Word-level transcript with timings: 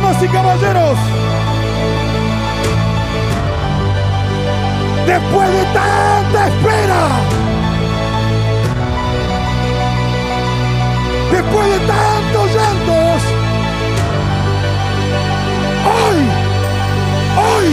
Damas 0.00 0.22
y 0.22 0.28
caballeros, 0.28 0.98
después 5.06 5.52
de 5.52 5.64
tanta 5.74 6.48
espera, 6.48 7.08
después 11.30 11.66
de 11.68 11.78
tantos 11.86 12.54
llantos, 12.54 13.22
hoy, 15.84 16.18
hoy, 17.36 17.68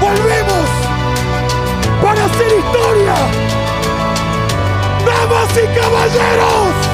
volvemos 0.00 0.68
para 2.02 2.24
hacer 2.24 2.58
historia. 2.58 3.14
Damas 5.06 5.50
y 5.54 5.78
caballeros, 5.78 6.85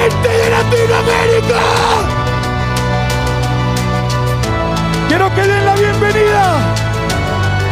gente 0.00 0.28
de 0.28 0.50
Latinoamérica. 0.50 1.60
Quiero 5.08 5.28
que 5.34 5.42
den 5.42 5.64
la 5.64 5.74
bienvenida 5.74 6.74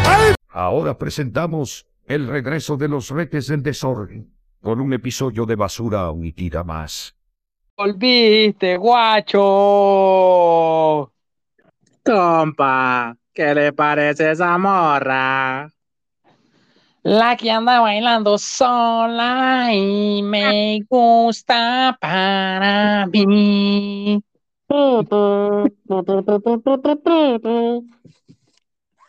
a 0.04 0.34
Ahora 0.50 0.98
presentamos 0.98 1.86
el 2.06 2.26
regreso 2.26 2.76
de 2.76 2.88
los 2.88 3.10
retes 3.10 3.46
del 3.46 3.62
desorden, 3.62 4.32
con 4.60 4.80
un 4.80 4.92
episodio 4.92 5.46
de 5.46 5.54
basura 5.56 6.00
auditiva 6.00 6.64
más. 6.64 7.14
Volviste, 7.76 8.76
guacho. 8.76 9.38
Compa, 12.04 13.16
¿qué 13.32 13.54
le 13.54 13.72
parece 13.72 14.32
esa 14.32 14.58
morra? 14.58 15.70
La 17.02 17.36
que 17.36 17.50
anda 17.50 17.80
bailando 17.80 18.38
sola 18.38 19.68
y 19.72 20.22
me 20.22 20.80
gusta 20.88 21.96
para 22.00 23.06
mí. 23.06 24.22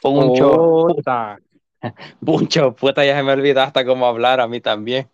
Puncho, 0.02 0.88
Puta. 0.88 1.38
puncho, 2.24 2.76
puta, 2.76 3.06
ya 3.06 3.18
se 3.18 3.24
me 3.24 3.34
olvidó 3.34 3.62
hasta 3.62 3.86
cómo 3.86 4.06
hablar 4.06 4.40
a 4.40 4.48
mí 4.48 4.62
también. 4.62 5.10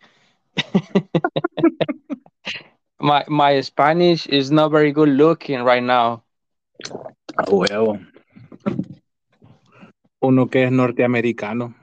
my, 3.00 3.24
my 3.28 3.62
Spanish 3.62 4.26
is 4.28 4.50
not 4.50 4.70
very 4.70 4.92
good 4.92 5.08
looking 5.08 5.64
right 5.64 5.82
now. 5.82 6.22
A 7.36 7.44
huevo. 7.50 7.98
Uno 10.20 10.48
que 10.48 10.64
es 10.64 10.72
norteamericano. 10.72 11.74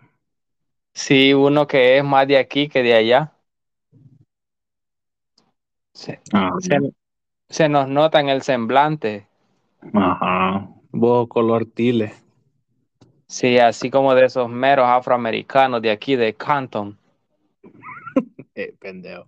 Sí, 0.94 1.34
uno 1.34 1.68
que 1.68 1.98
es 1.98 2.04
más 2.04 2.28
de 2.28 2.38
aquí 2.38 2.68
que 2.70 2.82
de 2.84 2.94
allá. 2.96 3.34
Se, 5.94 6.20
Ah, 6.34 6.52
se- 6.60 6.94
se 7.50 7.70
nos 7.70 7.88
nota 7.88 8.20
en 8.20 8.30
el 8.30 8.42
semblante. 8.44 9.28
Ajá. 9.94 10.70
Vos 10.92 11.28
color 11.28 11.66
tile. 11.66 12.14
Sí, 13.28 13.58
así 13.58 13.90
como 13.90 14.14
de 14.16 14.26
esos 14.26 14.50
meros 14.50 14.86
afroamericanos 14.88 15.82
de 15.82 15.92
aquí 15.92 16.16
de 16.16 16.34
Canton. 16.36 16.98
Eh, 18.56 18.76
pendejo. 18.80 19.28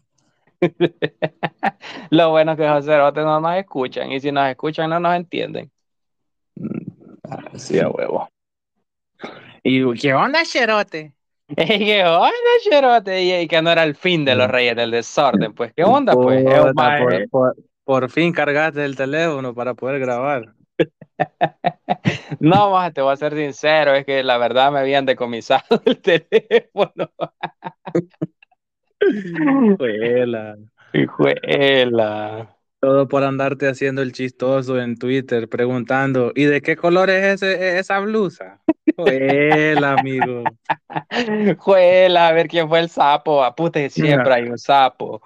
Lo 2.09 2.29
bueno 2.31 2.52
es 2.53 2.57
que 2.57 2.67
José 2.67 2.97
Rote 2.97 3.22
no 3.22 3.39
nos 3.39 3.55
escuchan 3.57 4.11
y 4.11 4.19
si 4.19 4.31
nos 4.31 4.47
escuchan 4.50 4.89
no 4.89 5.00
nos 5.00 5.16
entienden. 5.16 5.72
Ah, 7.29 7.44
Sí, 7.57 7.79
a 7.79 7.89
huevo. 7.89 8.27
¿Y 9.63 9.94
qué 10.00 10.13
onda, 10.13 10.44
Cherote? 10.44 11.13
Y 11.57 11.79
que 11.85 12.03
onda, 12.03 12.31
Cherote, 12.63 13.41
y, 13.43 13.47
que 13.47 13.61
no 13.61 13.71
era 13.71 13.83
el 13.83 13.95
fin 13.95 14.25
de 14.25 14.35
los 14.35 14.49
reyes 14.49 14.75
del 14.75 14.91
desorden. 14.91 15.53
Pues, 15.53 15.73
¿qué 15.75 15.83
onda, 15.83 16.13
pues? 16.13 16.43
Puta, 16.43 16.97
Eh, 16.99 17.03
por, 17.03 17.29
por- 17.29 17.55
por 17.83 18.09
fin 18.09 18.33
cargaste 18.33 18.83
el 18.83 18.95
teléfono 18.95 19.53
para 19.53 19.73
poder 19.75 19.99
grabar. 19.99 20.53
No, 22.39 22.72
maje, 22.72 22.91
te 22.91 23.01
voy 23.01 23.13
a 23.13 23.17
ser 23.17 23.34
sincero, 23.35 23.94
es 23.94 24.05
que 24.05 24.23
la 24.23 24.38
verdad 24.38 24.72
me 24.72 24.79
habían 24.79 25.05
decomisado 25.05 25.63
el 25.85 26.01
teléfono. 26.01 27.09
Juela. 29.78 30.57
Hijuela. 30.94 32.55
Todo 32.79 33.07
por 33.07 33.23
andarte 33.23 33.67
haciendo 33.67 34.01
el 34.01 34.11
chistoso 34.11 34.79
en 34.79 34.95
Twitter, 34.97 35.50
preguntando, 35.50 36.31
¿y 36.35 36.44
de 36.45 36.61
qué 36.61 36.75
color 36.75 37.09
es 37.09 37.41
ese, 37.41 37.79
esa 37.79 38.00
blusa? 38.00 38.61
Juela, 38.95 39.94
amigo. 39.94 40.44
Juela, 41.57 42.28
a 42.28 42.31
ver 42.31 42.47
quién 42.47 42.67
fue 42.67 42.79
el 42.79 42.89
sapo. 42.89 43.44
A 43.44 43.56
puta, 43.56 43.88
siempre 43.89 44.33
hay 44.33 44.44
un 44.44 44.57
sapo. 44.57 45.22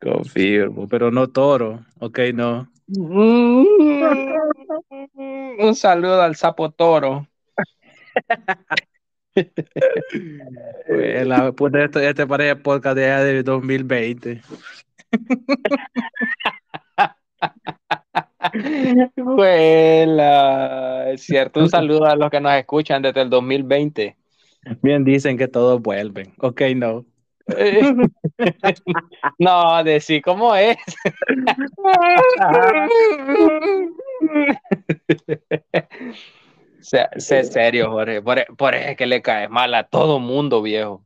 Confirmo, 0.00 0.88
pero 0.88 1.10
no 1.10 1.28
toro. 1.28 1.84
Ok, 2.00 2.18
no. 2.34 2.70
Mm, 2.86 3.66
Un 5.58 5.74
saludo 5.74 6.22
al 6.22 6.36
sapo 6.36 6.70
toro. 6.70 7.26
Juela, 10.86 11.52
puta, 11.52 11.84
esto, 11.84 12.00
este 12.00 12.26
parece 12.26 12.56
podcast 12.56 12.96
de 12.96 13.04
allá 13.04 13.24
del 13.24 13.44
2020. 13.44 14.40
Juela, 19.16 21.10
es 21.10 21.22
cierto. 21.22 21.60
Un 21.60 21.68
saludo 21.68 22.06
a 22.06 22.16
los 22.16 22.30
que 22.30 22.40
nos 22.40 22.54
escuchan 22.54 23.02
desde 23.02 23.22
el 23.22 23.30
2020. 23.30 24.16
Bien 24.82 25.04
dicen 25.04 25.36
que 25.36 25.48
todos 25.48 25.80
vuelven. 25.80 26.34
Ok, 26.38 26.62
no. 26.76 27.04
Eh, 27.56 27.80
No, 29.38 29.82
decí 29.84 30.20
cómo 30.20 30.54
es. 30.54 30.76
Sé, 36.80 37.06
sé 37.16 37.44
serio, 37.44 37.90
Jorge. 37.90 38.22
Por, 38.22 38.56
por 38.56 38.74
eso 38.74 38.90
es 38.90 38.96
que 38.96 39.06
le 39.06 39.20
caes 39.20 39.50
mal 39.50 39.74
a 39.74 39.84
todo 39.84 40.20
mundo, 40.20 40.62
viejo. 40.62 41.04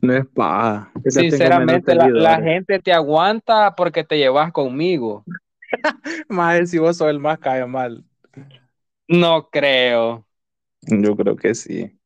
No 0.00 0.14
es 0.14 0.26
paja. 0.26 0.90
Sinceramente, 1.06 1.94
la, 1.94 2.40
gente 2.40 2.78
te 2.78 2.92
aguanta 2.92 3.74
porque 3.76 4.04
te 4.04 4.18
llevas 4.18 4.52
conmigo. 4.52 5.24
Más 6.28 6.70
si 6.70 6.78
vos 6.78 6.96
sos 6.96 7.08
el 7.10 7.20
más 7.20 7.38
cae 7.38 7.66
mal. 7.66 8.04
No 9.08 9.48
creo. 9.50 10.26
Yo 10.82 11.16
creo 11.16 11.36
que 11.36 11.54
sí. 11.54 11.98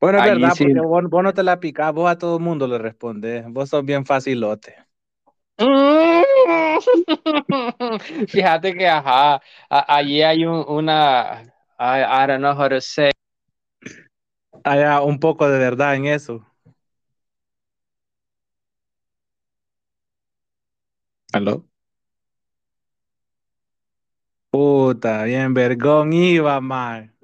Bueno, 0.00 0.18
es 0.18 0.24
verdad, 0.24 0.50
sí. 0.50 0.58
porque 0.58 0.80
vos, 0.80 1.04
vos 1.10 1.24
no 1.24 1.34
te 1.34 1.44
la 1.44 1.60
picás, 1.60 1.92
vos 1.94 2.10
a 2.10 2.18
todo 2.18 2.38
el 2.38 2.44
mundo 2.44 2.68
le 2.68 2.78
respondes. 2.78 3.44
Vos 3.48 3.70
sos 3.70 3.84
bien 3.84 4.06
facilote. 4.06 4.76
Fíjate 8.28 8.74
que, 8.76 8.86
ajá, 8.88 9.34
a- 9.70 9.96
allí 9.96 10.22
hay 10.22 10.44
un- 10.44 10.64
una, 10.68 11.42
I, 11.78 12.24
I 12.24 12.26
don't 12.26 12.40
know 12.40 12.54
how 12.54 12.68
to 12.68 12.80
say. 12.80 13.10
Hay 14.64 14.80
un 15.04 15.18
poco 15.20 15.48
de 15.48 15.58
verdad 15.58 15.94
en 15.96 16.06
eso. 16.06 16.46
¿Aló? 21.32 21.64
Puta, 24.50 25.24
bien 25.24 25.54
vergón 25.54 26.12
iba, 26.12 26.60
man. 26.60 27.14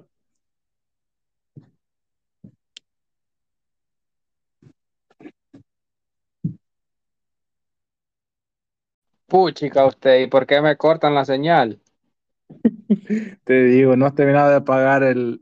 Puchica 9.27 9.85
usted, 9.85 10.21
¿y 10.21 10.25
por 10.25 10.47
qué 10.47 10.61
me 10.61 10.77
cortan 10.77 11.13
la 11.13 11.25
señal? 11.25 11.79
Te 13.43 13.63
digo, 13.63 13.95
no 13.95 14.05
has 14.05 14.15
terminado 14.15 14.51
de 14.51 14.61
pagar 14.61 15.03
el, 15.03 15.41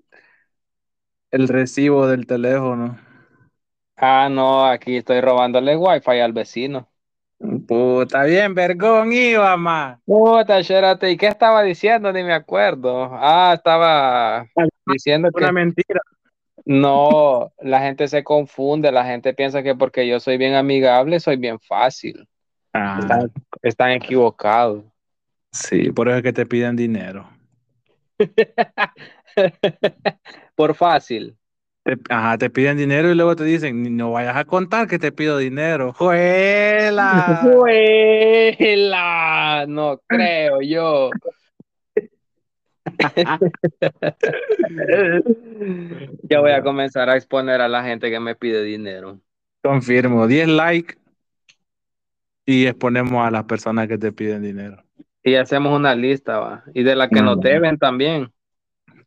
el 1.32 1.50
recibo 1.50 2.08
del 2.08 2.26
teléfono. 2.28 2.98
Ah, 3.96 4.30
no, 4.30 4.66
aquí 4.68 4.98
estoy 4.98 5.20
robándole 5.22 5.76
wifi 5.78 6.20
al 6.20 6.34
vecino. 6.34 6.92
Puta, 7.68 8.24
bien 8.24 8.54
vergón 8.56 9.12
iba, 9.12 9.56
man. 9.58 10.00
Puta, 10.06 10.60
espérate, 10.60 11.12
¿y 11.12 11.18
qué 11.18 11.28
estaba 11.28 11.62
diciendo? 11.64 12.12
Ni 12.14 12.24
me 12.24 12.34
acuerdo. 12.34 13.10
Ah, 13.14 13.54
estaba 13.56 14.46
diciendo 14.86 15.30
que 15.36 15.44
Una 15.44 15.52
mentira. 15.52 16.00
no, 16.66 17.52
la 17.60 17.82
gente 17.82 18.08
se 18.08 18.24
confunde, 18.24 18.92
la 18.92 19.06
gente 19.06 19.34
piensa 19.34 19.64
que 19.64 19.76
porque 19.76 20.08
yo 20.08 20.20
soy 20.20 20.38
bien 20.38 20.54
amigable, 20.56 21.20
soy 21.20 21.38
bien 21.38 21.60
fácil. 21.60 22.28
Ah, 22.74 22.98
Están, 23.00 23.32
están 23.62 23.92
equivocados. 23.92 24.84
sí, 25.52 25.92
por 25.92 26.08
eso 26.08 26.18
es 26.18 26.24
que 26.24 26.34
te 26.34 26.46
piden 26.46 26.76
dinero. 26.76 27.30
Por 30.56 30.76
fácil. 30.76 31.36
Te, 31.84 31.98
ajá, 32.10 32.38
te 32.38 32.50
piden 32.50 32.78
dinero 32.78 33.12
y 33.12 33.16
luego 33.16 33.36
te 33.36 33.44
dicen, 33.44 33.98
no 33.98 34.12
vayas 34.12 34.38
a 34.38 34.46
contar 34.46 34.88
que 34.88 35.00
te 35.00 35.12
pido 35.12 35.38
dinero. 35.38 35.94
¡Juela! 35.98 37.40
¡Juela! 37.42 39.66
No 39.68 40.00
creo 40.08 40.62
yo. 40.62 41.10
Ya 46.24 46.40
voy 46.40 46.52
a 46.52 46.64
comenzar 46.64 47.10
a 47.10 47.16
exponer 47.16 47.62
a 47.62 47.68
la 47.68 47.84
gente 47.84 48.10
que 48.10 48.20
me 48.20 48.36
pide 48.36 48.64
dinero. 48.64 49.20
Confirmo, 49.62 50.28
10 50.28 50.48
likes 50.48 50.96
y 52.46 52.66
exponemos 52.66 53.26
a 53.26 53.32
las 53.32 53.44
personas 53.46 53.88
que 53.88 53.98
te 53.98 54.12
piden 54.12 54.42
dinero. 54.42 54.84
Y 55.24 55.36
hacemos 55.36 55.78
una 55.78 55.96
lista, 55.96 56.40
va. 56.40 56.64
Y 56.74 56.84
de 56.84 56.96
la 56.96 57.10
que 57.10 57.22
nos 57.22 57.38
Mm. 57.38 57.42
deben 57.42 57.78
también. 57.78 58.32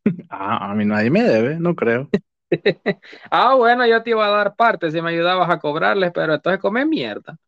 Ah, 0.30 0.70
a 0.70 0.74
mí 0.74 0.84
nadie 0.84 1.10
me 1.10 1.22
debe, 1.22 1.58
no 1.58 1.74
creo. 1.74 2.08
Ah, 3.30 3.54
bueno, 3.54 3.86
yo 3.86 4.02
te 4.02 4.10
iba 4.10 4.26
a 4.26 4.30
dar 4.30 4.56
parte 4.56 4.90
si 4.90 5.00
me 5.02 5.10
ayudabas 5.10 5.50
a 5.50 5.58
cobrarles, 5.58 6.12
pero 6.12 6.34
entonces 6.34 6.60
come 6.60 6.84
mierda. 6.86 7.38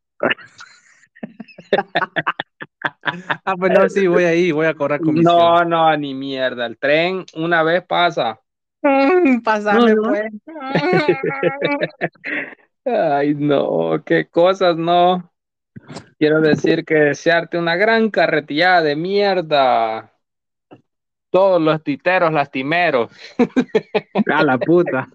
Ah, 3.44 3.56
pues 3.56 3.72
no, 3.72 3.88
sí, 3.88 4.06
voy 4.06 4.24
ahí, 4.24 4.52
voy 4.52 4.66
a 4.66 4.74
cobrar 4.74 5.00
comisión. 5.00 5.56
No, 5.56 5.64
no, 5.64 5.96
ni 5.96 6.14
mierda. 6.14 6.66
El 6.66 6.78
tren 6.78 7.24
una 7.34 7.62
vez 7.62 7.84
pasa. 7.84 8.40
Mm, 8.82 9.42
Pásame, 9.42 9.96
Ujú. 9.96 10.02
pues. 10.02 10.32
Ay, 12.84 13.34
no, 13.34 14.02
qué 14.04 14.28
cosas, 14.28 14.76
no. 14.76 15.30
Quiero 16.18 16.40
decir 16.40 16.84
que 16.84 16.94
desearte 16.94 17.58
una 17.58 17.76
gran 17.76 18.10
carretillada 18.10 18.82
de 18.82 18.96
mierda. 18.96 20.12
Todos 21.30 21.60
los 21.60 21.82
titeros 21.82 22.32
lastimeros. 22.32 23.10
A 24.32 24.42
la 24.42 24.58
puta. 24.58 25.08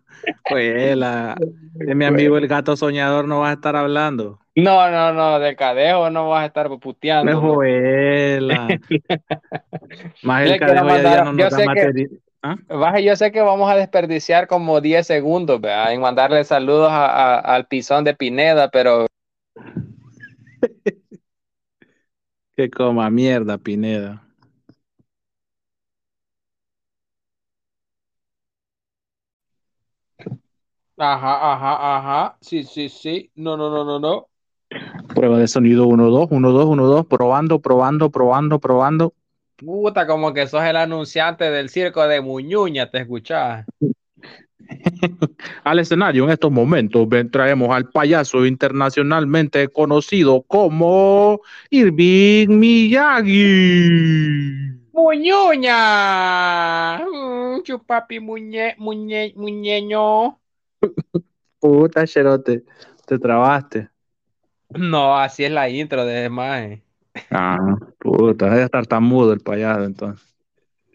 Pues 0.50 0.95
la, 0.95 1.36
de 1.39 1.95
mi 1.95 2.06
amigo 2.06 2.38
el 2.38 2.48
gato 2.48 2.77
soñador 2.77 3.27
no 3.27 3.39
va 3.39 3.50
a 3.50 3.54
estar 3.54 3.75
hablando. 3.75 4.39
No, 4.56 4.89
no, 4.92 5.13
no, 5.13 5.39
de 5.39 5.56
cadejo 5.56 6.10
no 6.12 6.30
vas 6.30 6.44
a 6.44 6.45
estar 6.45 6.69
puteando. 6.80 7.25
Me 7.25 7.31
¿no? 7.31 7.42
juela. 7.56 8.68
Más 10.24 10.45
el 10.45 10.60
cadejo 10.60 10.88
ya, 11.01 11.24
no 11.24 11.31
yo 11.36 11.45
nos 11.45 11.51
da 11.51 11.57
sé 11.57 11.65
que-. 11.74 12.10
¿Ah? 12.45 12.57
Baja, 12.68 13.00
yo 13.00 13.15
sé 13.15 13.31
que 13.31 13.42
vamos 13.42 13.71
a 13.71 13.75
desperdiciar 13.75 14.48
como 14.48 14.81
10 14.81 15.07
segundos 15.07 15.62
¿verdad? 15.62 15.94
en 15.94 16.01
mandarle 16.01 16.44
saludos 16.44 16.92
a- 16.92 17.06
a- 17.06 17.39
al 17.39 17.68
pisón 17.68 18.04
de 18.04 18.13
Pineda, 18.13 18.69
pero 18.69 19.07
Que 22.56 22.69
coma 22.69 23.10
mierda, 23.10 23.57
Pineda. 23.57 24.21
Ajá, 30.98 31.54
ajá, 31.54 31.98
ajá, 31.98 32.38
sí, 32.42 32.63
sí, 32.63 32.90
sí, 32.90 33.31
no, 33.36 33.57
no, 33.57 33.69
no, 33.69 33.84
no, 33.84 34.00
no. 34.00 34.30
Prueba 35.13 35.38
de 35.38 35.48
sonido 35.48 35.86
1, 35.88 36.10
2, 36.10 36.28
1, 36.31 36.51
2, 36.51 36.66
1, 36.66 36.88
2, 36.88 37.06
probando, 37.06 37.60
probando, 37.60 38.10
probando, 38.10 38.60
probando. 38.60 39.13
Puta, 39.57 40.07
como 40.07 40.34
que 40.34 40.48
sos 40.48 40.63
el 40.63 40.75
anunciante 40.75 41.50
del 41.51 41.69
circo 41.69 42.07
de 42.07 42.22
Muñuña, 42.22 42.90
te 42.90 43.00
escuchás. 43.00 43.66
Al 45.63 45.80
escenario 45.80 46.24
en 46.25 46.31
estos 46.31 46.51
momentos 46.51 47.07
ven, 47.07 47.30
traemos 47.30 47.69
al 47.69 47.89
payaso 47.89 48.46
internacionalmente 48.46 49.68
conocido 49.68 50.42
como 50.44 51.42
Irving 51.69 52.48
Miyagi. 52.60 53.34
Muñuña, 54.94 55.78
Mm, 57.00 57.62
chupapi 57.63 58.19
muñe, 58.19 58.75
muñe, 58.78 59.34
muñeño. 59.36 60.39
Puta 61.60 62.06
cherote, 62.06 62.64
te 63.06 63.20
trabaste. 63.20 63.90
No, 64.70 65.18
así 65.18 65.46
es 65.46 65.52
la 65.52 65.70
intro 65.70 66.06
de 66.06 66.30
Mae. 66.30 66.84
Ah, 67.30 67.58
puta, 68.00 68.50
debe 68.50 68.64
estar 68.64 68.86
tan 68.88 69.04
mudo 69.04 69.34
el 69.34 69.40
payaso 69.40 69.84
entonces. 69.84 70.36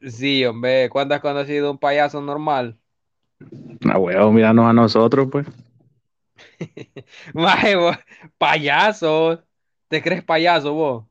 Sí, 0.02 0.44
hombre, 0.44 0.88
¿cuándo 0.88 1.14
has 1.14 1.20
conocido 1.20 1.70
un 1.70 1.79
payaso 1.79 2.20
normal? 2.20 2.79
Ah, 3.88 3.99
huevo, 3.99 4.32
míranos 4.32 4.67
a 4.67 4.73
nosotros, 4.73 5.29
pues. 5.31 5.46
Mae, 7.35 7.76
vos, 7.76 7.96
payaso. 8.37 9.43
¿Te 9.88 10.02
crees 10.02 10.23
payaso 10.23 10.75
vos? 10.75 11.05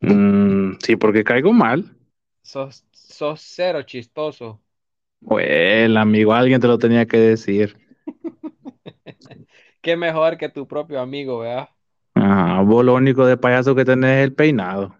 Mm, 0.00 0.78
sí, 0.82 0.96
porque 0.96 1.22
caigo 1.24 1.52
mal. 1.52 1.84
Sos, 2.42 2.84
sos 2.92 3.40
cero 3.40 3.82
chistoso. 3.82 4.61
Well, 5.22 5.96
amigo, 5.96 6.32
alguien 6.32 6.60
te 6.60 6.66
lo 6.66 6.78
tenía 6.78 7.06
que 7.06 7.16
decir. 7.16 7.76
Qué 9.80 9.96
mejor 9.96 10.36
que 10.36 10.48
tu 10.48 10.66
propio 10.66 11.00
amigo, 11.00 11.38
¿verdad? 11.40 11.68
Ajá, 12.14 12.60
vos 12.62 12.84
lo 12.84 12.94
único 12.94 13.24
de 13.26 13.36
payaso 13.36 13.74
que 13.74 13.84
tenés 13.84 14.18
es 14.18 14.24
el 14.24 14.34
peinado. 14.34 14.96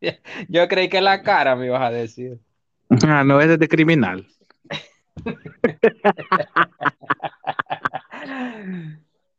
Yo 0.48 0.68
creí 0.68 0.88
que 0.88 1.00
la 1.00 1.22
cara 1.22 1.54
me 1.56 1.66
ibas 1.66 1.82
a 1.82 1.90
decir. 1.90 2.38
Ah, 3.06 3.24
no, 3.24 3.40
ese 3.40 3.54
es 3.54 3.58
de 3.58 3.68
criminal. 3.68 4.26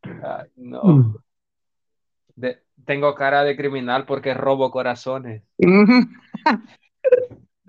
Ay, 0.04 0.50
no. 0.56 1.16
De- 2.36 2.64
tengo 2.86 3.14
cara 3.16 3.44
de 3.44 3.56
criminal 3.56 4.06
porque 4.06 4.34
robo 4.34 4.72
corazones. 4.72 5.44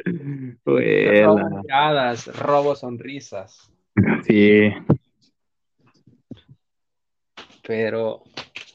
Robo 0.65 1.39
miradas, 1.63 2.27
robo 2.39 2.75
sonrisas. 2.77 3.71
Sí. 4.27 4.73
Pero, 7.67 8.23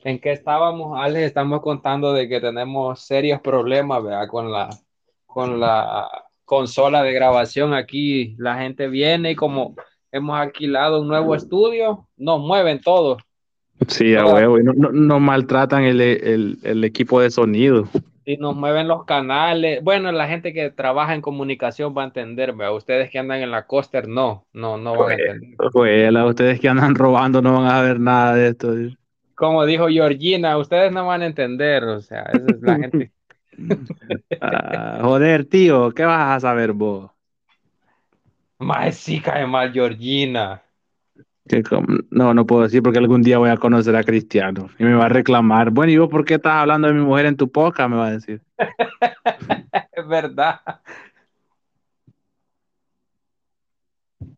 ¿en 0.04 0.20
qué 0.20 0.31
estábamos, 0.31 0.98
Alex? 1.00 1.26
Estamos 1.28 1.62
contando 1.62 2.14
de 2.14 2.28
que 2.28 2.42
tenemos 2.42 3.02
serios 3.02 3.40
problemas, 3.42 4.04
¿verdad? 4.04 4.28
Con 4.28 4.52
la, 4.52 4.70
con 5.26 5.60
la 5.60 6.08
consola 6.46 7.04
de 7.04 7.14
grabación 7.14 7.74
aquí. 7.74 8.36
La 8.40 8.58
gente 8.58 8.88
viene 8.88 9.31
y 9.31 9.36
como 9.36 9.76
hemos 10.12 10.40
alquilado 10.40 11.02
un 11.02 11.08
nuevo 11.08 11.36
estudio, 11.36 12.08
nos 12.18 12.40
mueven 12.40 12.81
todo. 12.81 13.18
Sí, 13.88 14.16
a 14.16 14.26
huevo. 14.26 14.60
Y 14.60 14.64
no, 14.64 14.74
no- 14.74 14.92
no 14.92 15.20
maltratan 15.20 15.84
el, 15.84 16.02
el- 16.02 16.58
el 16.64 16.84
equipo 16.84 17.22
de 17.22 17.30
sonido. 17.30 17.88
Y 18.30 18.38
nos 18.38 18.56
mueven 18.56 18.88
los 18.88 19.06
canales. 19.06 19.84
Bueno, 19.84 20.12
la 20.12 20.28
gente 20.28 20.54
que 20.54 20.70
trabaja 20.70 21.16
en 21.16 21.22
comunicación 21.22 21.96
va 21.98 22.04
a 22.04 22.06
entender, 22.06 22.54
¿verdad? 22.54 22.76
Ustedes 22.76 23.10
que 23.10 23.18
andan 23.18 23.42
en 23.42 23.50
la 23.50 23.66
coaster, 23.66 24.08
no, 24.08 24.46
no, 24.54 24.78
no 24.78 24.96
van 24.96 25.10
a 25.10 25.14
entender. 25.16 25.58
Ustedes 26.28 26.60
que 26.60 26.70
andan 26.70 26.94
robando 26.94 27.42
no 27.42 27.54
van 27.54 27.72
a 27.72 27.81
ver 27.81 28.00
nada 28.00 28.36
de 28.36 28.50
esto. 28.50 28.72
Como 29.34 29.66
dijo 29.66 29.88
Georgina, 29.88 30.60
ustedes 30.60 30.92
no 30.92 31.08
van 31.08 31.24
a 31.24 31.26
entender, 31.26 31.84
o 31.86 32.02
sea, 32.02 32.22
esa 32.31 32.46
es 32.46 32.62
la 32.62 32.76
gente. 32.78 33.12
Ah, 34.42 35.00
joder, 35.02 35.46
tío, 35.46 35.92
¿qué 35.92 36.06
vas 36.06 36.38
a 36.38 36.40
saber 36.40 36.72
vos? 36.72 37.10
Más 38.60 38.96
sí 38.96 39.20
cae 39.20 39.48
mal 39.48 39.74
Georgina. 39.74 40.62
Que 41.50 41.63
No, 42.12 42.34
no 42.36 42.46
puedo 42.46 42.62
decir 42.62 42.84
porque 42.84 43.00
algún 43.00 43.24
día 43.24 43.40
voy 43.40 43.50
a 43.50 43.57
conocer 43.57 43.96
a 43.96 44.04
Cristiano 44.04 44.69
y 44.78 44.84
me 44.84 44.94
va 44.94 45.06
a 45.06 45.10
reclamar. 45.10 45.71
Bueno, 45.71 45.92
¿y 45.92 45.97
vos 45.97 46.07
por 46.07 46.23
qué 46.23 46.35
estás 46.35 46.54
hablando 46.54 46.88
de 46.88 46.94
mi 46.94 47.02
mujer 47.02 47.26
en 47.26 47.35
tu 47.35 47.52
podcast? 47.52 47.90
Me 47.90 47.97
va 47.97 48.07
a 48.07 48.12
decir. 48.12 48.42
Es 49.92 50.07
verdad. 50.07 50.62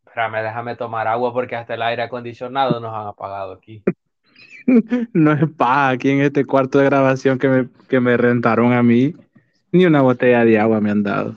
Espérame, 0.05 0.41
déjame 0.41 0.75
tomar 0.75 1.07
agua 1.07 1.33
porque 1.33 1.55
hasta 1.55 1.73
el 1.73 1.81
aire 1.81 2.03
acondicionado 2.03 2.79
nos 2.79 2.93
han 2.93 3.07
apagado 3.07 3.53
aquí. 3.53 3.83
No 5.13 5.33
es 5.33 5.49
paja 5.57 5.89
aquí 5.89 6.11
en 6.11 6.21
este 6.21 6.45
cuarto 6.45 6.79
de 6.79 6.85
grabación 6.85 7.39
que 7.39 7.49
me, 7.49 7.67
que 7.89 7.99
me 7.99 8.15
rentaron 8.15 8.71
a 8.73 8.83
mí. 8.83 9.13
Ni 9.71 9.85
una 9.85 10.01
botella 10.01 10.45
de 10.45 10.59
agua 10.59 10.79
me 10.79 10.91
han 10.91 11.03
dado. 11.03 11.35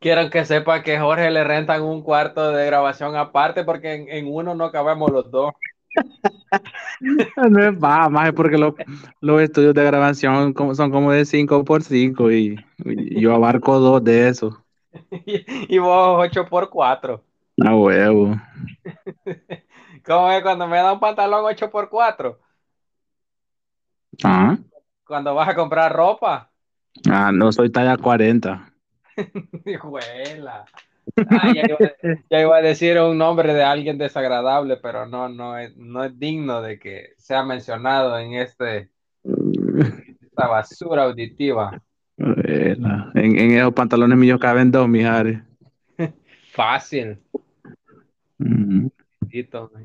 Quiero 0.00 0.30
que 0.30 0.44
sepa 0.44 0.82
que 0.82 0.98
Jorge 0.98 1.30
le 1.30 1.42
rentan 1.44 1.82
un 1.82 2.02
cuarto 2.02 2.52
de 2.52 2.66
grabación 2.66 3.16
aparte 3.16 3.64
porque 3.64 3.94
en, 3.94 4.08
en 4.08 4.32
uno 4.32 4.54
no 4.54 4.70
cabemos 4.70 5.10
los 5.10 5.30
dos. 5.30 5.52
No 7.50 7.62
es 7.64 7.76
paja, 7.78 8.08
más 8.08 8.28
es 8.28 8.34
porque 8.34 8.58
lo- 8.58 8.74
los 9.20 9.40
estudios 9.40 9.74
de 9.74 9.84
grabación 9.84 10.52
como- 10.52 10.74
son 10.74 10.90
como 10.90 11.12
de 11.12 11.24
5 11.24 11.64
por 11.64 11.82
5 11.82 12.30
y, 12.32 12.58
y 12.84 13.20
yo 13.20 13.34
abarco 13.34 13.78
dos 13.78 14.02
de 14.02 14.28
esos. 14.28 14.54
Y, 15.26 15.44
y 15.74 15.78
vos 15.78 16.16
8 16.18 16.44
por 16.46 16.68
4 16.70 17.22
A 17.64 17.74
huevo. 17.76 18.36
¿Cómo 20.04 20.30
es 20.32 20.42
cuando 20.42 20.66
me 20.66 20.78
da 20.78 20.92
un 20.92 21.00
pantalón 21.00 21.44
8 21.44 21.70
por 21.70 21.88
4 21.88 22.40
Ah, 24.24 24.56
Cuando 25.06 25.34
vas 25.34 25.48
a 25.48 25.54
comprar 25.54 25.92
ropa. 25.92 26.50
ah, 27.10 27.30
no 27.32 27.52
soy 27.52 27.70
talla 27.70 27.96
40. 27.96 28.67
Juela. 29.80 30.64
Ah, 31.30 31.52
ya, 31.54 31.62
iba, 31.68 31.78
ya 32.30 32.40
iba 32.40 32.56
a 32.56 32.62
decir 32.62 32.98
un 32.98 33.16
nombre 33.16 33.54
de 33.54 33.62
alguien 33.62 33.98
desagradable, 33.98 34.76
pero 34.76 35.06
no, 35.06 35.28
no 35.28 35.56
es, 35.58 35.76
no 35.76 36.04
es 36.04 36.18
digno 36.18 36.60
de 36.60 36.78
que 36.78 37.14
sea 37.16 37.42
mencionado 37.42 38.18
en 38.18 38.34
este, 38.34 38.90
esta 40.20 40.46
basura 40.46 41.04
auditiva. 41.04 41.80
En, 42.18 42.84
en 43.14 43.50
esos 43.52 43.72
pantalones 43.72 44.18
míos 44.18 44.38
caben 44.40 44.70
dos, 44.70 44.88
mijares. 44.88 45.40
Fácil. 46.52 47.18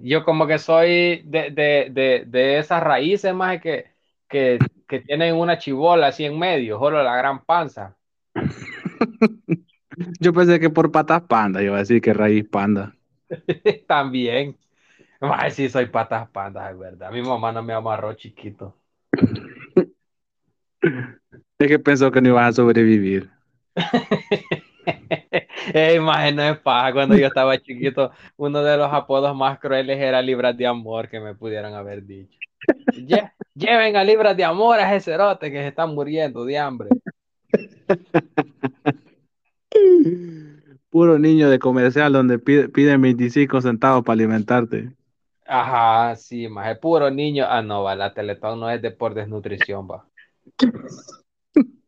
Yo 0.01 0.23
como 0.23 0.47
que 0.47 0.57
soy 0.57 1.23
de, 1.25 1.51
de, 1.51 1.89
de, 1.91 2.23
de 2.27 2.57
esas 2.57 2.81
raíces 2.81 3.33
más 3.33 3.61
que, 3.61 3.85
que, 4.27 4.59
que 4.87 4.99
tienen 5.01 5.35
una 5.35 5.57
chibola 5.57 6.07
así 6.07 6.25
en 6.25 6.37
medio, 6.37 6.79
solo 6.79 7.03
la 7.03 7.15
gran 7.15 7.43
panza. 7.45 7.95
Yo 10.19 10.33
pensé 10.33 10.59
que 10.59 10.69
por 10.69 10.91
patas 10.91 11.23
panda, 11.23 11.61
iba 11.61 11.75
a 11.75 11.79
decir 11.79 12.01
que 12.01 12.13
raíz 12.13 12.47
panda. 12.49 12.95
También. 13.87 14.57
Ay, 15.21 15.51
sí, 15.51 15.69
soy 15.69 15.87
patas 15.87 16.29
pandas, 16.29 16.71
es 16.71 16.77
verdad. 16.77 17.11
Mi 17.11 17.21
mamá 17.21 17.51
no 17.51 17.63
me 17.63 17.73
amarró 17.73 18.13
chiquito. 18.13 18.77
Es 21.59 21.67
que 21.67 21.79
pensó 21.79 22.11
que 22.11 22.21
no 22.21 22.29
ibas 22.29 22.49
a 22.49 22.53
sobrevivir. 22.53 23.29
Ey, 25.73 25.99
maje, 25.99 26.31
no 26.33 26.43
es 26.43 26.59
paja. 26.59 26.91
Cuando 26.93 27.15
yo 27.15 27.27
estaba 27.27 27.57
chiquito, 27.57 28.11
uno 28.35 28.61
de 28.63 28.77
los 28.77 28.91
apodos 28.91 29.35
más 29.35 29.59
crueles 29.59 29.97
era 29.99 30.21
Libras 30.21 30.57
de 30.57 30.67
Amor, 30.67 31.07
que 31.09 31.19
me 31.19 31.35
pudieran 31.35 31.73
haber 31.73 32.03
dicho. 32.05 32.37
Lle- 32.91 33.31
Lleven 33.55 33.95
a 33.95 34.03
Libras 34.03 34.35
de 34.35 34.43
Amor 34.43 34.79
a 34.79 34.93
ese 34.95 35.11
cerote 35.11 35.51
que 35.51 35.59
se 35.61 35.67
está 35.67 35.85
muriendo 35.85 36.43
de 36.43 36.57
hambre. 36.57 36.89
Puro 40.89 41.17
niño 41.17 41.49
de 41.49 41.59
comercial 41.59 42.13
donde 42.13 42.37
pide, 42.39 42.69
piden 42.69 43.01
25 43.01 43.61
centavos 43.61 44.03
para 44.03 44.13
alimentarte. 44.13 44.91
Ajá, 45.45 46.15
sí, 46.15 46.47
maje, 46.47 46.75
puro 46.75 47.09
niño. 47.09 47.45
Ah, 47.47 47.61
no, 47.61 47.83
va, 47.83 47.95
la 47.95 48.13
Teletón 48.13 48.59
no 48.59 48.69
es 48.69 48.81
de 48.81 48.91
por 48.91 49.13
desnutrición, 49.13 49.87
va. 49.89 50.05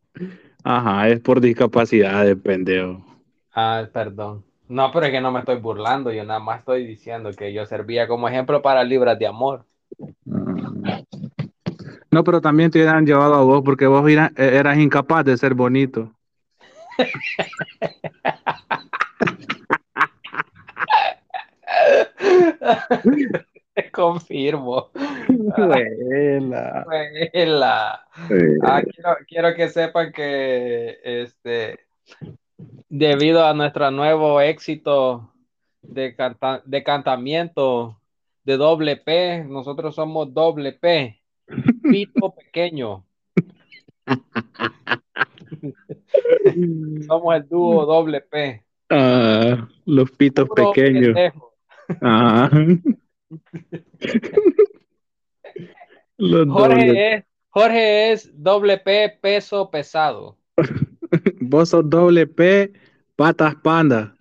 Ajá, 0.64 1.10
es 1.10 1.20
por 1.20 1.40
discapacidad, 1.40 2.26
de 2.26 2.36
pendejo. 2.36 3.06
Ah, 3.54 3.88
perdón. 3.94 4.44
No, 4.68 4.92
pero 4.92 5.06
es 5.06 5.12
que 5.12 5.22
no 5.22 5.32
me 5.32 5.40
estoy 5.40 5.58
burlando, 5.58 6.12
yo 6.12 6.24
nada 6.24 6.40
más 6.40 6.60
estoy 6.60 6.88
diciendo 6.88 7.30
que 7.38 7.54
yo 7.54 7.68
servía 7.68 8.08
como 8.08 8.28
ejemplo 8.28 8.64
para 8.64 8.84
Libras 8.84 9.20
de 9.20 9.28
Amor. 9.28 9.66
No, 12.16 12.24
pero 12.24 12.40
también 12.40 12.72
te 12.72 12.80
hubieran 12.80 13.06
llevado 13.06 13.36
a 13.36 13.44
vos 13.44 13.62
porque 13.66 13.88
vos 13.88 14.10
era- 14.10 14.32
eras 14.38 14.78
incapaz 14.78 15.26
de 15.26 15.36
ser 15.36 15.54
bonito. 15.54 16.16
Confirmo. 23.92 24.92
Buena. 25.28 26.86
Juela. 26.86 28.06
Ah, 28.64 28.82
quiero, 28.82 29.18
quiero 29.28 29.54
que 29.54 29.68
sepan 29.68 30.14
que 30.14 30.98
este, 31.04 31.82
debido 32.88 33.46
a 33.46 33.54
nuestro 33.54 33.92
nuevo 33.92 34.40
éxito 34.40 35.34
de, 35.82 36.16
canta- 36.16 36.62
de 36.64 36.82
cantamiento 36.82 38.00
de 38.46 38.56
doble 38.56 38.96
P, 38.96 39.44
nosotros 39.44 39.96
somos 39.96 40.34
doble 40.34 40.72
P, 40.72 41.20
pito 41.90 42.36
pequeño. 42.36 43.06
Somos 47.08 47.36
el 47.36 47.48
dúo 47.48 47.86
doble 47.86 48.22
P. 48.22 48.64
Ah, 48.90 49.68
los 49.86 50.12
pitos 50.12 50.48
Puro 50.48 50.72
pequeños. 50.72 51.16
Los 56.18 56.48
dobles. 56.48 56.54
Jorge 56.54 57.16
es, 57.16 57.26
Jorge 57.50 58.12
es 58.12 58.32
doble 58.42 58.78
P 58.78 59.20
peso 59.22 59.70
pesado. 59.70 60.38
Vos 61.42 61.70
sos 61.70 61.90
doble 61.90 62.28
P, 62.28 62.72
patas 63.16 63.56
panda. 63.56 64.16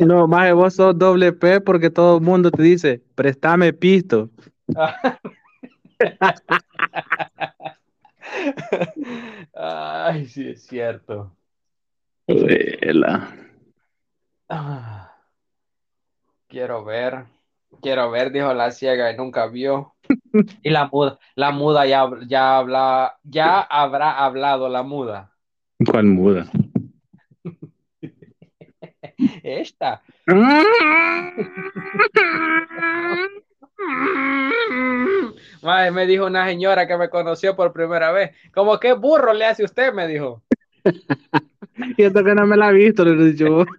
No, 0.00 0.26
más 0.28 0.52
vos 0.54 0.74
sos 0.74 0.98
doble 0.98 1.32
P 1.32 1.60
porque 1.60 1.90
todo 1.90 2.18
el 2.18 2.22
mundo 2.22 2.50
te 2.50 2.62
dice, 2.62 3.02
préstame 3.14 3.72
pisto. 3.72 4.30
Ay, 9.54 10.26
sí, 10.26 10.50
es 10.50 10.66
cierto. 10.66 11.32
Ah, 14.48 15.12
Quiero 16.48 16.84
ver, 16.84 17.24
quiero 17.82 18.10
ver, 18.10 18.30
dijo 18.30 18.54
la 18.54 18.70
ciega 18.70 19.10
y 19.10 19.16
nunca 19.16 19.46
vio. 19.46 19.94
Y 20.62 20.70
la 20.70 20.88
muda, 20.88 21.18
la 21.34 21.50
muda 21.50 21.86
ya, 21.86 22.08
ya 22.26 22.58
habla, 22.58 23.18
ya 23.24 23.60
habrá 23.60 24.24
hablado 24.24 24.68
la 24.68 24.82
muda. 24.82 25.32
¿Cuál 25.84 26.06
muda? 26.06 26.46
Esta. 29.42 30.02
Mae, 35.62 35.90
me 35.90 36.06
dijo 36.06 36.26
una 36.26 36.46
señora 36.46 36.86
que 36.86 36.96
me 36.96 37.10
conoció 37.10 37.56
por 37.56 37.72
primera 37.72 38.12
vez. 38.12 38.30
Como 38.52 38.78
qué 38.78 38.92
burro 38.94 39.32
le 39.32 39.46
hace 39.46 39.64
usted, 39.64 39.92
me 39.92 40.06
dijo. 40.08 40.42
Y 41.96 42.02
esto 42.02 42.24
que 42.24 42.34
no 42.34 42.46
me 42.46 42.56
la 42.56 42.70
he 42.70 42.74
visto, 42.74 43.04
le 43.04 43.12
he 43.12 43.32
dicho. 43.32 43.64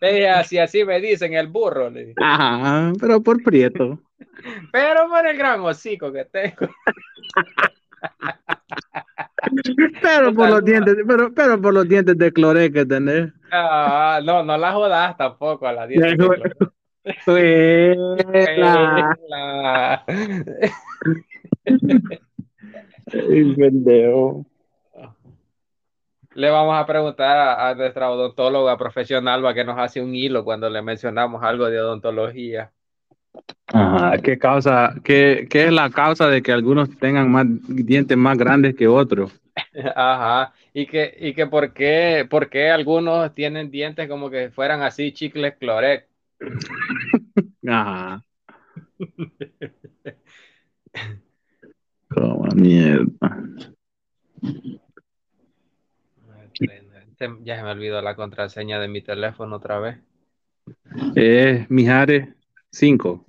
Le 0.00 0.12
dije, 0.12 0.28
así, 0.28 0.58
así 0.58 0.84
me 0.84 1.00
dicen 1.00 1.34
el 1.34 1.48
burro. 1.48 1.90
le 1.90 2.04
dije. 2.04 2.14
Ajá, 2.22 2.92
pero 3.00 3.20
por 3.22 3.42
prieto. 3.42 3.98
Pero 4.70 5.08
por 5.08 5.26
el 5.26 5.36
gran 5.36 5.60
hocico 5.60 6.12
que 6.12 6.24
tengo. 6.26 6.68
Pero 10.00 10.34
por 10.34 10.48
los 10.48 10.64
dientes, 10.64 10.96
pero, 11.06 11.32
pero 11.34 11.60
por 11.60 11.74
los 11.74 11.88
dientes 11.88 12.16
de 12.16 12.32
cloré 12.32 12.72
que 12.72 12.86
tenés. 12.86 13.32
Ah, 13.50 14.20
no, 14.24 14.42
no 14.42 14.56
la 14.56 14.72
jodas 14.72 15.16
tampoco 15.16 15.66
a 15.66 15.72
la. 15.72 15.86
La- 19.28 20.04
Ay, 23.12 23.54
pendejo. 23.56 24.46
Le 26.34 26.48
vamos 26.48 26.74
a 26.78 26.86
preguntar 26.86 27.36
a, 27.36 27.68
a 27.68 27.74
nuestra 27.74 28.10
odontóloga 28.10 28.78
profesional 28.78 29.42
que 29.54 29.64
nos 29.64 29.78
hace 29.78 30.00
un 30.00 30.14
hilo 30.14 30.44
cuando 30.44 30.70
le 30.70 30.80
mencionamos 30.80 31.42
algo 31.42 31.66
de 31.66 31.78
odontología. 31.80 32.72
Ajá, 33.66 34.18
¿qué 34.18 34.38
causa, 34.38 34.94
qué, 35.02 35.46
qué 35.50 35.66
es 35.66 35.72
la 35.72 35.88
causa 35.90 36.28
de 36.28 36.42
que 36.42 36.52
algunos 36.52 36.90
tengan 36.98 37.30
más 37.30 37.46
dientes 37.68 38.16
más 38.16 38.36
grandes 38.36 38.74
que 38.74 38.86
otros? 38.86 39.32
Ajá. 39.96 40.52
Y 40.74 40.86
que, 40.86 41.14
y 41.20 41.34
que 41.34 41.46
por 41.46 41.72
qué, 41.72 42.26
por 42.28 42.48
qué 42.50 42.70
algunos 42.70 43.34
tienen 43.34 43.70
dientes 43.70 44.08
como 44.08 44.30
que 44.30 44.50
fueran 44.50 44.82
así 44.82 45.12
chicles 45.12 45.54
cloret. 45.58 46.06
Ajá. 47.66 48.22
Como 52.08 52.46
mierda. 52.54 53.28
Se- 57.18 57.28
Ya 57.44 57.56
se 57.56 57.62
me 57.62 57.70
olvidó 57.70 58.02
la 58.02 58.14
contraseña 58.16 58.78
de 58.80 58.88
mi 58.88 59.02
teléfono 59.02 59.56
otra 59.56 59.78
vez. 59.78 59.98
Eh, 61.16 61.66
Mijares 61.68 62.28
5. 62.72 63.24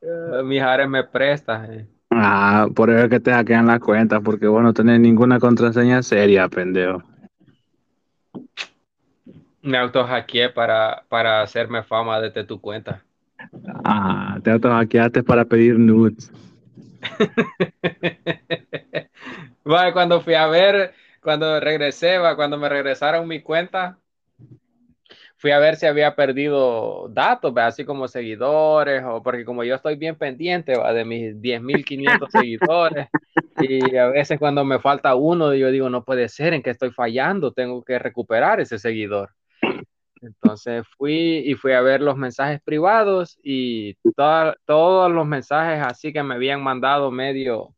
Eh, 0.00 0.02
Mijares 0.44 0.88
me 0.88 1.04
presta. 1.04 1.66
eh. 1.72 1.86
Ah, 2.10 2.66
por 2.74 2.90
eso 2.90 3.04
es 3.04 3.10
que 3.10 3.20
te 3.20 3.30
hackean 3.32 3.66
las 3.66 3.78
cuentas, 3.80 4.20
porque 4.24 4.46
vos 4.48 4.62
no 4.62 4.72
tenés 4.74 4.98
ninguna 5.00 5.38
contraseña 5.38 6.02
seria, 6.02 6.48
pendejo. 6.48 7.02
Me 9.62 9.78
autohackeé 9.78 10.50
para, 10.50 11.04
para 11.08 11.42
hacerme 11.42 11.82
fama 11.82 12.20
desde 12.20 12.44
tu 12.44 12.60
cuenta. 12.60 13.04
Ah, 13.84 14.38
te 14.42 14.50
autohackeaste 14.50 15.22
para 15.22 15.44
pedir 15.44 15.78
nudes. 15.78 16.30
Va, 19.68 19.92
cuando 19.92 20.20
fui 20.20 20.34
a 20.34 20.46
ver, 20.46 20.94
cuando 21.22 21.58
regresé, 21.60 22.18
va, 22.18 22.36
cuando 22.36 22.56
me 22.58 22.68
regresaron 22.68 23.26
mi 23.28 23.42
cuenta, 23.42 23.98
fui 25.36 25.50
a 25.50 25.58
ver 25.58 25.76
si 25.76 25.86
había 25.86 26.14
perdido 26.16 27.08
datos, 27.10 27.54
va, 27.56 27.66
así 27.66 27.84
como 27.84 28.08
seguidores, 28.08 29.02
o 29.04 29.22
porque 29.22 29.44
como 29.44 29.64
yo 29.64 29.74
estoy 29.74 29.96
bien 29.96 30.16
pendiente 30.16 30.72
de 30.72 31.04
mis 31.04 31.36
10.500 31.36 32.28
seguidores, 32.30 33.08
y 33.60 33.96
a 33.96 34.08
veces 34.08 34.38
cuando 34.38 34.64
me 34.64 34.78
falta 34.78 35.14
uno, 35.14 35.54
yo 35.54 35.70
digo, 35.70 35.90
no 35.90 36.04
puede 36.04 36.28
ser, 36.28 36.54
en 36.54 36.62
que 36.62 36.70
estoy 36.70 36.90
fallando, 36.90 37.52
tengo 37.52 37.84
que 37.84 37.98
recuperar 37.98 38.60
ese 38.60 38.78
seguidor. 38.78 39.30
Entonces 40.22 40.84
fui 40.96 41.42
y 41.44 41.54
fui 41.54 41.72
a 41.72 41.82
ver 41.82 42.00
los 42.00 42.16
mensajes 42.16 42.60
privados 42.62 43.38
y 43.42 43.94
todos 44.14 45.12
los 45.12 45.26
mensajes 45.26 45.84
así 45.86 46.12
que 46.12 46.22
me 46.22 46.34
habían 46.34 46.62
mandado 46.62 47.10
medio, 47.10 47.74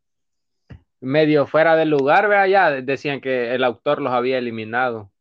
medio 1.01 1.45
fuera 1.45 1.75
del 1.75 1.89
lugar, 1.89 2.29
vea 2.29 2.47
ya, 2.47 2.71
decían 2.71 3.19
que 3.21 3.53
el 3.53 3.63
autor 3.63 4.01
los 4.01 4.13
había 4.13 4.37
eliminado. 4.37 5.11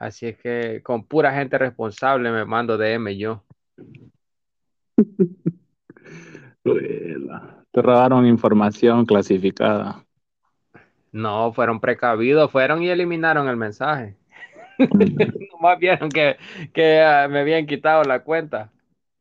Así 0.00 0.26
es 0.26 0.38
que 0.38 0.82
con 0.82 1.04
pura 1.04 1.32
gente 1.34 1.58
responsable 1.58 2.32
me 2.32 2.46
mando 2.46 2.78
DM 2.78 3.18
yo. 3.18 3.44
Te 6.62 7.82
robaron 7.82 8.26
información 8.26 9.04
clasificada. 9.04 10.04
No, 11.12 11.52
fueron 11.52 11.80
precavidos, 11.80 12.50
fueron 12.50 12.82
y 12.82 12.88
eliminaron 12.88 13.46
el 13.48 13.56
mensaje. 13.56 14.16
Nomás 15.52 15.78
vieron 15.78 16.08
que, 16.08 16.36
que 16.72 17.02
ah, 17.02 17.28
me 17.28 17.40
habían 17.40 17.66
quitado 17.66 18.02
la 18.04 18.22
cuenta. 18.22 18.72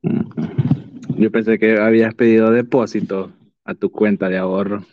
Yo 0.02 1.30
pensé 1.30 1.60
que 1.60 1.78
habías 1.78 2.16
pedido 2.16 2.52
depósito 2.52 3.34
a 3.66 3.76
tu 3.76 3.92
cuenta 3.92 4.30
de 4.30 4.38
ahorro. 4.38 4.86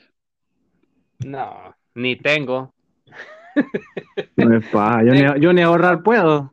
No, 1.24 1.76
ni 1.94 2.16
tengo. 2.16 2.74
No 4.36 4.56
es 4.58 4.66
paja. 4.68 5.02
Yo, 5.02 5.12
ni, 5.12 5.40
yo 5.40 5.52
ni 5.52 5.62
ahorrar 5.62 6.02
puedo. 6.02 6.52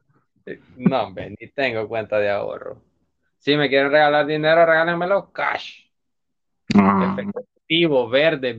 No, 0.77 1.03
hombre, 1.03 1.35
ni 1.39 1.47
tengo 1.49 1.87
cuenta 1.87 2.17
de 2.19 2.29
ahorro. 2.29 2.81
Si 3.37 3.55
me 3.57 3.69
quieren 3.69 3.91
regalar 3.91 4.25
dinero, 4.25 4.65
regálenmelo 4.65 5.31
cash. 5.31 5.85
Ah, 6.75 7.15
Efectivo, 7.19 8.09
verde, 8.09 8.53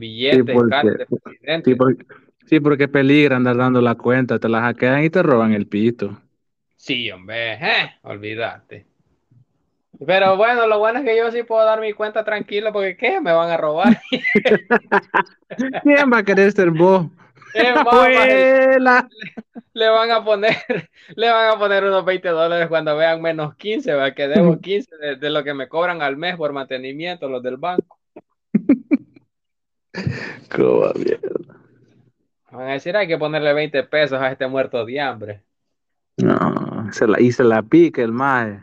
porque- 0.53 1.05
presidente. 1.23 1.71
sí, 1.71 1.75
porque, 1.75 2.05
sí, 2.45 2.59
porque 2.59 2.87
peligra 2.87 3.35
andar 3.35 3.57
dando 3.57 3.81
la 3.81 3.95
cuenta, 3.95 4.39
te 4.39 4.47
la 4.47 4.61
hackean 4.61 5.03
y 5.03 5.09
te 5.09 5.21
roban 5.23 5.53
el 5.53 5.67
pito. 5.67 6.19
Sí, 6.75 7.09
hombre, 7.11 7.53
eh, 7.53 7.91
olvídate. 8.03 8.85
Pero 10.05 10.35
bueno, 10.37 10.67
lo 10.67 10.77
bueno 10.77 10.99
es 10.99 11.05
que 11.05 11.17
yo 11.17 11.31
sí 11.31 11.43
puedo 11.43 11.63
dar 11.65 11.79
mi 11.79 11.93
cuenta 11.93 12.23
tranquilo 12.23 12.71
porque 12.73 12.97
¿qué? 12.97 13.21
Me 13.21 13.31
van 13.31 13.49
a 13.49 13.57
robar. 13.57 13.97
¿Quién 15.83 16.11
va 16.11 16.17
a 16.19 16.23
querer 16.23 16.51
ser 16.51 16.69
vos? 16.71 17.07
Eh, 17.57 17.73
mamá, 17.73 19.07
le 19.73 19.89
van 19.89 20.11
a 20.11 20.25
poner, 20.25 20.57
le 21.15 21.29
van 21.29 21.55
a 21.55 21.57
poner 21.57 21.85
unos 21.85 22.03
20 22.03 22.27
dólares 22.27 22.67
cuando 22.67 22.97
vean 22.97 23.21
menos 23.21 23.55
15, 23.55 23.93
¿va? 23.93 24.11
que 24.11 24.27
debo 24.27 24.59
15 24.59 24.97
de, 24.97 25.15
de 25.15 25.29
lo 25.29 25.41
que 25.41 25.53
me 25.53 25.69
cobran 25.69 26.01
al 26.01 26.17
mes 26.17 26.35
por 26.35 26.51
mantenimiento, 26.51 27.29
los 27.29 27.41
del 27.41 27.55
banco. 27.55 27.97
Coba 30.53 30.91
mierda. 30.95 31.59
Van 32.51 32.69
a 32.69 32.73
decir, 32.73 32.95
hay 32.95 33.07
que 33.07 33.17
ponerle 33.17 33.53
20 33.53 33.83
pesos 33.83 34.19
a 34.19 34.31
este 34.31 34.47
muerto 34.47 34.85
de 34.85 34.99
hambre. 34.99 35.43
No, 36.17 36.91
se 36.91 37.07
la, 37.07 37.19
y 37.19 37.31
se 37.31 37.43
la 37.43 37.61
pica 37.61 38.01
el 38.01 38.11
maje. 38.11 38.61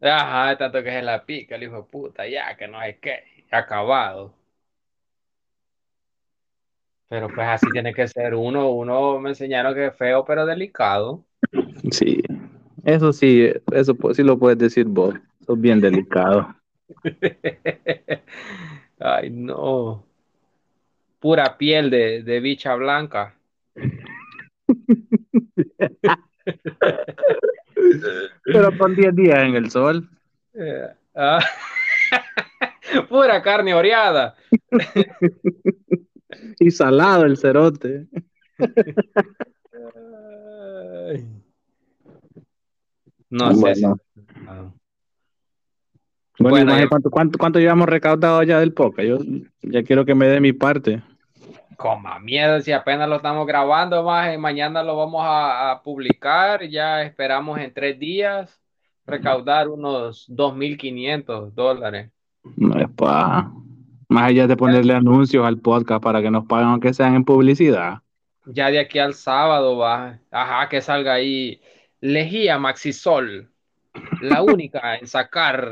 Ajá, 0.00 0.56
tanto 0.56 0.82
que 0.82 0.90
se 0.90 1.02
la 1.02 1.24
pica 1.24 1.56
el 1.56 1.64
hijo 1.64 1.76
de 1.76 1.82
puta, 1.84 2.26
ya, 2.26 2.56
que 2.56 2.68
no 2.68 2.78
hay 2.78 2.94
que, 2.94 3.46
acabado. 3.50 4.34
Pero 7.08 7.28
pues 7.28 7.46
así 7.46 7.66
tiene 7.72 7.94
que 7.94 8.06
ser 8.06 8.34
uno, 8.34 8.70
uno 8.70 9.18
me 9.18 9.30
enseñaron 9.30 9.74
que 9.74 9.86
es 9.86 9.96
feo 9.96 10.24
pero 10.24 10.44
delicado. 10.44 11.24
Sí, 11.90 12.22
eso 12.84 13.12
sí, 13.12 13.50
eso 13.72 13.96
sí 14.12 14.22
lo 14.22 14.38
puedes 14.38 14.58
decir 14.58 14.86
vos. 14.86 15.14
Sos 15.46 15.60
bien 15.60 15.80
delicado. 15.80 16.54
Ay, 19.00 19.30
no. 19.30 20.04
Pura 21.18 21.56
piel 21.56 21.90
de, 21.90 22.22
de 22.22 22.40
bicha 22.40 22.74
blanca. 22.74 23.34
Pero 28.44 28.76
con 28.78 28.94
10 28.94 29.14
días 29.14 29.38
en 29.40 29.54
el 29.54 29.70
sol. 29.70 30.08
Eh, 30.54 30.88
ah. 31.14 31.38
Pura 33.08 33.42
carne 33.42 33.74
oreada. 33.74 34.34
Y 36.60 36.70
salado 36.70 37.24
el 37.24 37.36
cerote. 37.36 38.06
No 43.30 43.54
sé 43.54 43.60
Bueno. 43.60 43.96
ah. 44.46 44.72
Bueno, 46.40 46.72
¿cuánto, 46.88 47.10
cuánto, 47.10 47.38
cuánto 47.38 47.58
llevamos 47.58 47.88
recaudado 47.88 48.42
ya 48.44 48.60
del 48.60 48.72
poca? 48.72 49.02
Yo 49.02 49.18
ya 49.60 49.82
quiero 49.82 50.04
que 50.04 50.14
me 50.14 50.28
dé 50.28 50.40
mi 50.40 50.52
parte. 50.52 51.02
Coma 51.76 52.18
miedo, 52.20 52.60
si 52.60 52.72
apenas 52.72 53.08
lo 53.08 53.16
estamos 53.16 53.46
grabando, 53.46 54.02
más 54.04 54.36
mañana 54.38 54.82
lo 54.82 54.96
vamos 54.96 55.22
a, 55.24 55.72
a 55.72 55.82
publicar. 55.82 56.68
Ya 56.68 57.02
esperamos 57.02 57.58
en 57.58 57.72
tres 57.72 57.98
días 57.98 58.60
recaudar 59.04 59.68
unos 59.68 60.28
2.500 60.28 61.52
dólares. 61.54 62.10
No 62.56 62.78
es 62.78 62.88
pa. 62.90 63.50
Más 64.08 64.24
allá 64.24 64.46
de 64.46 64.56
ponerle 64.56 64.94
anuncios 64.94 65.46
al 65.46 65.58
podcast 65.58 66.02
para 66.02 66.22
que 66.22 66.30
nos 66.30 66.46
paguen 66.46 66.68
aunque 66.68 66.94
sean 66.94 67.14
en 67.14 67.24
publicidad. 67.24 67.98
Ya 68.46 68.70
de 68.70 68.78
aquí 68.78 68.98
al 68.98 69.12
sábado 69.12 69.76
va, 69.76 70.18
ajá, 70.30 70.68
que 70.70 70.80
salga 70.80 71.12
ahí 71.12 71.60
Lejía 72.00 72.58
Maxisol, 72.58 73.50
la 74.22 74.42
única 74.54 74.96
en 74.96 75.06
sacar 75.06 75.70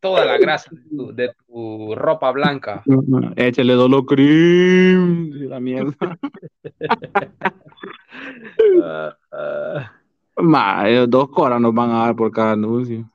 toda 0.00 0.24
la 0.24 0.38
grasa 0.38 0.70
de 0.72 0.96
tu, 0.96 1.14
de 1.14 1.30
tu 1.46 1.94
ropa 1.94 2.32
blanca. 2.32 2.82
Échale 3.36 3.74
dolor 3.74 4.06
cream. 4.06 5.30
La 5.48 5.60
mierda. 5.60 5.94
Más, 10.38 10.86
ellos 10.86 11.10
dos 11.10 11.30
coras 11.30 11.60
nos 11.60 11.74
van 11.74 11.90
a 11.90 12.06
dar 12.06 12.16
por 12.16 12.30
cada 12.30 12.52
anuncio. 12.52 13.10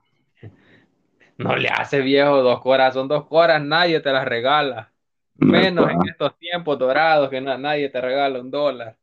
No 1.44 1.56
le 1.56 1.70
hace 1.70 2.02
viejo 2.02 2.42
dos 2.42 2.62
coras, 2.62 2.94
son 2.94 3.08
dos 3.08 3.26
coras, 3.28 3.62
nadie 3.62 4.00
te 4.00 4.12
las 4.12 4.26
regala. 4.26 4.92
Menos 5.36 5.90
en 5.90 6.08
estos 6.08 6.38
tiempos 6.38 6.78
dorados 6.78 7.30
que 7.30 7.42
na- 7.42 7.58
nadie 7.58 7.90
te 7.90 8.00
regala 8.00 8.40
un 8.40 8.52
dólar. 8.52 8.96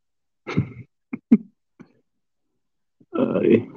Ay. 3.13 3.69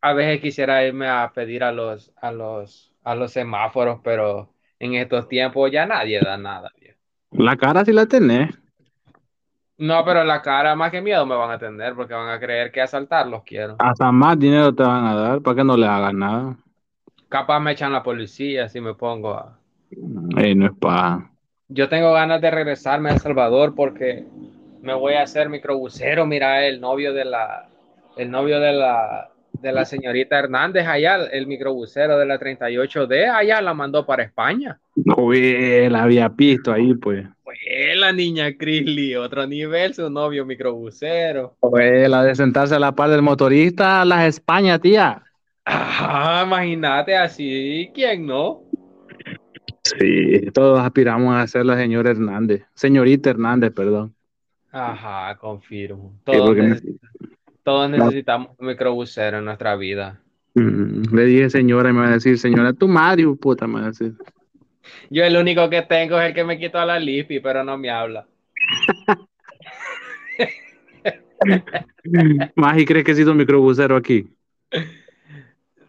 A 0.00 0.12
veces 0.12 0.40
quisiera 0.40 0.84
irme 0.84 1.08
a 1.08 1.30
pedir 1.34 1.62
a 1.64 1.72
los, 1.72 2.12
a 2.20 2.30
los, 2.32 2.92
a 3.04 3.14
los 3.14 3.32
semáforos, 3.32 4.00
pero 4.02 4.48
en 4.78 4.94
estos 4.94 5.28
tiempos 5.28 5.70
ya 5.70 5.86
nadie 5.86 6.20
da 6.20 6.36
nada. 6.36 6.70
viejo. 6.80 6.98
La 7.32 7.56
cara 7.56 7.84
sí 7.84 7.92
la 7.92 8.06
tenés. 8.06 8.50
No, 9.76 10.04
pero 10.04 10.24
la 10.24 10.42
cara 10.42 10.74
más 10.74 10.90
que 10.90 11.00
miedo 11.00 11.24
me 11.24 11.36
van 11.36 11.52
a 11.52 11.58
tener 11.58 11.94
porque 11.94 12.14
van 12.14 12.28
a 12.30 12.40
creer 12.40 12.72
que 12.72 12.80
asaltarlos 12.80 13.44
quiero. 13.44 13.76
Hasta 13.78 14.10
más 14.10 14.36
dinero 14.38 14.74
te 14.74 14.82
van 14.82 15.04
a 15.06 15.14
dar 15.14 15.40
para 15.40 15.56
que 15.56 15.64
no 15.64 15.76
le 15.76 15.86
hagas 15.86 16.14
nada. 16.14 16.56
Capaz 17.28 17.60
me 17.60 17.72
echan 17.72 17.92
la 17.92 18.02
policía 18.02 18.68
si 18.68 18.80
me 18.80 18.94
pongo 18.94 19.30
a... 19.30 19.58
No 19.90 20.66
es 20.66 20.72
paja. 20.78 21.30
Yo 21.68 21.88
tengo 21.88 22.12
ganas 22.12 22.40
de 22.40 22.50
regresarme 22.50 23.10
a 23.10 23.14
El 23.14 23.20
Salvador 23.20 23.74
porque 23.74 24.24
me 24.80 24.94
voy 24.94 25.14
a 25.14 25.22
hacer 25.22 25.48
microbusero. 25.48 26.26
Mira, 26.26 26.66
el 26.66 26.80
novio 26.80 27.12
de 27.12 27.26
la, 27.26 27.68
el 28.16 28.30
novio 28.30 28.58
de 28.60 28.72
la, 28.72 29.30
de 29.52 29.72
la 29.72 29.84
señorita 29.84 30.38
Hernández 30.38 30.86
allá, 30.86 31.16
el 31.30 31.46
microbusero 31.46 32.18
de 32.18 32.26
la 32.26 32.38
38D, 32.38 33.30
allá 33.30 33.60
la 33.60 33.74
mandó 33.74 34.06
para 34.06 34.22
España. 34.22 34.78
Uy, 35.16 35.88
la 35.90 36.04
había 36.04 36.28
visto 36.28 36.72
ahí, 36.72 36.94
pues. 36.94 37.26
Fue 37.44 37.94
la 37.96 38.12
niña 38.12 38.56
Crisley, 38.56 39.16
otro 39.16 39.46
nivel, 39.46 39.92
su 39.92 40.08
novio 40.08 40.46
microbusero. 40.46 41.56
Uy, 41.60 42.08
la 42.08 42.24
de 42.24 42.34
sentarse 42.34 42.74
a 42.74 42.78
la 42.78 42.92
par 42.92 43.10
del 43.10 43.22
motorista, 43.22 44.04
las 44.04 44.26
España, 44.26 44.78
tía. 44.78 45.22
Ajá, 45.70 46.44
imagínate 46.46 47.14
así, 47.14 47.90
¿quién 47.94 48.24
no? 48.26 48.62
Sí, 49.82 50.50
todos 50.54 50.80
aspiramos 50.80 51.34
a 51.36 51.46
ser 51.46 51.66
la 51.66 51.76
señora 51.76 52.10
Hernández. 52.10 52.64
Señorita 52.74 53.28
Hernández, 53.30 53.72
perdón. 53.72 54.14
Ajá, 54.72 55.36
confirmo. 55.36 56.14
Sí, 56.24 56.98
Todos, 57.62 57.90
me- 57.90 57.98
necesitamos 57.98 58.52
un 58.58 58.66
microbusero 58.66 59.38
en 59.38 59.44
nuestra 59.44 59.76
vida. 59.76 60.18
Mm, 60.54 61.14
le 61.14 61.24
dije 61.26 61.50
señora 61.50 61.90
y 61.90 61.92
me 61.92 62.00
va 62.00 62.08
a 62.08 62.12
decir, 62.12 62.38
señora, 62.38 62.72
tu 62.72 62.88
madre, 62.88 63.26
puta, 63.38 63.66
me 63.66 63.74
va 63.74 63.80
a 63.80 63.88
decir. 63.88 64.14
Yo 65.10 65.22
el 65.22 65.36
único 65.36 65.68
que 65.68 65.82
tengo 65.82 66.18
es 66.18 66.28
el 66.28 66.34
que 66.34 66.44
me 66.44 66.58
quitó 66.58 66.82
la 66.82 66.98
lipi, 66.98 67.40
pero 67.40 67.62
no 67.62 67.76
me 67.76 67.90
habla. 67.90 68.26
Y 72.76 72.84
crees 72.84 73.04
que 73.04 73.12
he 73.12 73.14
sido 73.14 73.34
microbusero 73.34 73.96
aquí. 73.96 74.28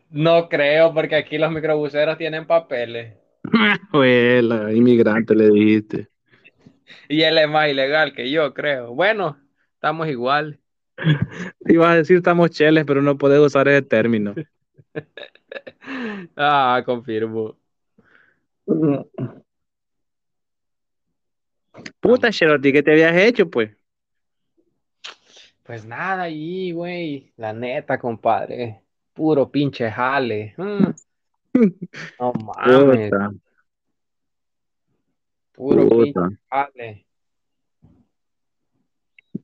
No 0.09 0.49
creo, 0.49 0.93
porque 0.93 1.15
aquí 1.15 1.37
los 1.37 1.51
microbuseros 1.51 2.17
tienen 2.17 2.47
papeles. 2.47 3.15
Uy, 3.93 4.41
la 4.41 4.71
inmigrante 4.73 5.35
le 5.35 5.49
dijiste. 5.49 6.07
Y 7.07 7.21
él 7.21 7.37
es 7.37 7.47
más 7.47 7.69
ilegal 7.69 8.13
que 8.13 8.31
yo, 8.31 8.53
creo. 8.53 8.93
Bueno, 8.93 9.37
estamos 9.75 10.07
igual. 10.07 10.59
Ibas 11.67 11.89
a 11.89 11.95
decir 11.95 12.17
estamos 12.17 12.49
cheles, 12.49 12.83
pero 12.85 13.01
no 13.01 13.17
puedes 13.17 13.39
usar 13.39 13.67
ese 13.67 13.83
término. 13.83 14.33
Ah, 16.35 16.81
confirmo. 16.85 17.57
Puta, 21.99 22.31
Cheroti, 22.31 22.71
¿qué 22.71 22.83
te 22.83 22.91
habías 22.91 23.15
hecho, 23.15 23.49
pues? 23.49 23.71
Pues 25.63 25.85
nada, 25.85 26.23
ahí, 26.23 26.71
güey. 26.71 27.31
La 27.37 27.53
neta, 27.53 27.99
compadre. 27.99 28.81
Puro 29.19 29.51
pinche 29.51 29.91
jale. 29.91 30.53
Mm. 30.55 30.93
No 32.21 32.31
mames. 32.45 33.09
Puta, 33.11 33.31
Puro 35.51 35.89
pinche 35.89 36.37
jale. 36.49 37.05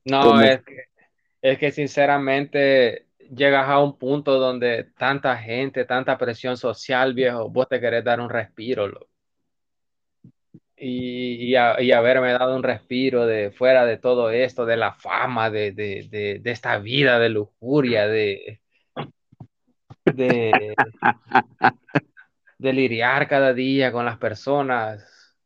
No, 0.06 0.22
¿Cómo? 0.22 0.40
es 0.40 0.62
que, 0.62 0.76
es 1.42 1.58
que 1.58 1.72
sinceramente 1.72 3.04
llegas 3.18 3.68
a 3.68 3.80
un 3.80 3.98
punto 3.98 4.38
donde 4.38 4.84
tanta 4.96 5.36
gente, 5.36 5.84
tanta 5.84 6.16
presión 6.16 6.56
social, 6.56 7.12
viejo, 7.12 7.50
vos 7.50 7.68
te 7.68 7.78
querés 7.78 8.02
dar 8.02 8.18
un 8.18 8.30
respiro. 8.30 8.88
Y, 10.78 11.50
y, 11.50 11.54
a- 11.56 11.78
y 11.82 11.92
haberme 11.92 12.32
dado 12.32 12.56
un 12.56 12.62
respiro 12.62 13.26
de 13.26 13.50
fuera 13.50 13.84
de 13.84 13.98
todo 13.98 14.30
esto, 14.30 14.64
de 14.64 14.78
la 14.78 14.94
fama, 14.94 15.50
de, 15.50 15.72
de, 15.72 16.08
de, 16.10 16.38
de 16.38 16.50
esta 16.50 16.78
vida 16.78 17.18
de 17.18 17.28
lujuria, 17.28 18.06
de, 18.08 18.62
de, 20.14 20.74
de 22.58 22.72
lidiar 22.72 23.28
cada 23.28 23.52
día 23.52 23.92
con 23.92 24.04
las 24.04 24.18
personas. 24.18 25.36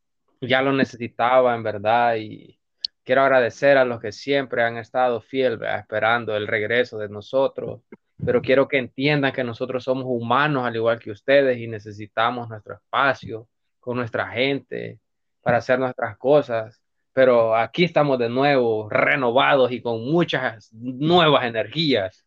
Ya 0.41 0.63
lo 0.63 0.73
necesitaba, 0.73 1.55
en 1.55 1.63
verdad, 1.63 2.17
y 2.17 2.59
quiero 3.05 3.23
agradecer 3.23 3.77
a 3.77 3.85
los 3.85 4.01
que 4.01 4.13
siempre 4.13 4.63
han 4.63 4.77
estado 4.77 5.21
fieles, 5.21 5.61
esperando 5.79 6.37
el 6.37 6.47
regreso 6.47 6.99
de 6.99 7.09
nosotros, 7.09 7.83
pero 8.25 8.41
quiero 8.41 8.69
que 8.69 8.79
entiendan 8.79 9.33
que 9.33 9.45
nosotros 9.45 9.85
somos 9.85 10.05
humanos 10.07 10.65
al 10.67 10.77
igual 10.77 10.99
que 10.99 11.11
ustedes 11.11 11.59
y 11.59 11.67
necesitamos 11.67 12.49
nuestro 12.49 12.75
espacio 12.75 13.49
con 13.81 13.97
nuestra 13.97 14.29
gente 14.29 15.01
para 15.43 15.59
hacer 15.59 15.79
nuestras 15.79 16.17
cosas. 16.19 16.81
Pero 17.13 17.57
aquí 17.57 17.85
estamos 17.85 18.19
de 18.19 18.29
nuevo, 18.29 18.89
renovados 18.89 19.73
y 19.73 19.83
con 19.83 20.05
muchas 20.05 20.73
nuevas 20.73 21.45
energías. 21.45 22.25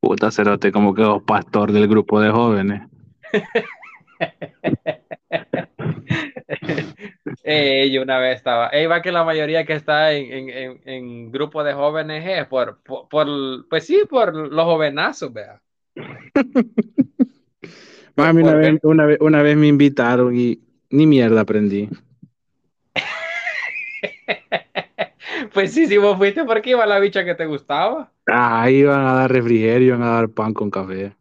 Puta 0.00 0.30
cerote, 0.30 0.70
como 0.70 0.94
que 0.94 1.02
vos 1.02 1.22
pastor 1.22 1.72
del 1.72 1.88
grupo 1.88 2.20
de 2.20 2.30
jóvenes. 2.30 2.82
Eh, 7.44 7.90
yo 7.90 8.02
una 8.02 8.18
vez 8.18 8.36
estaba, 8.36 8.68
ey, 8.68 8.86
va 8.86 9.00
que 9.00 9.10
la 9.10 9.24
mayoría 9.24 9.64
que 9.64 9.72
está 9.72 10.12
en, 10.12 10.50
en, 10.50 10.80
en, 10.84 11.32
grupo 11.32 11.64
de 11.64 11.72
jóvenes 11.72 12.24
es 12.26 12.46
por, 12.46 12.82
por, 12.82 13.08
por, 13.08 13.26
pues 13.68 13.86
sí, 13.86 14.02
por 14.08 14.34
los 14.34 14.64
jovenazos, 14.64 15.32
vea. 15.32 15.60
Mami, 18.16 18.42
una 18.42 18.54
vez, 18.54 18.80
una, 18.82 19.06
vez, 19.06 19.18
una 19.20 19.42
vez 19.42 19.56
me 19.56 19.66
invitaron 19.66 20.36
y 20.36 20.60
ni 20.90 21.06
mierda 21.06 21.42
aprendí. 21.42 21.88
Pues 25.58 25.74
sí, 25.74 25.88
si 25.88 25.96
vos 25.96 26.16
fuiste 26.16 26.44
porque 26.44 26.70
iba 26.70 26.86
la 26.86 27.00
bicha 27.00 27.24
que 27.24 27.34
te 27.34 27.44
gustaba. 27.44 28.12
Ah, 28.28 28.70
iban 28.70 29.04
a 29.04 29.14
dar 29.14 29.32
refrigerio, 29.32 29.88
iban 29.88 30.04
a 30.04 30.12
dar 30.12 30.28
pan 30.28 30.54
con 30.54 30.70
café. 30.70 31.16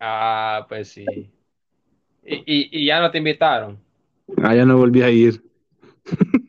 Ah, 0.00 0.64
pues 0.66 0.88
sí. 0.88 1.04
Y, 2.24 2.36
y, 2.36 2.68
y 2.72 2.86
ya 2.86 3.00
no 3.02 3.10
te 3.10 3.18
invitaron. 3.18 3.78
Ah, 4.42 4.54
ya 4.54 4.64
no 4.64 4.78
volví 4.78 5.02
a 5.02 5.10
ir. 5.10 5.42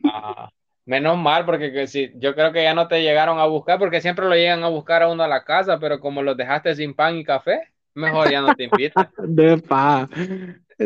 Ah, 0.06 0.48
menos 0.86 1.18
mal, 1.18 1.44
porque 1.44 1.70
que 1.70 1.86
si, 1.86 2.10
yo 2.14 2.34
creo 2.34 2.50
que 2.50 2.62
ya 2.62 2.72
no 2.72 2.88
te 2.88 3.02
llegaron 3.02 3.38
a 3.38 3.44
buscar, 3.44 3.78
porque 3.78 4.00
siempre 4.00 4.24
lo 4.24 4.34
llegan 4.34 4.64
a 4.64 4.68
buscar 4.68 5.02
a 5.02 5.08
uno 5.08 5.22
a 5.22 5.28
la 5.28 5.44
casa, 5.44 5.78
pero 5.78 6.00
como 6.00 6.22
los 6.22 6.34
dejaste 6.34 6.74
sin 6.76 6.94
pan 6.94 7.18
y 7.18 7.24
café, 7.24 7.74
mejor 7.92 8.30
ya 8.30 8.40
no 8.40 8.56
te 8.56 8.64
invitan. 8.64 9.10
De 9.18 9.58
pa. 9.58 10.08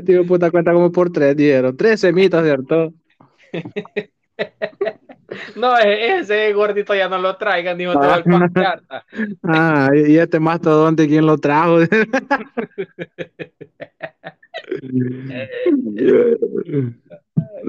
Tío 0.05 0.27
puta 0.27 0.51
cuenta 0.51 0.73
como 0.73 0.91
por 0.91 1.13
tres, 1.13 1.37
dijeron. 1.37 1.77
Tres 1.77 2.01
semitas, 2.01 2.43
¿cierto? 2.43 2.93
No, 5.57 5.79
e- 5.79 6.19
ese 6.19 6.53
gordito 6.53 6.95
ya 6.95 7.09
no 7.09 7.19
lo 7.19 7.37
traigan, 7.37 7.77
dijo 7.79 7.93
te 7.93 8.07
va 8.07 8.17
el 8.17 8.25
pan 8.25 8.53
charta. 8.55 9.05
Ah, 9.43 9.89
y 9.95 10.17
este 10.19 10.39
mastodonte, 10.41 11.07
¿quién 11.09 11.27
lo 11.27 11.39
trajo? 11.39 11.79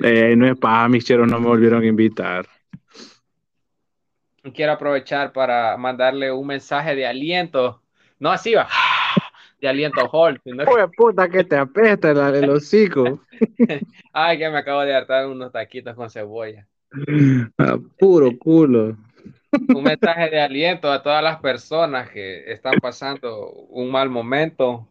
Eh, 0.04 0.36
no 0.36 0.48
es 0.48 0.58
paja, 0.58 0.88
mis 0.90 1.06
cheros 1.06 1.28
no 1.30 1.40
me 1.40 1.48
volvieron 1.48 1.84
a 1.84 1.86
invitar. 1.86 2.46
Quiero 4.54 4.72
aprovechar 4.74 5.32
para 5.34 5.76
mandarle 5.78 6.32
un 6.32 6.48
mensaje 6.48 6.96
de 6.96 7.06
aliento. 7.06 7.82
No 8.20 8.32
así 8.32 8.54
va. 8.56 8.68
De 9.60 9.68
aliento 9.68 10.02
que- 10.02 10.08
Pues 10.66 10.86
puta 10.96 11.28
que 11.30 11.44
te 11.44 11.58
apesta 11.58 12.12
el, 12.12 12.36
el 12.44 12.50
hocico. 12.50 13.22
Ay, 14.14 14.38
que 14.38 14.50
me 14.50 14.58
acabo 14.58 14.82
de 14.82 14.96
hartar 14.96 15.28
unos 15.28 15.52
taquitos 15.52 15.96
con 15.96 16.10
cebolla. 16.10 16.66
Ah, 17.58 17.78
puro 17.98 18.32
culo. 18.38 18.98
un 19.76 19.84
mensaje 19.84 20.30
de 20.30 20.42
aliento 20.42 20.92
a 20.92 21.02
todas 21.04 21.24
las 21.24 21.40
personas 21.40 22.10
que 22.10 22.52
están 22.52 22.74
pasando 22.82 23.50
un 23.70 23.92
mal 23.92 24.10
momento. 24.10 24.88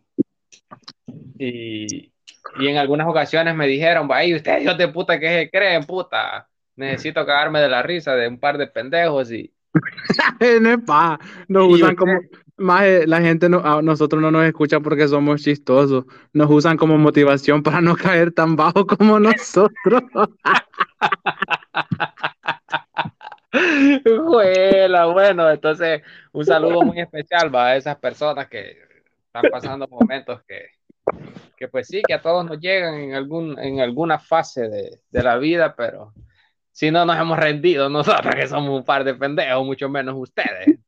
Y, 1.39 2.13
y 2.59 2.67
en 2.69 2.77
algunas 2.77 3.07
ocasiones 3.07 3.55
me 3.55 3.67
dijeron, 3.67 4.09
ay, 4.13 4.35
ustedes 4.35 4.63
hijos 4.65 4.79
de 4.79 4.89
puta 4.89 5.19
que 5.21 5.29
se 5.29 5.51
creen, 5.51 5.85
puta. 5.85 6.49
Necesito 6.77 7.25
cagarme 7.27 7.61
de 7.61 7.69
la 7.69 7.83
risa 7.83 8.15
de 8.15 8.29
un 8.29 8.39
par 8.39 8.57
de 8.59 8.67
pendejos 8.69 9.33
y 9.33 9.53
No 10.61 10.71
es 10.71 10.79
paja. 10.87 11.19
Nos 11.49 11.69
Y 11.69 11.73
usan 11.75 11.89
usted- 11.91 11.97
como. 11.97 12.21
Más 12.61 12.83
la 13.07 13.21
gente, 13.21 13.49
no, 13.49 13.59
a 13.65 13.81
nosotros 13.83 14.21
no 14.21 14.33
nos 14.33 14.45
escucha 14.45 14.81
porque 14.81 15.07
somos 15.07 15.41
chistosos. 15.45 16.05
Nos 16.33 16.51
usan 16.51 16.77
como 16.77 16.99
motivación 16.99 17.63
para 17.63 17.81
no 17.81 17.95
caer 17.95 18.33
tan 18.33 18.57
bajo 18.57 18.85
como 18.85 19.21
nosotros. 19.21 20.03
Juela, 24.27 25.07
bueno, 25.07 25.51
entonces 25.51 26.03
un 26.33 26.45
saludo 26.45 26.83
muy 26.83 27.01
especial 27.01 27.55
va 27.55 27.69
a 27.69 27.77
esas 27.77 27.97
personas 27.97 28.49
que 28.49 28.77
están 29.27 29.51
pasando 29.51 29.89
momentos 29.89 30.43
que, 30.47 30.67
que 31.57 31.69
pues 31.69 31.87
sí, 31.89 32.03
que 32.07 32.15
a 32.15 32.21
todos 32.21 32.45
nos 32.45 32.61
llegan 32.61 32.95
en, 32.95 33.15
algún, 33.15 33.59
en 33.59 33.81
alguna 33.81 34.19
fase 34.19 34.69
de, 34.69 35.01
de 35.11 35.23
la 35.23 35.39
vida, 35.39 35.75
pero 35.77 36.13
si 36.79 36.91
no 36.91 37.05
nos 37.05 37.19
hemos 37.19 37.39
rendido 37.39 37.89
nosotros 37.89 38.35
que 38.35 38.47
somos 38.47 38.71
un 38.71 38.85
par 38.85 39.03
de 39.03 39.15
pendejos, 39.15 39.65
mucho 39.65 39.89
menos 39.89 40.15
ustedes, 40.17 40.79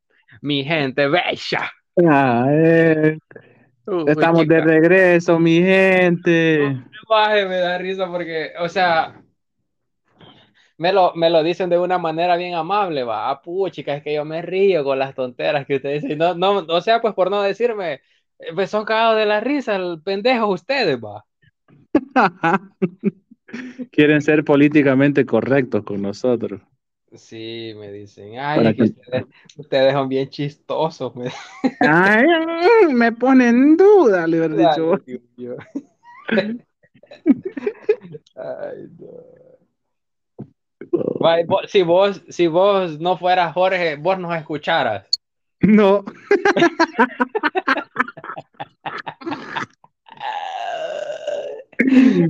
mi 0.41 0.63
gente 0.65 1.09
bella. 1.09 1.73
Ah, 2.09 2.47
eh, 2.49 3.19
estamos 4.07 4.47
de 4.47 4.57
chica. 4.57 4.65
regreso, 4.65 5.39
mi 5.41 5.61
gente. 5.61 6.81
Baje, 7.09 7.45
me 7.47 7.57
da 7.57 7.77
risa 7.79 8.07
porque, 8.07 8.53
o 8.61 8.69
sea, 8.69 9.21
me 10.81 10.95
lo, 10.95 11.15
me 11.15 11.29
lo 11.29 11.43
dicen 11.43 11.69
de 11.69 11.79
una 11.79 11.99
manera 11.99 12.37
bien 12.37 12.55
amable, 12.55 13.05
va. 13.05 13.29
Ah, 13.29 13.43
puchica, 13.43 13.95
es 13.95 14.03
que 14.03 14.15
yo 14.15 14.25
me 14.25 14.41
río 14.41 14.83
con 14.83 14.99
las 14.99 15.15
tonteras 15.15 15.67
que 15.67 15.77
ustedes 15.77 16.03
dicen. 16.03 16.17
No, 16.17 16.35
no, 16.35 16.61
o 16.61 16.81
sea, 16.81 17.03
pues 17.03 17.13
por 17.13 17.31
no 17.31 17.43
decirme, 17.43 18.01
eh, 18.39 18.55
pues 18.55 18.71
son 18.71 18.87
cagados 18.87 19.19
de 19.19 19.27
la 19.27 19.41
risa, 19.41 19.77
el 19.77 20.01
pendejo 20.03 20.47
ustedes, 20.49 20.99
va. 20.99 21.27
Quieren 23.93 24.23
ser 24.23 24.43
políticamente 24.43 25.27
correctos 25.27 25.85
con 25.85 26.01
nosotros. 26.01 26.63
Sí, 27.15 27.75
me 27.77 27.93
dicen, 27.93 28.39
ay, 28.39 28.69
es 28.69 28.77
que 28.77 28.83
ustedes, 28.85 29.25
ustedes 29.59 29.93
son 29.93 30.09
bien 30.09 30.31
chistosos, 30.31 31.15
me 31.15 31.31
Ay, 31.81 32.25
mm, 32.89 32.95
me 32.95 33.13
pone 33.13 33.49
en 33.49 33.77
duda, 33.77 34.27
le 34.27 34.39
hubiera 34.39 34.71
dicho. 34.71 34.87
vos. 34.87 35.01
Dios. 35.37 35.59
Ay, 38.37 38.89
no. 38.99 39.50
Si 41.69 41.83
vos, 41.83 42.23
si 42.29 42.47
vos 42.47 42.99
no 42.99 43.17
fueras 43.17 43.53
Jorge, 43.55 43.97
vos 43.97 44.19
nos 44.19 44.37
escucharas. 44.37 45.07
No, 45.61 46.05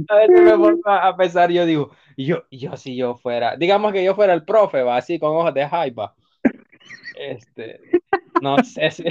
A 0.09 0.14
veces 0.16 0.42
me 0.42 0.52
pongo 0.52 0.88
a 0.88 1.16
pensar, 1.16 1.50
yo 1.50 1.66
digo, 1.66 1.90
yo, 2.16 2.44
yo 2.50 2.76
si 2.76 2.96
yo 2.96 3.16
fuera, 3.16 3.56
digamos 3.56 3.92
que 3.92 4.04
yo 4.04 4.14
fuera 4.14 4.33
el 4.33 4.44
profe, 4.44 4.83
va, 4.83 4.96
así 4.96 5.18
con 5.18 5.37
ojos 5.37 5.54
de 5.54 5.68
jaiba. 5.68 6.14
Este, 7.18 7.80
no 8.40 8.62
sé 8.64 8.90
si, 8.90 9.04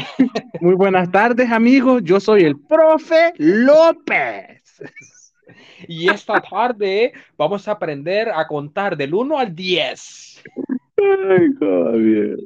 muy 0.62 0.76
buenas 0.76 1.12
tardes, 1.12 1.52
amigos. 1.52 2.02
Yo 2.04 2.20
soy 2.20 2.44
el 2.44 2.60
profe 2.60 3.34
López. 3.38 4.64
y 5.88 6.10
esta 6.10 6.42
tarde 6.42 7.14
vamos 7.38 7.68
a 7.68 7.72
aprender 7.72 8.30
a 8.30 8.48
contar 8.48 8.96
del 8.98 9.14
1 9.14 9.38
al 9.40 9.54
10. 9.56 10.42
Ay, 10.98 11.48
Javier. 11.60 12.38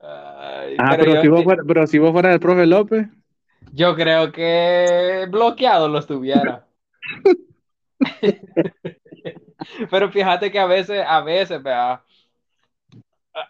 Ay, 0.00 0.76
Ah, 0.78 0.88
pero 0.90 1.04
pero, 1.04 1.14
yo, 1.14 1.20
si 1.22 1.28
vos 1.28 1.44
fuera- 1.44 1.62
pero 1.66 1.86
si 1.86 1.98
vos 1.98 2.12
fueras 2.12 2.34
el 2.34 2.40
profe 2.40 2.66
López. 2.66 3.06
yo 3.72 3.94
creo 3.94 4.32
que 4.32 5.26
bloqueado 5.30 5.88
lo 5.88 5.98
estuviera. 5.98 6.66
Pero 9.90 10.10
fíjate 10.10 10.50
que 10.50 10.58
a 10.58 10.66
veces, 10.66 11.04
a 11.06 11.20
veces, 11.22 11.62
vea, 11.62 11.92
a- 11.92 12.02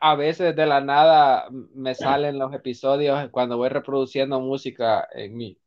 a 0.00 0.14
veces 0.14 0.54
de 0.54 0.66
la 0.66 0.80
nada 0.80 1.48
me 1.74 1.94
salen 1.94 2.38
los 2.38 2.52
episodios 2.54 3.28
cuando 3.30 3.56
voy 3.56 3.68
reproduciendo 3.70 4.40
música 4.40 5.08
en 5.12 5.36
mi, 5.36 5.58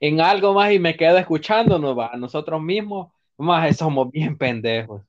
en 0.00 0.20
algo 0.20 0.54
más 0.54 0.72
y 0.72 0.78
me 0.78 0.96
quedo 0.96 1.18
escuchándonos, 1.18 1.98
va, 1.98 2.12
nosotros 2.16 2.60
mismos, 2.62 3.12
más 3.38 3.76
somos 3.76 4.10
bien 4.10 4.36
pendejos. 4.36 5.02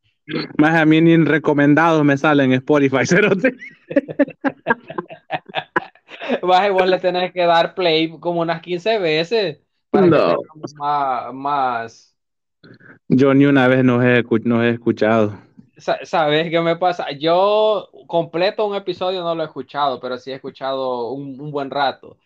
Más 0.57 0.75
a 0.75 0.85
mí 0.85 1.01
ni 1.01 1.13
en 1.13 1.25
recomendados 1.25 2.03
me 2.05 2.17
salen 2.17 2.51
en 2.51 2.57
Spotify. 2.59 2.99
cerote. 3.05 3.55
Vas 6.41 6.67
y 6.67 6.71
vos 6.71 6.87
le 6.87 6.99
tenés 6.99 7.31
que 7.33 7.45
dar 7.45 7.73
play 7.75 8.09
como 8.19 8.41
unas 8.41 8.61
15 8.61 8.97
veces 8.99 9.59
para 9.89 10.07
No. 10.07 10.37
que 10.37 10.45
más, 10.77 11.33
más, 11.33 12.15
Yo 13.07 13.33
ni 13.33 13.45
una 13.45 13.67
vez 13.67 13.83
nos 13.83 14.03
he, 14.03 14.23
nos 14.43 14.63
he 14.63 14.69
escuchado. 14.71 15.37
Sa- 15.77 16.05
¿Sabes 16.05 16.49
qué 16.49 16.61
me 16.61 16.75
pasa? 16.75 17.11
Yo 17.11 17.89
completo 18.07 18.67
un 18.67 18.75
episodio 18.75 19.23
no 19.23 19.35
lo 19.35 19.43
he 19.43 19.47
escuchado, 19.47 19.99
pero 19.99 20.17
sí 20.17 20.31
he 20.31 20.35
escuchado 20.35 21.11
un, 21.11 21.39
un 21.39 21.51
buen 21.51 21.71
rato. 21.71 22.17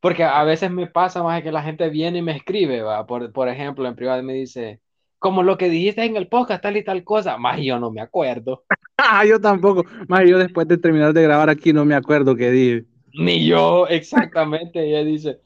Porque 0.00 0.22
a 0.24 0.44
veces 0.44 0.70
me 0.70 0.86
pasa 0.86 1.22
más 1.22 1.42
que 1.42 1.50
la 1.52 1.62
gente 1.62 1.88
viene 1.88 2.18
y 2.18 2.22
me 2.22 2.36
escribe, 2.36 2.82
¿va? 2.82 3.06
Por, 3.06 3.32
por 3.32 3.48
ejemplo, 3.48 3.86
en 3.88 3.96
privado 3.96 4.22
me 4.22 4.34
dice, 4.34 4.80
como 5.18 5.42
lo 5.42 5.58
que 5.58 5.68
dijiste 5.68 6.04
en 6.04 6.16
el 6.16 6.28
podcast, 6.28 6.62
tal 6.62 6.76
y 6.76 6.84
tal 6.84 7.02
cosa, 7.02 7.36
más 7.36 7.60
yo 7.60 7.78
no 7.80 7.90
me 7.90 8.00
acuerdo. 8.00 8.64
Ah, 9.00 9.24
yo 9.24 9.40
tampoco. 9.40 9.84
Más 10.08 10.28
yo 10.28 10.38
después 10.38 10.66
de 10.66 10.76
terminar 10.76 11.12
de 11.12 11.22
grabar 11.22 11.48
aquí 11.48 11.72
no 11.72 11.84
me 11.84 11.94
acuerdo 11.94 12.34
qué 12.34 12.50
dije. 12.50 12.84
Ni 13.14 13.46
yo 13.46 13.86
exactamente. 13.86 14.84
Ella 14.84 15.04
dice, 15.04 15.38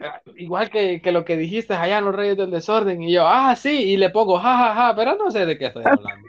"Ah, 0.00 0.22
igual 0.36 0.70
que, 0.70 1.02
que 1.02 1.10
lo 1.10 1.24
que 1.24 1.36
dijiste 1.36 1.74
allá 1.74 1.98
en 1.98 2.04
los 2.04 2.14
Reyes 2.14 2.36
del 2.36 2.52
Desorden. 2.52 3.02
Y 3.02 3.12
yo, 3.12 3.26
ah, 3.26 3.56
sí, 3.56 3.70
y 3.70 3.96
le 3.96 4.10
pongo, 4.10 4.38
ja, 4.38 4.56
ja, 4.56 4.74
ja, 4.74 4.96
pero 4.96 5.16
no 5.16 5.28
sé 5.30 5.44
de 5.44 5.58
qué 5.58 5.66
estoy 5.66 5.82
hablando. 5.84 6.26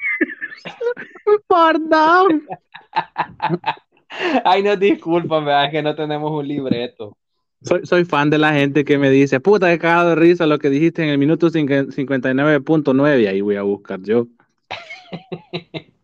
Perdón. 1.47 2.47
Ay, 4.43 4.63
no, 4.63 4.75
discúlpame, 4.75 5.65
es 5.65 5.71
que 5.71 5.83
no 5.83 5.95
tenemos 5.95 6.31
un 6.31 6.47
libreto. 6.47 7.15
Soy, 7.65 7.85
soy 7.85 8.05
fan 8.05 8.29
de 8.29 8.37
la 8.37 8.53
gente 8.53 8.85
que 8.85 8.97
me 8.97 9.09
dice, 9.09 9.39
puta, 9.39 9.73
he 9.73 9.79
cagado 9.79 10.09
de 10.09 10.15
risa 10.15 10.45
lo 10.45 10.59
que 10.59 10.69
dijiste 10.69 11.03
en 11.03 11.09
el 11.09 11.17
minuto 11.17 11.49
59.9 11.49 13.21
y 13.21 13.27
ahí 13.27 13.41
voy 13.41 13.55
a 13.55 13.63
buscar 13.63 13.99
yo. 14.01 14.27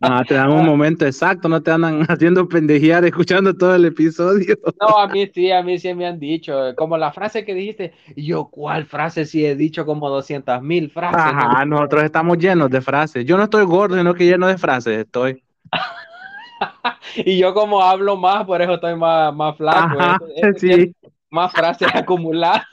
Ah, 0.00 0.22
te 0.26 0.34
dan 0.34 0.50
un 0.50 0.66
momento 0.66 1.06
exacto, 1.06 1.48
no 1.48 1.62
te 1.62 1.70
andan 1.70 2.02
haciendo 2.08 2.48
pendejear 2.48 3.04
escuchando 3.04 3.56
todo 3.56 3.74
el 3.74 3.86
episodio. 3.86 4.58
No, 4.80 4.98
a 4.98 5.08
mí 5.08 5.30
sí, 5.32 5.50
a 5.50 5.62
mí 5.62 5.78
sí 5.78 5.94
me 5.94 6.06
han 6.06 6.18
dicho, 6.18 6.74
como 6.76 6.98
la 6.98 7.12
frase 7.12 7.44
que 7.44 7.54
dijiste, 7.54 7.94
yo, 8.16 8.46
¿cuál 8.46 8.84
frase? 8.84 9.24
Si 9.24 9.44
he 9.44 9.56
dicho 9.56 9.86
como 9.86 10.08
200 10.10 10.62
mil 10.62 10.90
frases. 10.90 11.20
Ajá, 11.20 11.64
¿no? 11.64 11.76
nosotros 11.76 12.04
estamos 12.04 12.38
llenos 12.38 12.70
de 12.70 12.80
frases. 12.80 13.24
Yo 13.24 13.36
no 13.36 13.44
estoy 13.44 13.64
gordo, 13.64 13.96
sino 13.96 14.14
que 14.14 14.26
lleno 14.26 14.46
de 14.46 14.58
frases 14.58 14.98
estoy. 14.98 15.42
y 17.16 17.38
yo 17.38 17.54
como 17.54 17.82
hablo 17.82 18.16
más, 18.16 18.44
por 18.44 18.60
eso 18.62 18.74
estoy 18.74 18.96
más, 18.96 19.34
más 19.34 19.56
flaco. 19.56 19.98
Ajá, 19.98 20.18
sí. 20.56 20.94
Más 21.30 21.52
frases 21.52 21.88
acumuladas. 21.94 22.66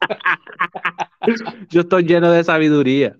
Yo 1.70 1.80
estoy 1.80 2.04
lleno 2.04 2.30
de 2.30 2.44
sabiduría. 2.44 3.16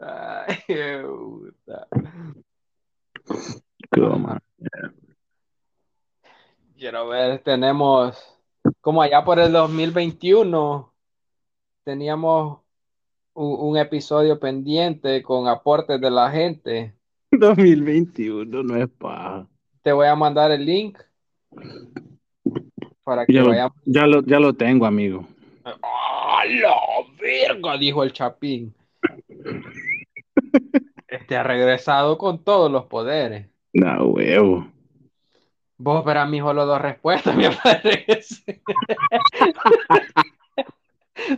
Ay, 0.00 0.56
qué 0.66 1.04
puta. 1.06 1.86
Toma. 3.90 4.40
Quiero 6.76 7.08
ver, 7.08 7.40
tenemos, 7.44 8.18
como 8.80 9.00
allá 9.00 9.24
por 9.24 9.38
el 9.38 9.52
2021, 9.52 10.92
teníamos 11.84 12.60
un, 13.34 13.70
un 13.70 13.78
episodio 13.78 14.40
pendiente 14.40 15.22
con 15.22 15.46
aportes 15.46 16.00
de 16.00 16.10
la 16.10 16.30
gente. 16.30 16.96
2021 17.32 18.62
no 18.62 18.76
es 18.76 18.88
paja. 18.88 19.46
Te 19.82 19.92
voy 19.92 20.06
a 20.06 20.14
mandar 20.16 20.50
el 20.50 20.64
link 20.64 20.98
para 23.04 23.24
que 23.26 23.32
Ya 23.32 23.42
lo, 23.42 23.48
vayamos. 23.48 23.76
ya 23.84 24.06
lo, 24.06 24.22
ya 24.24 24.40
lo 24.40 24.52
tengo, 24.54 24.86
amigo. 24.86 25.26
¡Ah, 25.64 26.42
la 26.46 26.74
verga! 27.20 27.76
Dijo 27.78 28.02
el 28.02 28.12
Chapín. 28.12 28.74
Este 31.08 31.36
ha 31.36 31.42
regresado 31.42 32.18
con 32.18 32.42
todos 32.42 32.70
los 32.70 32.86
poderes. 32.86 33.48
No, 33.72 34.04
huevo. 34.06 34.66
Vos, 35.78 36.02
pero 36.04 36.20
a 36.20 36.26
mí 36.26 36.38
solo 36.38 36.66
dos 36.66 36.80
respuestas 36.80 37.36
me 37.36 37.46
aparecen. 37.46 38.60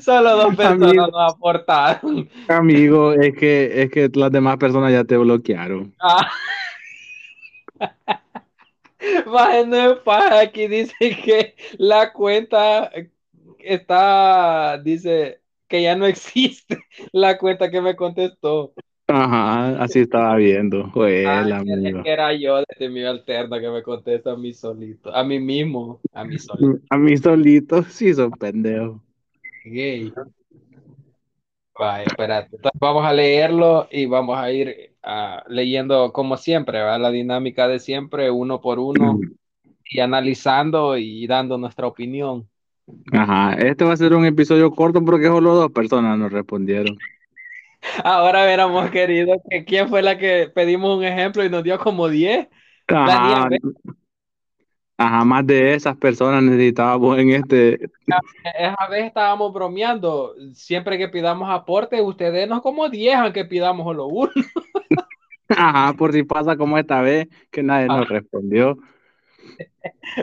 Solo 0.00 0.36
dos 0.36 0.56
personas 0.56 0.88
Amigo. 0.90 1.06
nos 1.08 1.34
aportaron. 1.34 2.28
Amigo, 2.48 3.12
es 3.12 3.34
que, 3.36 3.82
es 3.82 3.90
que 3.90 4.10
las 4.14 4.32
demás 4.32 4.56
personas 4.56 4.92
ya 4.92 5.04
te 5.04 5.16
bloquearon. 5.16 5.94
Ah. 6.00 6.28
Es 9.00 9.98
paja, 10.04 10.40
aquí 10.40 10.66
dice 10.66 10.94
que 10.98 11.54
la 11.78 12.12
cuenta 12.12 12.90
está, 13.58 14.78
dice 14.78 15.40
que 15.68 15.82
ya 15.82 15.94
no 15.94 16.06
existe 16.06 16.78
la 17.12 17.38
cuenta 17.38 17.70
que 17.70 17.80
me 17.80 17.94
contestó. 17.94 18.72
Ajá, 19.06 19.82
así 19.82 20.00
estaba 20.00 20.36
viendo. 20.36 20.92
Ah, 21.26 21.40
amigo. 21.40 22.02
que 22.02 22.10
era 22.10 22.34
yo 22.34 22.62
desde 22.68 22.92
mi 22.92 23.02
alterna 23.04 23.58
que 23.58 23.70
me 23.70 23.82
contesta 23.82 24.32
a 24.32 24.36
mí 24.36 24.52
solito, 24.52 25.14
a 25.14 25.24
mí 25.24 25.40
mismo, 25.40 26.00
a 26.12 26.24
mí 26.24 26.38
solito. 26.38 26.84
A 26.90 26.98
mí 26.98 27.16
solito, 27.16 27.82
sí, 27.84 28.12
son 28.12 28.32
pendejos. 28.32 29.00
Gay. 29.64 30.12
Vaya, 31.78 32.04
espérate. 32.04 32.56
Entonces 32.56 32.80
vamos 32.80 33.04
a 33.04 33.12
leerlo 33.12 33.88
y 33.90 34.06
vamos 34.06 34.36
a 34.38 34.50
ir 34.50 34.94
ah, 35.02 35.44
leyendo 35.48 36.12
como 36.12 36.36
siempre, 36.36 36.78
¿verdad? 36.78 37.00
La 37.00 37.10
dinámica 37.10 37.68
de 37.68 37.78
siempre, 37.78 38.30
uno 38.30 38.60
por 38.60 38.78
uno, 38.78 39.20
y 39.84 40.00
analizando 40.00 40.96
y 40.96 41.26
dando 41.26 41.56
nuestra 41.56 41.86
opinión. 41.86 42.48
Ajá, 43.12 43.54
este 43.54 43.84
va 43.84 43.92
a 43.92 43.96
ser 43.96 44.14
un 44.14 44.24
episodio 44.24 44.70
corto 44.70 45.04
porque 45.04 45.26
solo 45.26 45.54
dos 45.54 45.70
personas 45.70 46.18
nos 46.18 46.32
respondieron. 46.32 46.98
Ahora 48.02 48.44
hubiéramos 48.44 48.90
querido 48.90 49.40
que 49.48 49.64
quién 49.64 49.88
fue 49.88 50.02
la 50.02 50.18
que 50.18 50.50
pedimos 50.52 50.98
un 50.98 51.04
ejemplo 51.04 51.44
y 51.44 51.50
nos 51.50 51.62
dio 51.62 51.78
como 51.78 52.08
10. 52.08 52.48
Ajá, 52.88 53.40
Daniel, 53.40 53.60
ajá, 54.98 55.24
más 55.24 55.46
de 55.46 55.74
esas 55.74 55.96
personas 55.96 56.42
necesitábamos 56.42 57.18
en 57.18 57.30
este. 57.30 57.90
Esa 58.58 58.86
vez 58.90 59.06
estábamos 59.06 59.52
bromeando. 59.52 60.34
Siempre 60.54 60.98
que 60.98 61.08
pidamos 61.08 61.48
aporte, 61.50 62.02
ustedes 62.02 62.48
nos 62.48 62.60
como 62.62 62.88
10, 62.88 63.16
aunque 63.16 63.44
pidamos 63.46 63.84
solo 63.86 64.06
uno. 64.06 64.30
Ajá, 65.48 65.94
por 65.94 66.12
si 66.12 66.24
pasa 66.24 66.56
como 66.58 66.76
esta 66.76 67.00
vez, 67.00 67.26
que 67.50 67.62
nadie 67.62 67.86
nos 67.86 68.02
Ah. 68.02 68.04
respondió. 68.08 68.76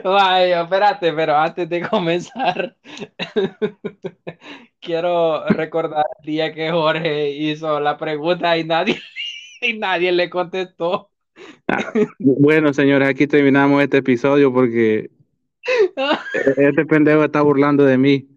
Vaya, 0.04 0.62
espérate, 0.62 1.12
pero 1.14 1.36
antes 1.36 1.68
de 1.70 1.82
comenzar, 1.90 2.76
quiero 4.80 5.46
recordar 5.48 6.06
el 6.20 6.26
día 6.26 6.54
que 6.54 6.72
Jorge 6.72 7.32
hizo 7.32 7.80
la 7.80 7.98
pregunta 7.98 8.58
y 8.58 8.64
nadie, 8.64 9.00
y 9.62 9.74
nadie 9.78 10.12
le 10.12 10.30
contestó. 10.30 11.10
Bueno, 12.20 12.74
señores, 12.74 13.10
aquí 13.10 13.28
terminamos 13.28 13.82
este 13.84 13.98
episodio 13.98 14.54
porque 14.54 15.10
este 16.58 16.86
pendejo 16.86 17.24
está 17.24 17.42
burlando 17.42 17.84
de 17.86 17.98
mí. 17.98 18.28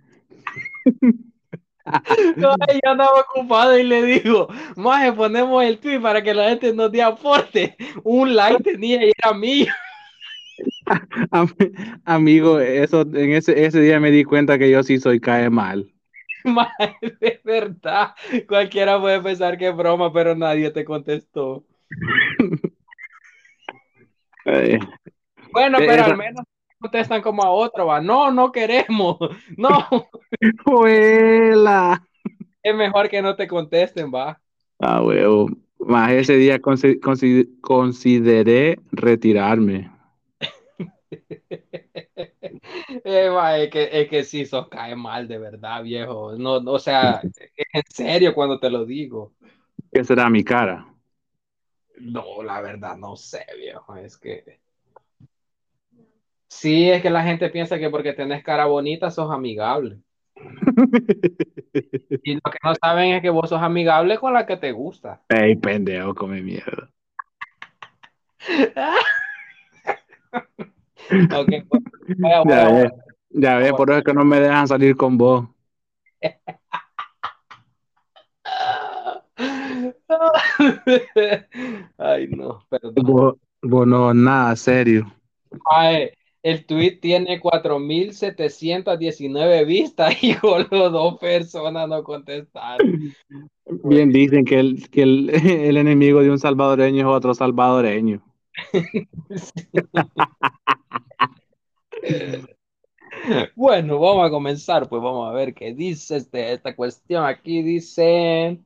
No, 2.37 2.55
yo 2.85 2.91
andaba 2.91 3.21
ocupado 3.21 3.79
y 3.79 3.83
le 3.83 4.03
digo, 4.03 4.49
Maje, 4.77 5.13
ponemos 5.13 5.65
el 5.65 5.79
tweet 5.79 6.01
para 6.01 6.23
que 6.23 6.35
la 6.35 6.51
gente 6.51 6.73
nos 6.75 6.93
dé 6.93 7.03
aporte. 7.03 7.77
Un 8.05 8.35
like 8.37 8.63
tenía 8.63 9.05
y 9.07 9.13
era 9.17 9.33
mío. 9.33 9.67
Am- 11.31 11.55
Amigo, 12.05 12.61
eso, 12.61 13.03
en 13.03 13.33
ese, 13.33 13.65
ese 13.65 13.81
día 13.81 14.01
me 14.01 14.11
di 14.11 14.25
cuenta 14.25 14.59
que 14.59 14.71
yo 14.71 14.83
sí 14.83 14.99
soy 14.99 15.21
cae 15.21 15.51
mal. 15.51 15.91
Maje, 16.45 16.97
de 17.21 17.41
verdad. 17.45 18.15
Cualquiera 18.47 19.01
puede 19.01 19.21
pensar 19.21 19.59
que 19.59 19.69
es 19.69 19.77
broma, 19.77 20.13
pero 20.13 20.35
nadie 20.35 20.71
te 20.71 20.85
contestó. 20.85 21.65
Bueno, 25.53 25.79
Eh, 25.79 25.87
pero 25.87 26.03
esa- 26.03 26.05
al 26.13 26.17
menos 26.17 26.45
contestan 26.81 27.23
como 27.23 27.43
a 27.43 27.51
otro, 27.51 27.87
va. 27.87 28.01
No, 28.01 28.31
no 28.31 28.53
queremos. 28.53 29.19
No, 29.57 29.87
¡Juela! 30.65 32.03
es 32.63 32.75
mejor 32.75 33.09
que 33.09 33.23
no 33.23 33.35
te 33.37 33.49
contesten, 33.49 34.13
va. 34.13 34.41
Ah, 34.81 35.03
huevo. 35.03 35.49
Más 35.81 36.11
ese 36.13 36.37
día 36.37 36.61
consi- 36.61 37.01
consi- 37.01 37.49
consideré 37.61 38.79
retirarme. 38.93 39.91
Eh, 43.05 43.31
es 43.65 43.71
que, 43.71 43.89
es 43.93 44.09
que 44.09 44.25
sí, 44.25 44.45
sos 44.47 44.69
cae 44.69 44.95
mal, 44.97 45.29
de 45.29 45.39
verdad, 45.39 45.83
viejo. 45.83 46.35
No, 46.37 46.61
no, 46.61 46.73
o 46.73 46.79
sea, 46.79 47.23
es 47.57 47.67
en 47.73 47.83
serio 47.89 48.35
cuando 48.35 48.59
te 48.59 48.71
lo 48.71 48.85
digo. 48.85 49.33
¿Qué 49.93 50.05
será 50.05 50.29
mi 50.31 50.45
cara? 50.45 50.87
No, 52.01 52.43
la 52.43 52.61
verdad, 52.61 52.97
no 52.97 53.17
sé, 53.17 53.45
viejo. 53.57 53.97
Es 53.97 54.17
que. 54.17 54.61
Sí, 56.49 56.91
es 56.91 57.03
que 57.03 57.11
la 57.11 57.23
gente 57.23 57.51
piensa 57.51 57.79
que 57.79 57.91
porque 57.91 58.13
tenés 58.13 58.43
cara 58.43 58.67
bonita 58.67 59.11
sos 59.11 59.31
amigable. 59.31 59.99
Y 62.23 62.35
lo 62.35 62.41
que 62.51 62.59
no 62.63 62.75
saben 62.75 63.13
es 63.13 63.23
que 63.23 63.31
vos 63.31 63.49
sos 63.49 63.63
amigable 63.63 64.19
con 64.19 64.33
la 64.33 64.45
que 64.47 64.57
te 64.57 64.73
gusta. 64.73 65.23
Ey, 65.29 65.57
pendejo, 65.57 66.15
come 66.15 66.43
mierda. 66.43 66.91
Ok, 71.11 71.49
pues, 71.69 71.83
Ya 72.47 72.69
ves, 72.69 72.93
ya 73.31 73.57
ves, 73.57 73.73
por 73.73 73.91
eso 73.91 73.99
es 73.99 74.05
que 74.05 74.13
no 74.13 74.25
me 74.25 74.41
dejan 74.41 74.69
salir 74.69 74.97
con 74.97 75.17
vos. 75.17 75.49
Ay, 81.99 82.29
no, 82.29 82.65
perdón. 82.69 82.95
Vos, 82.97 83.35
vos 83.63 83.87
no, 83.87 84.13
nada 84.15 84.57
serio. 84.57 85.13
Ay, 85.71 86.11
el 86.43 86.67
tweet 86.67 86.99
tiene 87.01 87.41
4.719 87.41 89.67
vistas 89.67 90.15
y 90.23 90.35
solo 90.35 90.91
dos 90.91 91.19
personas 91.19 91.89
no 91.89 92.03
contestaron. 92.03 93.15
Bien 93.85 94.11
dicen 94.11 94.45
que 94.45 94.59
el, 94.61 94.91
que 94.91 95.03
el, 95.03 95.31
el 95.31 95.77
enemigo 95.77 96.23
de 96.23 96.31
un 96.31 96.39
salvadoreño 96.39 97.01
es 97.01 97.07
otro 97.07 97.35
salvadoreño. 97.35 98.23
Bueno, 103.57 103.99
vamos 103.99 104.27
a 104.27 104.31
comenzar, 104.31 104.89
pues 104.89 105.03
vamos 105.03 105.29
a 105.29 105.33
ver 105.33 105.55
qué 105.55 105.75
dice 105.75 106.17
este, 106.17 106.53
esta 106.53 106.75
cuestión. 106.75 107.25
Aquí 107.25 107.63
dice, 107.63 108.61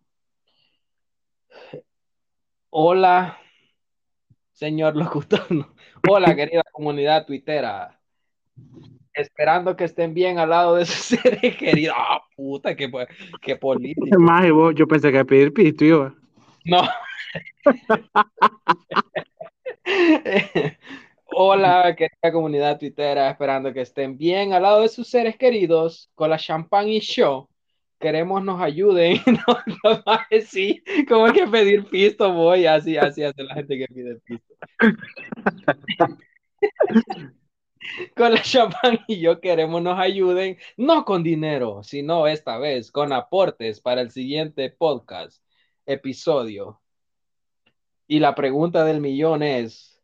hola, 2.72 3.38
señor 4.52 4.96
locutor. 4.96 5.46
Hola, 6.08 6.34
querida 6.34 6.62
comunidad 6.72 7.26
tuitera. 7.26 8.00
Esperando 9.12 9.76
que 9.76 9.84
estén 9.84 10.14
bien 10.14 10.38
al 10.38 10.50
lado 10.50 10.76
de 10.76 10.86
sus 10.86 10.96
seres 11.20 11.56
queridos. 11.56 11.94
Ah, 11.96 12.22
puta, 12.34 12.74
qué, 12.74 12.90
qué 13.42 13.56
político. 13.56 14.18
Más, 14.18 14.50
vos, 14.50 14.74
yo 14.74 14.88
pensé 14.88 15.12
que 15.12 15.18
a 15.18 15.24
pedir 15.24 15.52
pisto 15.52 15.84
iba. 15.84 16.14
No. 16.64 16.82
Hola, 21.34 21.94
querida 21.94 22.32
comunidad 22.32 22.78
tuitera, 22.78 23.30
esperando 23.30 23.72
que 23.72 23.82
estén 23.82 24.16
bien 24.16 24.54
al 24.54 24.62
lado 24.62 24.80
de 24.80 24.88
sus 24.88 25.08
seres 25.08 25.36
queridos 25.36 26.10
con 26.14 26.30
la 26.30 26.38
champán 26.38 26.88
y 26.88 27.00
show. 27.00 27.48
Queremos 28.02 28.42
nos 28.42 28.60
ayuden. 28.60 29.20
No, 29.46 29.58
no, 29.84 30.02
sí, 30.46 30.82
como 31.08 31.26
hay 31.26 31.32
que 31.32 31.46
pedir 31.46 31.84
pisto, 31.86 32.32
voy, 32.32 32.66
así, 32.66 32.96
así 32.96 33.22
hace 33.22 33.42
la 33.44 33.54
gente 33.54 33.78
que 33.78 33.86
pide 33.86 34.16
pisto. 34.16 34.54
con 38.16 38.32
la 38.34 38.42
champán 38.42 38.98
y 39.06 39.20
yo 39.20 39.40
queremos 39.40 39.82
nos 39.82 39.98
ayuden, 39.98 40.58
no 40.76 41.04
con 41.04 41.22
dinero, 41.22 41.82
sino 41.82 42.26
esta 42.26 42.58
vez 42.58 42.90
con 42.90 43.12
aportes 43.12 43.80
para 43.80 44.00
el 44.00 44.10
siguiente 44.10 44.70
podcast, 44.70 45.42
episodio. 45.86 46.80
Y 48.08 48.18
la 48.18 48.34
pregunta 48.34 48.84
del 48.84 49.00
millón 49.00 49.44
es, 49.44 50.02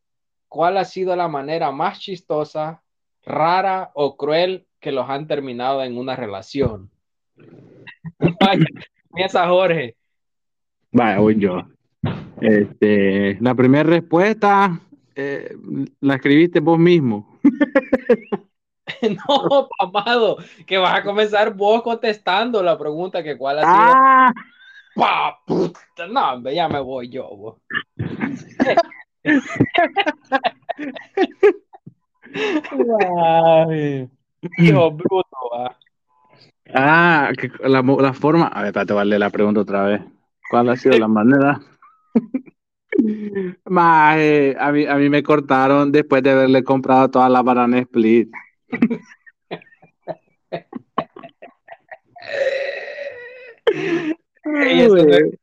¿cuál 0.48 0.78
ha 0.78 0.84
sido 0.84 1.16
la 1.16 1.26
manera 1.28 1.72
más 1.72 1.98
chistosa, 1.98 2.82
rara 3.24 3.90
o 3.94 4.16
cruel 4.16 4.68
que 4.80 4.92
los 4.92 5.10
han 5.10 5.26
terminado 5.26 5.82
en 5.82 5.98
una 5.98 6.14
relación? 6.14 6.90
Vaya, 8.40 8.64
piensa 9.14 9.46
Jorge. 9.48 9.96
Vaya, 10.92 11.18
voy 11.18 11.38
yo. 11.38 11.66
Este, 12.40 13.36
la 13.40 13.54
primera 13.54 13.84
respuesta 13.84 14.80
eh, 15.14 15.56
la 16.00 16.14
escribiste 16.14 16.60
vos 16.60 16.78
mismo. 16.78 17.40
no, 19.02 19.68
amado, 19.80 20.36
que 20.66 20.78
vas 20.78 20.98
a 20.98 21.02
comenzar 21.02 21.54
vos 21.54 21.82
contestando 21.82 22.62
la 22.62 22.78
pregunta 22.78 23.22
que 23.22 23.36
cuál 23.36 23.58
ha 23.58 23.62
sido. 23.62 23.72
Ah, 23.72 24.32
Pa, 24.98 25.38
puta, 25.46 26.08
no, 26.08 26.50
ya 26.50 26.68
me 26.68 26.80
voy 26.80 27.08
yo. 27.08 27.28
bo. 27.28 27.60
Hijo 34.58 34.90
bruto, 34.92 35.36
va. 35.52 35.76
Ah, 36.74 37.32
que 37.36 37.50
la, 37.68 37.82
la 37.82 38.12
forma. 38.12 38.46
A 38.48 38.60
ver, 38.60 38.68
espérate, 38.68 38.92
vale 38.92 39.18
la 39.18 39.30
pregunta 39.30 39.60
otra 39.60 39.84
vez. 39.84 40.02
¿Cuál 40.50 40.68
ha 40.70 40.76
sido 40.76 40.98
la 40.98 41.08
manera? 41.08 41.60
Más, 43.64 44.16
eh, 44.18 44.56
a 44.58 44.72
mí, 44.72 44.86
a 44.86 44.96
mí 44.96 45.08
me 45.08 45.22
cortaron 45.22 45.92
después 45.92 46.22
de 46.22 46.30
haberle 46.30 46.64
comprado 46.64 47.08
todas 47.10 47.30
las 47.30 47.44
bananas 47.44 47.82
split. 47.82 48.30
Eso 54.44 54.96
no, 54.96 55.14
es, 55.14 55.38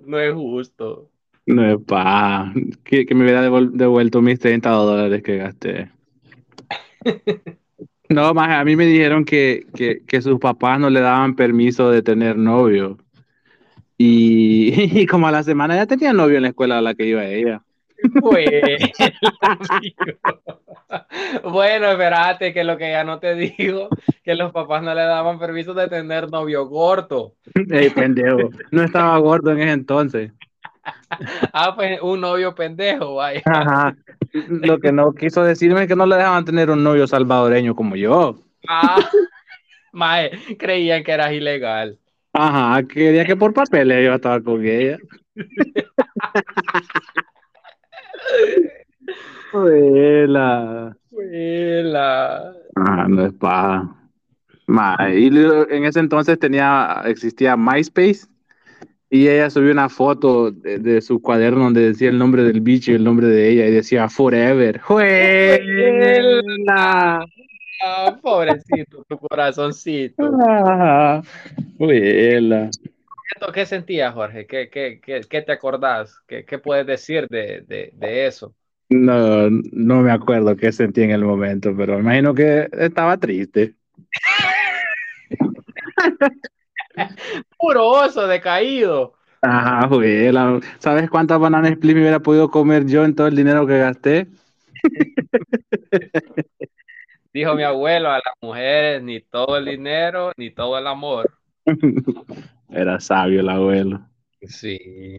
no 0.00 0.18
es 0.18 0.34
justo. 0.34 1.10
No 1.46 1.64
es 1.64 1.78
pa. 1.84 2.52
Que, 2.84 3.06
que 3.06 3.14
me 3.14 3.24
hubiera 3.24 3.42
devuelto 3.42 4.22
mis 4.22 4.38
30 4.38 4.70
dólares 4.70 5.22
que 5.22 5.36
gasté. 5.36 5.90
No, 8.10 8.34
más 8.34 8.50
a 8.50 8.64
mí 8.64 8.74
me 8.74 8.86
dijeron 8.86 9.24
que, 9.24 9.66
que, 9.74 10.02
que 10.04 10.20
sus 10.20 10.38
papás 10.40 10.80
no 10.80 10.90
le 10.90 11.00
daban 11.00 11.36
permiso 11.36 11.90
de 11.90 12.02
tener 12.02 12.36
novio. 12.36 12.98
Y, 13.96 14.72
y 15.00 15.06
como 15.06 15.28
a 15.28 15.30
la 15.30 15.44
semana 15.44 15.76
ya 15.76 15.86
tenía 15.86 16.12
novio 16.12 16.36
en 16.36 16.42
la 16.42 16.48
escuela 16.48 16.78
a 16.78 16.82
la 16.82 16.94
que 16.94 17.06
iba 17.06 17.24
ella. 17.24 17.62
Bueno, 21.44 21.90
espérate, 21.90 22.52
que 22.52 22.64
lo 22.64 22.76
que 22.76 22.90
ya 22.90 23.04
no 23.04 23.20
te 23.20 23.34
digo, 23.36 23.88
que 24.24 24.34
los 24.34 24.52
papás 24.52 24.82
no 24.82 24.92
le 24.94 25.02
daban 25.02 25.38
permiso 25.38 25.74
de 25.74 25.86
tener 25.86 26.30
novio 26.30 26.66
gordo. 26.66 27.34
Ey, 27.70 27.90
pendejo. 27.90 28.50
No 28.72 28.82
estaba 28.82 29.16
gordo 29.18 29.52
en 29.52 29.60
ese 29.60 29.72
entonces. 29.72 30.32
Ah, 31.52 31.74
pues 31.74 32.00
un 32.00 32.20
novio 32.20 32.54
pendejo, 32.54 33.16
vaya. 33.16 33.42
Ajá. 33.44 33.96
Lo 34.48 34.78
que 34.78 34.92
no 34.92 35.12
quiso 35.12 35.42
decirme 35.42 35.82
es 35.82 35.88
que 35.88 35.96
no 35.96 36.06
le 36.06 36.16
dejaban 36.16 36.44
tener 36.44 36.70
un 36.70 36.82
novio 36.82 37.06
salvadoreño 37.06 37.74
como 37.74 37.96
yo. 37.96 38.38
Ah, 38.68 38.98
mae, 39.92 40.30
creían 40.58 41.02
que 41.02 41.12
eras 41.12 41.32
ilegal. 41.32 41.98
Ajá, 42.32 42.82
quería 42.86 43.24
que 43.24 43.36
por 43.36 43.52
papeles 43.52 44.04
iba 44.04 44.12
a 44.12 44.16
estar 44.16 44.42
con 44.42 44.64
ella. 44.64 44.98
Abuela. 49.52 50.96
Huela. 51.10 52.52
Ah, 52.76 53.06
no 53.08 53.26
es 53.26 53.32
paja. 53.34 53.96
Ma, 54.66 54.96
y 55.12 55.26
en 55.26 55.84
ese 55.84 55.98
entonces 55.98 56.38
tenía, 56.38 57.02
existía 57.04 57.56
MySpace 57.56 58.29
y 59.10 59.26
ella 59.26 59.50
subió 59.50 59.72
una 59.72 59.88
foto 59.88 60.52
de, 60.52 60.78
de 60.78 61.02
su 61.02 61.20
cuaderno 61.20 61.64
donde 61.64 61.80
decía 61.88 62.08
el 62.08 62.18
nombre 62.18 62.44
del 62.44 62.60
bicho 62.60 62.92
y 62.92 62.94
el 62.94 63.02
nombre 63.02 63.26
de 63.26 63.48
ella 63.50 63.66
y 63.66 63.72
decía 63.72 64.08
Forever. 64.08 64.78
¡Juela! 64.78 66.40
Ah, 67.82 68.16
pobrecito, 68.22 69.04
tu 69.08 69.18
corazoncito. 69.18 70.30
Ah, 70.46 71.20
¡Juela! 71.78 72.70
¿Qué 73.52 73.66
sentías, 73.66 74.14
Jorge? 74.14 74.46
¿Qué, 74.46 74.70
qué, 74.70 75.00
qué, 75.04 75.22
qué 75.28 75.42
te 75.42 75.52
acordás? 75.52 76.20
¿Qué, 76.28 76.44
qué 76.44 76.58
puedes 76.58 76.86
decir 76.86 77.26
de, 77.28 77.62
de, 77.66 77.90
de 77.94 78.26
eso? 78.26 78.54
No, 78.90 79.50
no 79.50 80.02
me 80.02 80.12
acuerdo 80.12 80.56
qué 80.56 80.70
sentí 80.70 81.02
en 81.02 81.10
el 81.10 81.24
momento, 81.24 81.74
pero 81.76 81.98
imagino 81.98 82.32
que 82.34 82.68
estaba 82.72 83.16
triste. 83.16 83.74
Puro 87.58 87.86
oso 87.88 88.26
decaído. 88.26 89.14
Ah, 89.42 89.86
juela. 89.88 90.60
¿Sabes 90.78 91.08
cuántas 91.08 91.38
bananas 91.40 91.72
split 91.72 91.94
me 91.94 92.02
hubiera 92.02 92.20
podido 92.20 92.50
comer 92.50 92.86
yo 92.86 93.04
en 93.04 93.14
todo 93.14 93.26
el 93.26 93.36
dinero 93.36 93.66
que 93.66 93.78
gasté? 93.78 94.28
Dijo 97.32 97.54
mi 97.54 97.62
abuelo, 97.62 98.10
a 98.10 98.16
las 98.16 98.34
mujeres 98.40 99.02
ni 99.02 99.20
todo 99.20 99.56
el 99.56 99.64
dinero, 99.64 100.32
ni 100.36 100.50
todo 100.50 100.76
el 100.78 100.86
amor. 100.86 101.30
Era 102.68 103.00
sabio 103.00 103.40
el 103.40 103.48
abuelo. 103.48 104.00
Sí. 104.42 105.16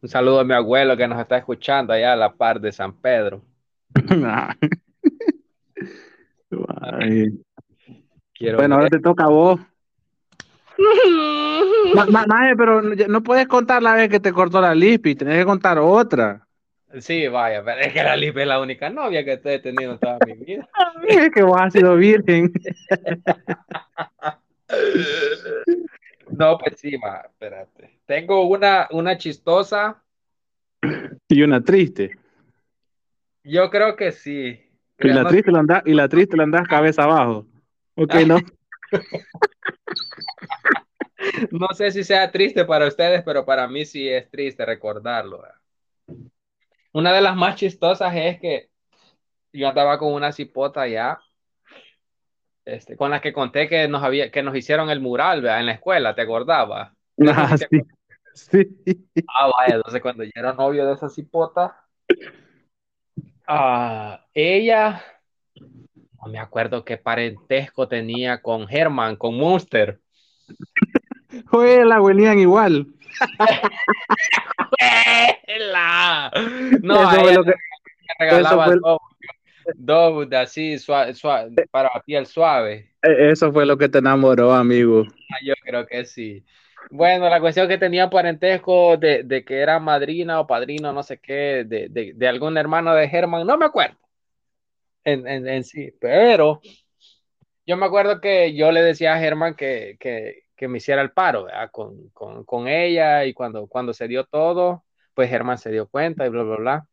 Un 0.00 0.08
saludo 0.08 0.40
a 0.40 0.44
mi 0.44 0.54
abuelo 0.54 0.96
que 0.96 1.08
nos 1.08 1.20
está 1.20 1.38
escuchando 1.38 1.92
allá 1.92 2.12
a 2.12 2.16
la 2.16 2.32
par 2.32 2.60
de 2.60 2.72
San 2.72 2.92
Pedro. 3.00 3.42
Quiero 8.34 8.58
Bueno, 8.58 8.76
ahora 8.76 8.88
te 8.88 9.00
toca 9.00 9.24
a 9.24 9.28
vos. 9.28 9.60
Ma- 11.94 12.54
pero 12.56 12.82
no- 12.82 13.22
puedes 13.22 13.46
contar 13.48 13.82
la 13.82 13.94
vez 13.94 14.08
que 14.08 14.20
te 14.20 14.32
cortó 14.32 14.60
la 14.60 14.74
lispi, 14.74 15.14
tenés 15.14 15.38
que 15.38 15.44
contar 15.44 15.78
otra. 15.78 16.46
Sí, 17.00 17.28
vaya, 17.28 17.62
pero 17.62 17.80
es 17.80 17.92
que 17.92 18.02
la 18.02 18.16
Lipe 18.16 18.40
es 18.42 18.48
la 18.48 18.60
única 18.60 18.88
novia 18.88 19.22
que 19.24 19.38
he 19.42 19.58
tenido 19.58 19.92
en 19.92 19.98
toda 19.98 20.18
mi 20.26 20.32
vida. 20.34 20.66
Es 21.08 21.30
que 21.30 21.42
vos 21.42 21.60
has 21.60 21.72
sido 21.72 21.96
virgen. 21.96 22.52
No, 26.30 26.58
pues 26.58 26.78
sí, 26.78 26.96
ma, 26.98 27.22
espérate. 27.24 28.00
Tengo 28.04 28.46
una, 28.46 28.86
una 28.90 29.16
chistosa. 29.16 30.02
Y 31.26 31.42
una 31.42 31.62
triste. 31.62 32.16
Yo 33.44 33.70
creo 33.70 33.96
que 33.96 34.12
sí. 34.12 34.60
Y 34.98 35.08
la 35.08 35.26
triste 35.26 35.50
la 35.50 35.60
andás, 35.60 35.82
y 35.86 35.94
la 35.94 36.06
triste 36.08 36.36
la 36.36 36.42
andás 36.42 36.68
cabeza 36.68 37.04
abajo. 37.04 37.46
Ok, 37.94 38.14
no. 38.26 38.36
No 41.50 41.68
sé 41.74 41.90
si 41.90 42.04
sea 42.04 42.30
triste 42.30 42.64
para 42.64 42.86
ustedes, 42.86 43.22
pero 43.24 43.44
para 43.44 43.68
mí 43.68 43.84
sí 43.84 44.08
es 44.08 44.30
triste 44.30 44.64
recordarlo. 44.64 45.42
Una 46.92 47.12
de 47.12 47.20
las 47.20 47.36
más 47.36 47.56
chistosas 47.56 48.14
es 48.14 48.40
que 48.40 48.70
yo 49.52 49.68
andaba 49.68 49.98
con 49.98 50.12
una 50.12 50.32
cipota 50.32 50.86
ya, 50.86 51.20
este, 52.64 52.96
con 52.96 53.10
la 53.10 53.20
que 53.20 53.32
conté 53.32 53.68
que 53.68 53.88
nos 53.88 54.02
había, 54.02 54.30
que 54.30 54.42
nos 54.42 54.54
hicieron 54.54 54.90
el 54.90 55.00
mural, 55.00 55.42
¿verdad? 55.42 55.60
En 55.60 55.66
la 55.66 55.72
escuela, 55.72 56.14
¿te 56.14 56.22
acordabas? 56.22 56.92
Ah, 57.26 57.56
sí. 57.56 57.66
Sí. 58.34 58.68
Ah, 59.26 59.48
vaya, 59.48 59.74
entonces 59.76 60.00
cuando 60.00 60.22
yo 60.22 60.30
era 60.36 60.52
novio 60.52 60.86
de 60.86 60.94
esa 60.94 61.08
cipota, 61.08 61.84
ah, 63.46 64.24
ella, 64.32 65.02
no 65.56 66.30
me 66.30 66.38
acuerdo 66.38 66.84
qué 66.84 66.96
parentesco 66.96 67.88
tenía 67.88 68.40
con 68.40 68.66
Herman, 68.70 69.16
con 69.16 69.36
Monster. 69.36 70.00
Juela, 71.46 72.00
huelían 72.00 72.38
igual. 72.38 72.86
¡Ela! 75.46 76.30
No, 76.82 76.94
Eso 76.94 77.08
a 77.08 77.10
fue 77.20 77.34
lo 77.34 77.44
que- 77.44 77.54
regalaba 78.18 78.66
de 80.26 80.36
así, 80.36 80.78
suave, 80.78 81.14
suave, 81.14 81.66
para 81.70 81.90
piel 82.04 82.26
suave. 82.26 82.92
Eso 83.02 83.52
fue 83.52 83.66
lo 83.66 83.76
que 83.76 83.88
te 83.88 83.98
enamoró, 83.98 84.52
amigo. 84.52 85.04
Ah, 85.30 85.36
Yo 85.44 85.54
creo 85.62 85.86
que 85.86 86.04
sí. 86.04 86.44
Bueno, 86.90 87.28
la 87.28 87.38
cuestión 87.40 87.66
es 87.66 87.70
que 87.70 87.78
tenía 87.78 88.08
parentesco 88.08 88.96
de, 88.96 89.22
de 89.22 89.44
que 89.44 89.58
era 89.58 89.78
madrina 89.78 90.40
o 90.40 90.46
padrino, 90.46 90.92
no 90.92 91.02
sé 91.02 91.18
qué, 91.18 91.64
de, 91.66 91.88
de, 91.90 92.12
de 92.14 92.28
algún 92.28 92.56
hermano 92.56 92.94
de 92.94 93.04
Herman, 93.04 93.46
no 93.46 93.58
me 93.58 93.66
acuerdo 93.66 93.98
en, 95.04 95.26
en, 95.28 95.46
en 95.46 95.64
sí, 95.64 95.92
pero 96.00 96.60
yo 97.66 97.76
me 97.76 97.84
acuerdo 97.84 98.20
que 98.22 98.54
yo 98.54 98.72
le 98.72 98.82
decía 98.82 99.12
a 99.14 99.22
Herman 99.22 99.54
que, 99.54 99.96
que, 100.00 100.44
que 100.58 100.68
me 100.68 100.78
hiciera 100.78 101.00
el 101.00 101.12
paro 101.12 101.46
con, 101.70 102.08
con, 102.10 102.44
con, 102.44 102.66
ella 102.68 103.24
y 103.24 103.32
cuando, 103.32 103.68
cuando 103.68 103.94
se 103.94 104.08
dio 104.08 104.24
todo, 104.24 104.84
pues 105.14 105.30
Germán 105.30 105.56
se 105.56 105.70
dio 105.70 105.86
cuenta 105.86 106.26
y 106.26 106.28
bla, 106.28 106.42
bla, 106.42 106.56
bla. 106.56 106.86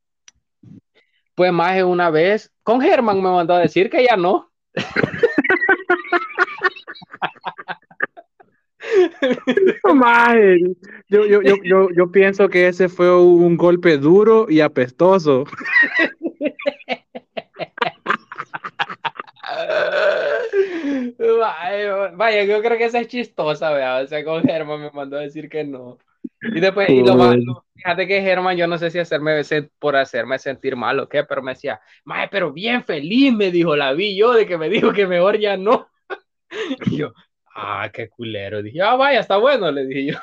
Pues 1.34 1.52
más 1.52 1.76
de 1.76 1.84
una 1.84 2.12
vez, 2.12 2.54
con 2.64 2.80
Germán 2.80 3.18
me 3.18 3.32
mandó 3.32 3.56
a 3.56 3.60
decir 3.60 3.90
que 3.90 4.06
ya 4.06 4.16
no. 4.16 4.52
yo, 11.10 11.26
yo, 11.26 11.42
yo, 11.42 11.90
yo, 11.90 12.12
pienso 12.12 12.48
que 12.48 12.68
ese 12.68 12.88
fue 12.88 13.20
un 13.20 13.58
golpe 13.58 13.98
duro 13.98 14.46
y 14.48 14.62
apestoso. 14.62 15.46
Vaya, 22.16 22.44
yo 22.44 22.62
creo 22.62 22.78
que 22.78 22.86
esa 22.86 23.00
es 23.00 23.08
chistosa, 23.08 23.72
¿verdad? 23.72 24.04
O 24.04 24.08
sea, 24.08 24.24
con 24.24 24.44
Germán 24.44 24.82
me 24.82 24.92
mandó 24.92 25.18
a 25.18 25.22
decir 25.22 25.50
que 25.50 25.64
no. 25.64 25.98
Y 26.42 26.60
después, 26.60 26.90
y 26.90 27.04
lo 27.04 27.16
malo, 27.16 27.66
fíjate 27.76 28.08
que 28.08 28.22
Germán, 28.22 28.58
yo 28.58 28.68
no 28.68 28.78
sé 28.78 28.92
si 28.92 29.00
hacerme 29.00 29.42
por 29.80 29.96
hacerme 29.96 30.38
sentir 30.40 30.76
mal 30.76 31.00
o 31.00 31.10
qué, 31.10 31.24
pero 31.24 31.42
me 31.42 31.54
decía, 31.54 31.80
mae, 32.04 32.28
pero 32.30 32.52
bien 32.52 32.84
feliz, 32.84 33.34
me 33.34 33.52
dijo, 33.52 33.76
la 33.76 33.94
vi 33.94 34.16
yo, 34.18 34.34
de 34.34 34.46
que 34.46 34.58
me 34.58 34.70
dijo 34.70 34.92
que 34.94 35.08
mejor 35.08 35.40
ya 35.40 35.58
no. 35.58 35.88
Y 36.86 36.98
yo, 36.98 37.14
ah, 37.56 37.90
qué 37.92 38.10
culero. 38.10 38.62
Dije, 38.62 38.82
ah, 38.82 38.96
vaya, 38.96 39.20
está 39.20 39.38
bueno, 39.38 39.72
le 39.72 39.86
dije 39.86 40.14
yo. 40.14 40.20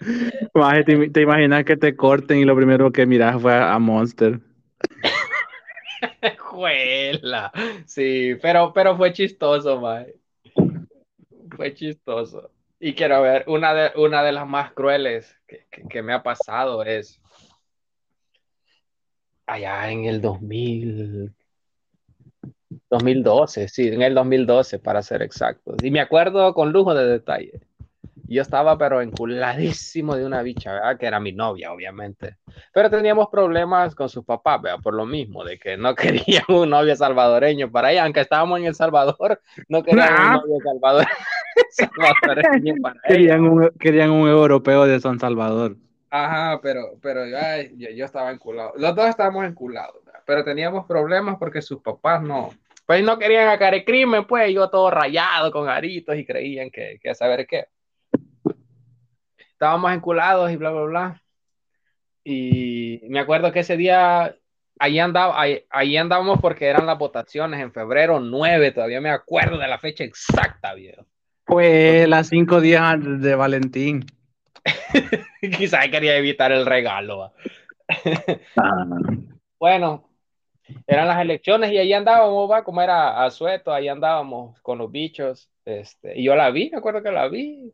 te, 0.84 1.10
te, 1.10 1.20
imaginas 1.20 1.64
que 1.64 1.76
te 1.76 1.96
corten 1.96 2.38
y 2.38 2.44
lo 2.44 2.56
primero 2.56 2.92
que 2.92 3.06
miras 3.06 3.40
fue 3.40 3.54
a 3.54 3.78
Monster. 3.78 4.40
Juela. 6.38 7.52
Sí, 7.86 8.36
pero, 8.40 8.72
pero 8.72 8.96
fue 8.96 9.12
chistoso, 9.12 9.80
mae. 9.80 10.14
Fue 11.54 11.74
chistoso. 11.74 12.50
Y 12.78 12.94
quiero 12.94 13.22
ver, 13.22 13.44
una 13.46 13.72
de, 13.72 13.92
una 13.96 14.22
de 14.22 14.32
las 14.32 14.46
más 14.46 14.72
crueles 14.72 15.34
que, 15.46 15.66
que, 15.88 16.02
me 16.02 16.12
ha 16.12 16.22
pasado 16.22 16.82
es 16.82 17.20
allá 19.46 19.90
en 19.90 20.04
el 20.04 20.20
2000, 20.20 21.34
2012, 22.90 23.68
sí, 23.68 23.88
en 23.88 24.02
el 24.02 24.14
2012 24.14 24.78
para 24.78 25.02
ser 25.02 25.22
exactos. 25.22 25.76
Y 25.82 25.90
me 25.90 26.00
acuerdo 26.00 26.52
con 26.52 26.72
lujo 26.72 26.94
de 26.94 27.06
detalle. 27.06 27.60
Yo 28.28 28.42
estaba 28.42 28.76
pero 28.76 29.00
enculadísimo 29.00 30.16
de 30.16 30.24
una 30.24 30.42
bicha, 30.42 30.72
¿verdad? 30.72 30.98
Que 30.98 31.06
era 31.06 31.20
mi 31.20 31.32
novia, 31.32 31.72
obviamente. 31.72 32.36
Pero 32.72 32.90
teníamos 32.90 33.28
problemas 33.28 33.94
con 33.94 34.08
sus 34.08 34.24
papás, 34.24 34.62
¿verdad? 34.62 34.80
Por 34.82 34.94
lo 34.94 35.06
mismo, 35.06 35.44
de 35.44 35.58
que 35.58 35.76
no 35.76 35.94
querían 36.24 36.44
un 36.48 36.70
novio 36.70 36.96
salvadoreño 36.96 37.70
para 37.70 37.92
ella, 37.92 38.04
aunque 38.04 38.20
estábamos 38.20 38.58
en 38.60 38.66
El 38.66 38.74
Salvador, 38.74 39.40
no 39.68 39.82
querían 39.82 40.12
un 40.12 40.32
novio 40.32 40.58
salvadoreño 40.64 41.10
para 42.82 43.00
querían 43.06 43.42
Un, 43.42 43.70
querían 43.78 44.10
un 44.10 44.28
europeo 44.28 44.86
de 44.86 45.00
San 45.00 45.18
Salvador. 45.18 45.76
Ajá, 46.10 46.60
pero, 46.62 46.92
pero 47.02 47.22
ay, 47.22 47.72
yo, 47.76 47.90
yo, 47.90 48.04
estaba 48.04 48.30
enculado. 48.30 48.72
Los 48.76 48.94
dos 48.94 49.08
estábamos 49.08 49.44
enculados, 49.44 50.04
¿verdad? 50.04 50.20
pero 50.24 50.44
teníamos 50.44 50.86
problemas 50.86 51.36
porque 51.38 51.62
sus 51.62 51.80
papás 51.80 52.22
no, 52.22 52.50
pues 52.86 53.02
no 53.02 53.18
querían 53.18 53.48
acá 53.48 53.68
el 53.68 53.84
crimen, 53.84 54.26
pues 54.26 54.52
yo 54.52 54.70
todo 54.70 54.90
rayado 54.90 55.50
con 55.50 55.68
aritos 55.68 56.16
y 56.16 56.24
creían 56.24 56.70
que, 56.70 56.98
que 57.02 57.14
saber 57.14 57.46
qué 57.46 57.66
estábamos 59.56 59.90
enculados 59.92 60.50
y 60.52 60.56
bla, 60.56 60.70
bla, 60.70 60.82
bla. 60.82 61.22
Y 62.22 63.00
me 63.08 63.20
acuerdo 63.20 63.52
que 63.52 63.60
ese 63.60 63.78
día, 63.78 64.36
ahí, 64.78 64.98
andaba, 64.98 65.40
ahí, 65.40 65.96
andábamos 65.96 66.40
porque 66.40 66.66
eran 66.66 66.84
las 66.84 66.98
votaciones 66.98 67.60
en 67.60 67.72
febrero 67.72 68.20
9, 68.20 68.72
todavía 68.72 69.00
me 69.00 69.10
acuerdo 69.10 69.56
de 69.56 69.66
la 69.66 69.78
fecha 69.78 70.04
exacta, 70.04 70.74
viejo. 70.74 71.06
Fue 71.46 72.06
las 72.06 72.28
cinco 72.28 72.60
días 72.60 72.96
de 73.00 73.34
Valentín. 73.34 74.04
Quizás 75.40 75.88
quería 75.88 76.16
evitar 76.16 76.52
el 76.52 76.66
regalo. 76.66 77.32
Ah. 78.56 78.84
bueno, 79.58 80.10
eran 80.86 81.06
las 81.06 81.20
elecciones 81.20 81.70
y 81.70 81.78
ahí 81.78 81.92
andábamos, 81.92 82.50
va, 82.50 82.64
como 82.64 82.82
era 82.82 83.24
asueto, 83.24 83.72
ahí 83.72 83.88
andábamos 83.88 84.60
con 84.60 84.78
los 84.78 84.90
bichos. 84.90 85.48
Este, 85.64 86.18
y 86.18 86.24
yo 86.24 86.34
la 86.34 86.50
vi, 86.50 86.68
me 86.70 86.78
acuerdo 86.78 87.02
que 87.02 87.12
la 87.12 87.28
vi, 87.28 87.72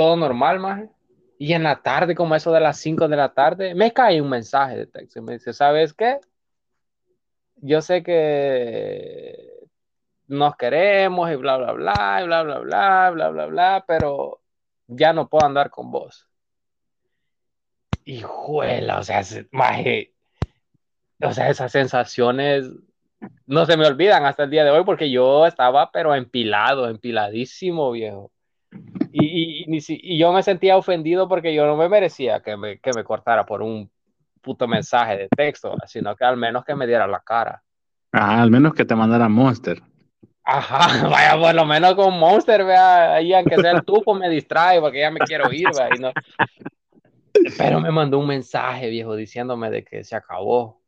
todo 0.00 0.16
normal, 0.16 0.58
más. 0.60 0.88
Y 1.38 1.52
en 1.52 1.62
la 1.62 1.82
tarde, 1.82 2.14
como 2.14 2.34
eso 2.34 2.50
de 2.52 2.60
las 2.60 2.78
5 2.78 3.06
de 3.06 3.16
la 3.16 3.34
tarde, 3.34 3.74
me 3.74 3.92
cae 3.92 4.22
un 4.22 4.30
mensaje 4.30 4.74
de 4.74 4.86
texto. 4.86 5.20
Me 5.20 5.34
dice, 5.34 5.52
¿sabes 5.52 5.92
qué? 5.92 6.20
Yo 7.56 7.82
sé 7.82 8.02
que 8.02 9.68
nos 10.26 10.56
queremos 10.56 11.30
y 11.30 11.36
bla, 11.36 11.58
bla, 11.58 11.72
bla, 11.72 12.20
y 12.22 12.24
bla, 12.24 12.42
bla, 12.44 12.60
bla, 12.60 13.10
bla, 13.10 13.28
bla, 13.28 13.46
bla, 13.46 13.84
pero 13.86 14.40
ya 14.86 15.12
no 15.12 15.28
puedo 15.28 15.44
andar 15.44 15.68
con 15.68 15.90
vos. 15.90 16.26
Hijuela, 18.06 19.00
o 19.00 19.02
sea, 19.02 19.20
maje, 19.50 20.14
o 21.20 21.30
sea, 21.34 21.50
esas 21.50 21.72
sensaciones 21.72 22.70
no 23.44 23.66
se 23.66 23.76
me 23.76 23.86
olvidan 23.86 24.24
hasta 24.24 24.44
el 24.44 24.50
día 24.50 24.64
de 24.64 24.70
hoy 24.70 24.82
porque 24.82 25.10
yo 25.10 25.46
estaba, 25.46 25.90
pero 25.92 26.14
empilado, 26.14 26.88
empiladísimo, 26.88 27.90
viejo. 27.90 28.32
Y, 29.12 29.64
y, 29.66 30.18
yo 30.18 30.32
me 30.32 30.42
sentía 30.42 30.76
ofendido 30.76 31.28
porque 31.28 31.52
yo 31.52 31.66
no 31.66 31.76
me 31.76 31.88
merecía 31.88 32.40
que 32.40 32.56
me, 32.56 32.78
que 32.78 32.92
me 32.94 33.02
cortara 33.02 33.44
por 33.44 33.62
un 33.62 33.90
puto 34.40 34.68
mensaje 34.68 35.16
de 35.16 35.28
texto, 35.28 35.74
sino 35.86 36.14
que 36.14 36.24
al 36.24 36.36
menos 36.36 36.64
que 36.64 36.74
me 36.74 36.86
diera 36.86 37.06
la 37.06 37.20
cara. 37.20 37.62
Ajá, 38.12 38.42
al 38.42 38.50
menos 38.50 38.74
que 38.74 38.84
te 38.84 38.94
mandara 38.94 39.28
Monster. 39.28 39.82
Ajá, 40.44 41.08
vaya, 41.08 41.38
por 41.38 41.54
lo 41.54 41.64
menos 41.64 41.94
con 41.94 42.18
Monster, 42.18 42.64
vea, 42.64 43.14
ahí 43.14 43.32
aunque 43.34 43.56
sea 43.56 43.72
el 43.72 43.84
tufo 43.84 44.14
me 44.14 44.28
distrae 44.28 44.80
porque 44.80 45.00
ya 45.00 45.10
me 45.10 45.20
quiero 45.20 45.52
ir, 45.52 45.66
vea, 45.76 45.88
no... 45.98 46.12
Pero 47.56 47.80
me 47.80 47.90
mandó 47.90 48.18
un 48.18 48.26
mensaje, 48.26 48.88
viejo, 48.88 49.14
diciéndome 49.14 49.70
de 49.70 49.84
que 49.84 50.04
se 50.04 50.16
acabó. 50.16 50.82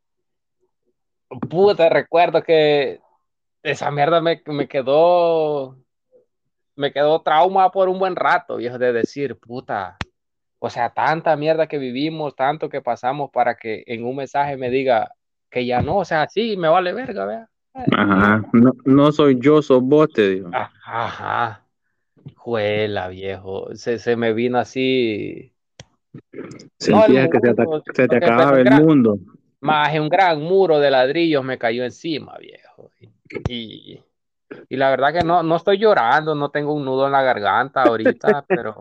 Puta, 1.49 1.89
recuerdo 1.89 2.43
que 2.43 3.01
esa 3.63 3.91
mierda 3.91 4.21
me, 4.21 4.43
me 4.47 4.69
quedó 4.69 5.82
me 6.77 6.93
quedó 6.93 7.21
trauma 7.23 7.71
por 7.71 7.89
un 7.89 7.99
buen 7.99 8.17
rato, 8.17 8.57
viejo, 8.57 8.79
de 8.79 8.93
decir, 8.93 9.37
puta, 9.37 9.97
o 10.59 10.71
sea, 10.71 10.91
tanta 10.91 11.37
mierda 11.37 11.67
que 11.67 11.79
vivimos, 11.79 12.35
tanto 12.37 12.69
que 12.69 12.81
pasamos 12.81 13.31
para 13.31 13.57
que 13.57 13.85
en 13.87 14.05
un 14.05 14.17
mensaje 14.17 14.57
me 14.57 14.71
diga 14.71 15.13
que 15.51 15.67
ya 15.67 15.83
no, 15.83 15.99
o 15.99 16.05
sea, 16.05 16.29
sí, 16.29 16.57
me 16.57 16.69
vale 16.69 16.93
verga, 16.93 17.27
vea. 17.27 17.49
Ajá, 17.75 18.45
no, 18.53 18.73
no 18.85 19.13
soy 19.13 19.39
yo, 19.41 19.63
sos 19.63 19.83
vos, 19.83 20.09
te 20.13 20.29
digo. 20.29 20.51
Ajá, 20.53 21.67
juela, 22.37 23.09
viejo, 23.09 23.75
se, 23.75 23.99
se 23.99 24.17
me 24.17 24.33
vino 24.33 24.59
así. 24.59 25.53
Sentía 26.79 27.29
que 27.29 27.39
se, 27.95 28.09
te 28.09 28.17
acababa 28.17 28.61
el 28.61 28.71
mundo. 28.71 29.19
Más 29.61 29.99
un 29.99 30.09
gran 30.09 30.43
muro 30.43 30.81
de 30.81 30.91
ladrillos 30.91 31.45
me 31.45 31.57
cayó 31.57 31.85
encima, 31.85 32.37
viejo. 32.39 32.91
y 33.49 34.03
y 34.03 34.12
la 34.71 34.91
verdad 34.91 35.13
que 35.13 35.25
no, 35.25 35.43
no 35.43 35.57
estoy 35.57 35.79
llorando, 35.79 36.35
no 36.35 36.51
tengo 36.51 36.75
un 36.75 36.85
nudo 36.85 37.07
en 37.07 37.13
la 37.13 37.23
garganta 37.23 37.83
ahorita, 37.83 38.45
pero... 38.49 38.77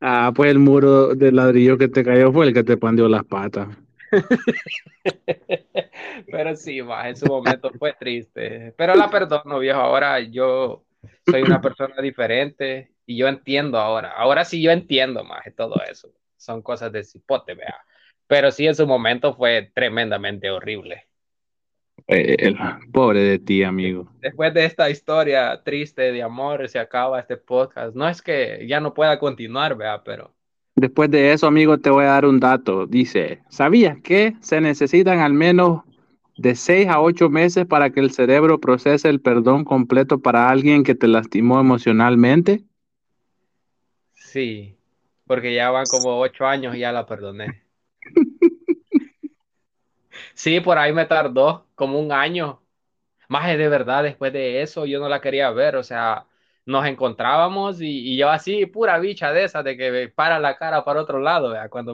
Ah, 0.00 0.32
pues 0.34 0.50
el 0.50 0.58
muro 0.58 1.14
de 1.14 1.32
ladrillo 1.32 1.78
que 1.78 1.88
te 1.88 2.04
cayó 2.04 2.32
fue 2.32 2.46
el 2.46 2.54
que 2.54 2.64
te 2.64 2.76
pandió 2.76 3.08
las 3.08 3.24
patas. 3.24 3.68
pero 6.30 6.56
sí, 6.56 6.82
más 6.82 7.06
en 7.06 7.16
su 7.16 7.26
momento 7.26 7.70
fue 7.78 7.94
triste. 7.98 8.74
Pero 8.76 8.94
la 8.94 9.10
perdono, 9.10 9.58
viejo. 9.58 9.80
Ahora 9.80 10.20
yo 10.20 10.84
soy 11.28 11.42
una 11.42 11.60
persona 11.60 12.00
diferente 12.00 12.92
y 13.04 13.16
yo 13.16 13.28
entiendo 13.28 13.78
ahora. 13.78 14.12
Ahora 14.12 14.44
sí 14.44 14.62
yo 14.62 14.70
entiendo 14.70 15.24
más 15.24 15.44
de 15.44 15.52
todo 15.52 15.80
eso. 15.90 16.10
Son 16.36 16.62
cosas 16.62 16.92
de 16.92 17.04
cipote, 17.04 17.54
vea. 17.54 17.76
Pero 18.26 18.50
sí 18.50 18.66
en 18.66 18.74
su 18.74 18.86
momento 18.86 19.34
fue 19.34 19.70
tremendamente 19.74 20.50
horrible. 20.50 21.08
Eh, 22.08 22.54
pobre 22.92 23.20
de 23.20 23.38
ti, 23.38 23.62
amigo. 23.62 24.08
Después 24.20 24.54
de 24.54 24.64
esta 24.64 24.90
historia 24.90 25.62
triste 25.64 26.12
de 26.12 26.22
amor, 26.22 26.68
se 26.68 26.78
acaba 26.78 27.18
este 27.18 27.36
podcast. 27.36 27.96
No 27.96 28.08
es 28.08 28.22
que 28.22 28.64
ya 28.68 28.80
no 28.80 28.94
pueda 28.94 29.18
continuar, 29.18 29.76
vea, 29.76 30.02
pero. 30.04 30.32
Después 30.76 31.10
de 31.10 31.32
eso, 31.32 31.46
amigo, 31.46 31.78
te 31.78 31.90
voy 31.90 32.04
a 32.04 32.08
dar 32.08 32.26
un 32.26 32.38
dato. 32.38 32.86
Dice: 32.86 33.40
¿Sabías 33.48 33.98
que 34.02 34.34
se 34.40 34.60
necesitan 34.60 35.20
al 35.20 35.32
menos 35.32 35.82
de 36.36 36.54
6 36.54 36.86
a 36.88 37.00
8 37.00 37.30
meses 37.30 37.66
para 37.66 37.90
que 37.90 38.00
el 38.00 38.10
cerebro 38.10 38.60
procese 38.60 39.08
el 39.08 39.20
perdón 39.20 39.64
completo 39.64 40.20
para 40.20 40.48
alguien 40.48 40.84
que 40.84 40.94
te 40.94 41.08
lastimó 41.08 41.58
emocionalmente? 41.58 42.62
Sí, 44.12 44.76
porque 45.26 45.54
ya 45.54 45.70
van 45.70 45.86
como 45.90 46.18
8 46.20 46.46
años 46.46 46.76
y 46.76 46.80
ya 46.80 46.92
la 46.92 47.06
perdoné. 47.06 47.65
Sí, 50.34 50.60
por 50.60 50.78
ahí 50.78 50.92
me 50.92 51.06
tardó 51.06 51.66
como 51.74 51.98
un 51.98 52.12
año. 52.12 52.62
Más 53.28 53.46
de 53.46 53.68
verdad, 53.68 54.02
después 54.04 54.32
de 54.32 54.62
eso 54.62 54.86
yo 54.86 55.00
no 55.00 55.08
la 55.08 55.20
quería 55.20 55.50
ver, 55.50 55.76
o 55.76 55.82
sea, 55.82 56.26
nos 56.64 56.86
encontrábamos 56.86 57.80
y, 57.80 58.16
yo 58.16 58.28
así, 58.30 58.66
pura 58.66 58.98
bicha 58.98 59.32
de 59.32 59.44
esa, 59.44 59.62
de 59.62 59.76
que 59.76 60.12
para 60.14 60.38
la 60.38 60.56
cara 60.56 60.84
para 60.84 61.00
otro 61.00 61.18
lado, 61.20 61.50
¿vea? 61.50 61.68
Cuando 61.68 61.92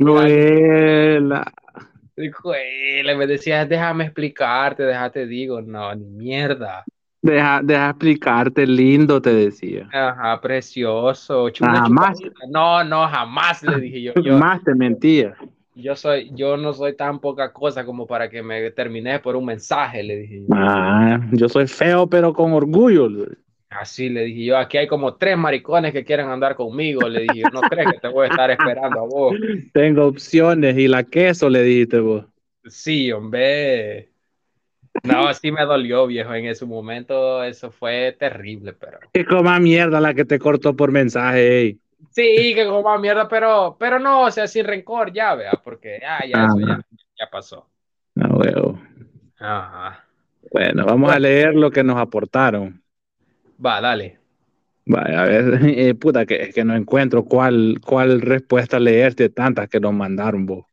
me 3.16 3.26
decía, 3.26 3.64
déjame 3.64 4.04
explicarte, 4.04 4.82
déjate 4.82 5.26
digo, 5.26 5.62
no, 5.62 5.94
ni 5.94 6.10
mierda. 6.10 6.84
Deja, 7.22 7.60
deja 7.62 7.90
explicarte, 7.90 8.66
lindo, 8.66 9.22
te 9.22 9.32
decía. 9.32 9.88
Ajá, 9.92 10.40
precioso. 10.40 11.48
Chula, 11.50 11.82
Jamás. 11.82 12.18
No, 12.50 12.82
no, 12.82 13.06
jamás 13.08 13.62
le 13.62 13.80
dije 13.80 14.02
yo. 14.02 14.12
Yo, 14.22 14.38
Más 14.38 14.62
te 14.64 14.74
mentía. 14.74 15.34
Yo 15.74 15.96
soy, 15.96 16.30
yo 16.34 16.56
no 16.56 16.72
soy 16.72 16.96
tan 16.96 17.18
poca 17.18 17.52
cosa 17.52 17.84
como 17.84 18.06
para 18.06 18.28
que 18.28 18.42
me 18.42 18.70
termine 18.70 19.18
por 19.20 19.36
un 19.36 19.46
mensaje, 19.46 20.02
le 20.02 20.16
dije. 20.16 20.42
Ah, 20.52 21.20
yo 21.32 21.48
soy 21.48 21.66
feo, 21.66 22.06
pero 22.06 22.32
con 22.32 22.52
orgullo. 22.52 23.08
Así 23.70 24.10
le 24.10 24.24
dije 24.24 24.44
yo, 24.44 24.58
aquí 24.58 24.76
hay 24.76 24.86
como 24.86 25.14
tres 25.14 25.36
maricones 25.36 25.92
que 25.92 26.04
quieren 26.04 26.28
andar 26.28 26.54
conmigo, 26.56 27.08
le 27.08 27.22
dije 27.22 27.42
no 27.52 27.62
crees 27.62 27.92
que 27.92 28.00
te 28.00 28.08
voy 28.08 28.26
a 28.26 28.30
estar 28.30 28.50
esperando 28.50 29.00
a 29.00 29.06
vos. 29.06 29.34
Tengo 29.72 30.06
opciones 30.06 30.76
y 30.76 30.88
la 30.88 31.04
queso 31.04 31.48
le 31.48 31.62
dijiste 31.62 32.00
vos. 32.00 32.24
Sí, 32.66 33.10
hombre. 33.10 34.10
No, 35.04 35.32
sí 35.32 35.50
me 35.50 35.64
dolió, 35.64 36.06
viejo, 36.06 36.34
en 36.34 36.46
ese 36.46 36.66
momento, 36.66 37.42
eso 37.42 37.70
fue 37.70 38.14
terrible, 38.18 38.74
pero... 38.74 38.98
Que 39.12 39.24
coma 39.24 39.58
mierda 39.58 40.00
la 40.00 40.12
que 40.12 40.26
te 40.26 40.38
cortó 40.38 40.76
por 40.76 40.92
mensaje. 40.92 41.60
ey. 41.60 41.81
Sí, 42.10 42.54
que 42.54 42.66
coma 42.66 42.98
mierda, 42.98 43.28
pero, 43.28 43.76
pero 43.78 43.98
no, 43.98 44.22
o 44.24 44.30
sea, 44.30 44.46
sin 44.46 44.66
rencor 44.66 45.12
ya, 45.12 45.34
vea, 45.34 45.52
porque 45.62 45.98
ya, 46.00 46.20
ya, 46.26 46.46
eso 46.46 46.58
ya, 46.60 46.80
ya 47.18 47.30
pasó. 47.30 47.66
Ah, 48.20 48.28
huevo. 48.30 48.78
Ajá. 49.38 50.04
Bueno, 50.52 50.84
vamos 50.84 51.10
a 51.10 51.18
leer 51.18 51.54
lo 51.54 51.70
que 51.70 51.82
nos 51.82 51.96
aportaron. 51.96 52.82
Va, 53.64 53.80
dale. 53.80 54.18
Vaya, 54.84 55.22
a 55.22 55.26
ver, 55.26 55.60
eh, 55.64 55.94
puta, 55.94 56.26
que, 56.26 56.50
que 56.50 56.64
no 56.64 56.74
encuentro 56.74 57.24
cuál, 57.24 57.80
cuál 57.84 58.20
respuesta 58.20 58.78
leerte 58.78 59.28
tantas 59.28 59.68
que 59.68 59.80
nos 59.80 59.92
mandaron 59.92 60.46
vos. 60.46 60.66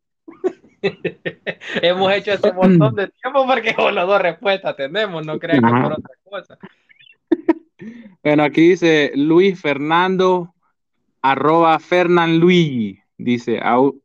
Hemos 1.82 2.14
hecho 2.14 2.32
este 2.32 2.54
montón 2.54 2.96
de 2.96 3.08
tiempo 3.10 3.46
porque 3.46 3.74
con 3.74 3.94
las 3.94 4.08
dos 4.08 4.22
respuestas 4.22 4.76
tenemos, 4.76 5.26
no 5.26 5.40
crean 5.40 5.62
que 5.62 5.82
por 5.82 5.94
otra 5.94 6.16
cosa. 6.24 6.58
Bueno, 8.22 8.44
aquí 8.44 8.72
dice 8.72 9.14
Luis 9.16 9.62
Fernando, 9.62 10.54
arroba 11.22 11.78
Fernan 11.80 12.40
Luigi. 12.40 13.00
Dice, 13.18 13.60
a, 13.62 13.80
un- 13.80 14.02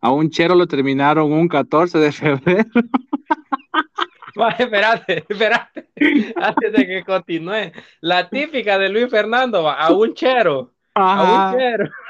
a 0.00 0.10
un 0.12 0.30
chero 0.30 0.54
lo 0.54 0.66
terminaron 0.66 1.32
un 1.32 1.48
14 1.48 1.98
de 1.98 2.12
febrero. 2.12 2.64
Va, 4.40 4.50
espérate, 4.50 5.24
espérate, 5.28 5.88
antes 6.36 6.72
de 6.72 6.86
que 6.86 7.04
continúe. 7.04 7.72
La 8.00 8.28
típica 8.30 8.78
de 8.78 8.88
Luis 8.88 9.10
Fernando, 9.10 9.64
va, 9.64 9.74
a 9.74 9.92
un 9.92 10.14
chero, 10.14 10.72
a 10.94 11.50
un 11.52 11.58
chero. 11.58 11.90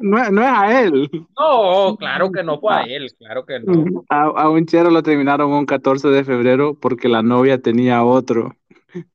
No, 0.00 0.18
es- 0.18 0.30
no 0.32 0.40
es 0.42 0.48
a 0.48 0.80
él. 0.80 1.10
No, 1.38 1.94
claro 1.98 2.32
que 2.32 2.42
no 2.42 2.58
fue 2.58 2.74
a 2.74 2.82
él, 2.84 3.12
claro 3.18 3.44
que 3.44 3.60
no. 3.60 4.02
A, 4.08 4.22
a 4.22 4.48
un 4.48 4.64
chero 4.64 4.88
lo 4.90 5.02
terminaron 5.02 5.52
un 5.52 5.66
14 5.66 6.08
de 6.08 6.24
febrero 6.24 6.72
porque 6.72 7.06
la 7.06 7.22
novia 7.22 7.60
tenía 7.60 8.02
otro. 8.02 8.56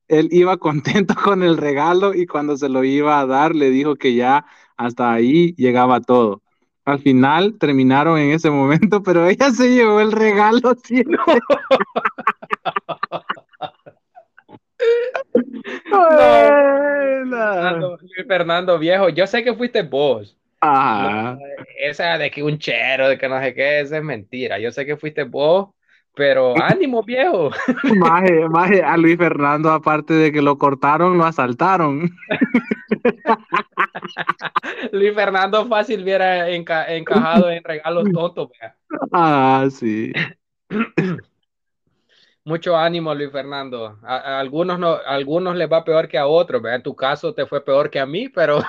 Él 0.08 0.28
iba 0.30 0.56
contento 0.56 1.14
con 1.24 1.42
el 1.42 1.56
regalo 1.56 2.14
y 2.14 2.26
cuando 2.26 2.56
se 2.56 2.68
lo 2.68 2.84
iba 2.84 3.20
a 3.20 3.26
dar 3.26 3.54
le 3.54 3.70
dijo 3.70 3.96
que 3.96 4.14
ya 4.14 4.46
hasta 4.76 5.12
ahí 5.12 5.54
llegaba 5.56 6.00
todo. 6.00 6.42
Al 6.84 7.00
final 7.00 7.58
terminaron 7.58 8.18
en 8.18 8.30
ese 8.30 8.48
momento, 8.50 9.02
pero 9.02 9.26
ella 9.26 9.50
se 9.50 9.70
llevó 9.70 10.00
el 10.00 10.12
regalo. 10.12 10.76
Buena. 15.90 17.54
Fernando, 17.54 17.98
Luis 18.00 18.26
Fernando 18.28 18.78
viejo, 18.78 19.08
yo 19.08 19.26
sé 19.26 19.42
que 19.42 19.54
fuiste 19.54 19.82
vos. 19.82 20.36
Ajá. 20.60 21.38
Esa 21.78 22.18
de 22.18 22.30
que 22.30 22.42
un 22.42 22.58
chero, 22.58 23.08
de 23.08 23.18
que 23.18 23.28
no 23.28 23.40
sé 23.40 23.54
qué, 23.54 23.80
esa 23.80 23.98
es 23.98 24.04
mentira. 24.04 24.58
Yo 24.58 24.70
sé 24.70 24.86
que 24.86 24.96
fuiste 24.96 25.24
vos, 25.24 25.68
pero 26.16 26.58
ánimo, 26.60 27.02
viejo. 27.04 27.50
Maje, 27.82 28.48
maje, 28.48 28.82
a 28.82 28.96
Luis 28.96 29.18
Fernando, 29.18 29.70
aparte 29.70 30.14
de 30.14 30.32
que 30.32 30.42
lo 30.42 30.58
cortaron, 30.58 31.18
lo 31.18 31.24
asaltaron. 31.26 32.10
Luis 34.92 35.14
Fernando 35.14 35.66
fácil 35.66 36.02
hubiera 36.02 36.48
enca- 36.50 36.86
encajado 36.88 37.50
en 37.50 37.62
regalos 37.64 38.10
tontos. 38.12 38.50
Ah, 39.12 39.66
sí. 39.70 40.12
Mucho 42.44 42.76
ánimo, 42.76 43.14
Luis 43.14 43.30
Fernando. 43.32 43.98
A, 44.02 44.16
a 44.16 44.40
algunos 44.40 44.78
no, 44.78 44.92
a 44.92 45.00
algunos 45.14 45.56
les 45.56 45.70
va 45.70 45.84
peor 45.84 46.08
que 46.08 46.16
a 46.18 46.26
otros. 46.26 46.62
En 46.66 46.82
tu 46.82 46.94
caso 46.94 47.34
te 47.34 47.44
fue 47.46 47.64
peor 47.64 47.90
que 47.90 47.98
a 47.98 48.06
mí, 48.06 48.28
pero 48.28 48.60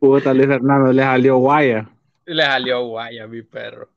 Puta, 0.00 0.34
Luis 0.34 0.48
Fernando 0.48 0.92
le 0.92 1.02
salió 1.02 1.36
guaya. 1.38 1.88
le 2.26 2.42
salió 2.44 2.84
guay 2.86 3.18
a 3.18 3.26
mi 3.26 3.42
perro. 3.42 3.88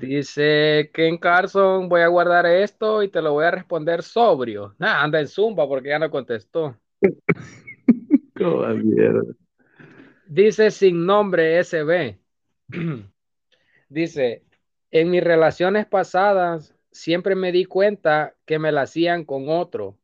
Dice 0.00 0.90
Ken 0.92 1.18
Carson, 1.18 1.88
voy 1.88 2.02
a 2.02 2.08
guardar 2.08 2.46
esto 2.46 3.02
y 3.02 3.08
te 3.08 3.20
lo 3.20 3.32
voy 3.32 3.44
a 3.44 3.50
responder 3.50 4.02
sobrio. 4.02 4.74
Nah, 4.78 5.02
anda 5.02 5.20
en 5.20 5.28
zumba 5.28 5.66
porque 5.66 5.88
ya 5.88 5.98
no 5.98 6.10
contestó. 6.10 6.76
Dice 10.26 10.70
sin 10.70 11.04
nombre 11.04 11.58
SB. 11.58 12.18
Dice, 13.88 14.44
en 14.90 15.10
mis 15.10 15.22
relaciones 15.22 15.86
pasadas 15.86 16.74
siempre 16.90 17.34
me 17.34 17.52
di 17.52 17.64
cuenta 17.64 18.34
que 18.46 18.58
me 18.58 18.72
la 18.72 18.82
hacían 18.82 19.24
con 19.24 19.48
otro 19.48 19.98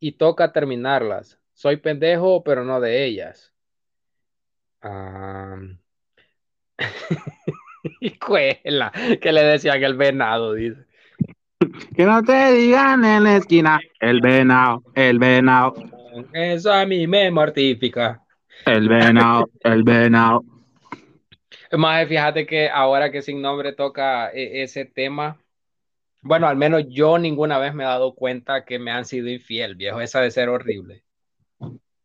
y 0.00 0.12
toca 0.12 0.52
terminarlas. 0.52 1.38
Soy 1.52 1.76
pendejo, 1.76 2.42
pero 2.44 2.64
no 2.64 2.80
de 2.80 3.04
ellas. 3.04 3.52
Ah, 7.84 7.90
Hijuela, 8.00 8.92
que 9.20 9.32
le 9.32 9.42
decían 9.42 9.82
el 9.82 9.94
venado, 9.94 10.54
dice. 10.54 10.84
Que 11.96 12.04
no 12.04 12.22
te 12.22 12.52
digan 12.52 13.04
en 13.04 13.24
la 13.24 13.36
esquina, 13.36 13.80
el 14.00 14.20
venado, 14.20 14.82
el 14.94 15.18
venado, 15.18 15.74
Eso 16.32 16.72
a 16.72 16.84
mí 16.86 17.06
me 17.06 17.30
mortifica. 17.30 18.22
el 18.66 18.88
venado, 18.88 19.50
el 19.60 19.82
venado. 19.82 20.44
Más 21.72 22.06
fíjate 22.06 22.46
que 22.46 22.68
ahora 22.68 23.10
que 23.10 23.22
sin 23.22 23.42
nombre 23.42 23.72
toca 23.72 24.30
e- 24.30 24.62
ese 24.62 24.84
tema, 24.84 25.40
bueno, 26.20 26.46
al 26.46 26.56
menos 26.56 26.84
yo 26.88 27.18
ninguna 27.18 27.58
vez 27.58 27.74
me 27.74 27.84
he 27.84 27.86
dado 27.86 28.14
cuenta 28.14 28.64
que 28.64 28.78
me 28.78 28.90
han 28.90 29.04
sido 29.04 29.28
infiel, 29.28 29.74
viejo. 29.74 30.00
Esa 30.00 30.20
de 30.20 30.30
ser 30.30 30.48
horrible. 30.48 31.02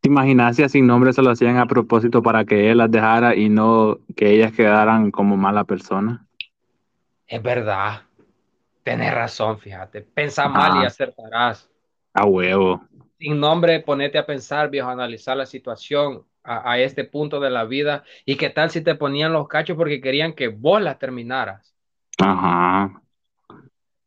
¿Te 0.10 0.14
imaginas 0.14 0.56
si 0.56 0.64
a 0.64 0.70
sin 0.70 0.88
nombre 0.88 1.14
se 1.14 1.22
lo 1.22 1.30
hacían 1.30 1.58
a 1.58 1.68
propósito 1.68 2.24
para 2.24 2.44
que 2.44 2.72
él 2.72 2.80
las 2.80 2.90
dejara 2.90 3.36
y 3.36 3.48
no 3.48 4.00
que 4.16 4.32
ellas 4.32 4.52
quedaran 4.52 5.12
como 5.12 5.38
mala 5.38 5.66
persona? 5.66 6.26
Es 7.28 7.44
verdad. 7.44 8.02
Tienes 8.84 9.14
razón, 9.14 9.60
fíjate. 9.60 10.02
Pensa 10.02 10.50
mal 10.50 10.82
y 10.82 10.84
Ah. 10.84 10.88
acertarás. 10.88 11.70
A 12.16 12.26
huevo. 12.26 12.84
Sin 13.20 13.40
nombre, 13.40 13.82
ponete 13.82 14.18
a 14.18 14.26
pensar, 14.26 14.72
viejo, 14.72 14.90
analizar 14.90 15.38
la 15.38 15.46
situación 15.46 16.24
a, 16.44 16.72
a 16.72 16.80
este 16.80 17.04
punto 17.04 17.40
de 17.40 17.52
la 17.52 17.66
vida. 17.66 18.04
¿Y 18.26 18.36
qué 18.36 18.50
tal 18.50 18.72
si 18.72 18.82
te 18.82 18.96
ponían 18.96 19.32
los 19.32 19.48
cachos 19.48 19.78
porque 19.78 20.02
querían 20.02 20.34
que 20.34 20.48
vos 20.48 20.82
las 20.82 20.98
terminaras? 20.98 21.76
Ajá. 22.18 23.00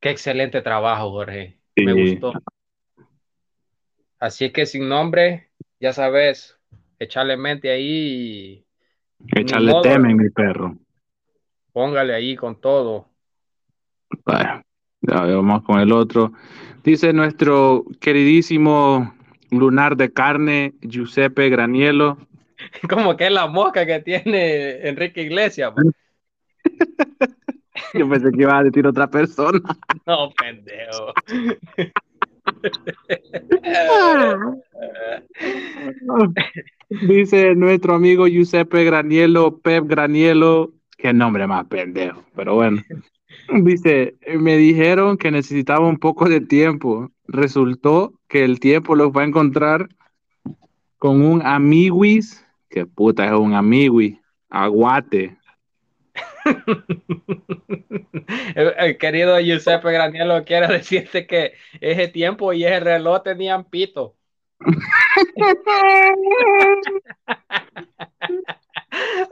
Qué 0.00 0.11
excelente 0.11 0.62
trabajo, 0.62 1.11
Jorge. 1.12 1.61
Me 1.76 1.92
gustó. 1.92 2.32
Así 4.18 4.50
que 4.50 4.66
sin 4.66 4.88
nombre, 4.88 5.51
ya 5.83 5.93
sabes, 5.93 6.57
echarle 7.01 7.37
mente 7.37 7.68
ahí 7.68 8.64
y 9.18 9.55
modo. 9.64 9.83
temen, 9.83 10.16
mi 10.16 10.30
perro. 10.30 10.78
póngale 11.72 12.14
ahí 12.14 12.37
con 12.37 12.61
todo. 12.61 13.09
Vaya, 14.24 14.64
ya 15.01 15.24
vamos 15.24 15.64
con 15.64 15.80
el 15.80 15.91
otro. 15.91 16.33
Dice 16.85 17.12
nuestro 17.12 17.85
queridísimo 17.99 19.12
lunar 19.51 19.97
de 19.97 20.12
carne, 20.12 20.74
Giuseppe 20.83 21.49
Granielo. 21.49 22.16
Como 22.89 23.16
que 23.16 23.26
es 23.26 23.33
la 23.33 23.49
mosca 23.49 23.85
que 23.85 23.99
tiene 23.99 24.87
Enrique 24.89 25.22
Iglesias. 25.22 25.72
pues. 25.74 25.87
Yo 27.95 28.09
pensé 28.09 28.30
que 28.30 28.43
iba 28.43 28.57
a 28.57 28.62
decir 28.62 28.87
otra 28.87 29.11
persona. 29.11 29.61
No, 30.07 30.30
pendejo. 30.30 31.12
Dice 37.07 37.55
nuestro 37.55 37.95
amigo 37.95 38.26
Giuseppe 38.26 38.84
Granielo, 38.84 39.59
Pep 39.59 39.86
Granielo. 39.86 40.72
Qué 40.97 41.12
nombre 41.12 41.47
más 41.47 41.66
pendejo, 41.66 42.24
pero 42.34 42.57
bueno. 42.57 42.82
Dice, 43.62 44.16
me 44.38 44.57
dijeron 44.57 45.16
que 45.16 45.30
necesitaba 45.30 45.86
un 45.86 45.99
poco 45.99 46.28
de 46.28 46.40
tiempo. 46.40 47.11
Resultó 47.26 48.12
que 48.28 48.45
el 48.45 48.61
tiempo 48.61 48.95
lo 48.95 49.11
va 49.11 49.22
a 49.22 49.26
encontrar 49.26 49.88
con 50.99 51.24
un 51.24 51.43
amiguis. 51.45 52.45
Que 52.68 52.86
puta 52.86 53.26
es 53.26 53.32
un 53.32 53.55
amigui. 53.55 54.20
Aguate. 54.49 55.36
El, 58.55 58.99
querido 58.99 59.38
Giuseppe 59.40 59.93
Granielo 59.93 60.45
quiere 60.45 60.68
decirte 60.68 61.26
que 61.26 61.55
ese 61.80 62.09
tiempo 62.09 62.53
y 62.53 62.64
ese 62.64 62.80
reloj 62.80 63.22
tenían 63.22 63.64
pito. 63.64 64.16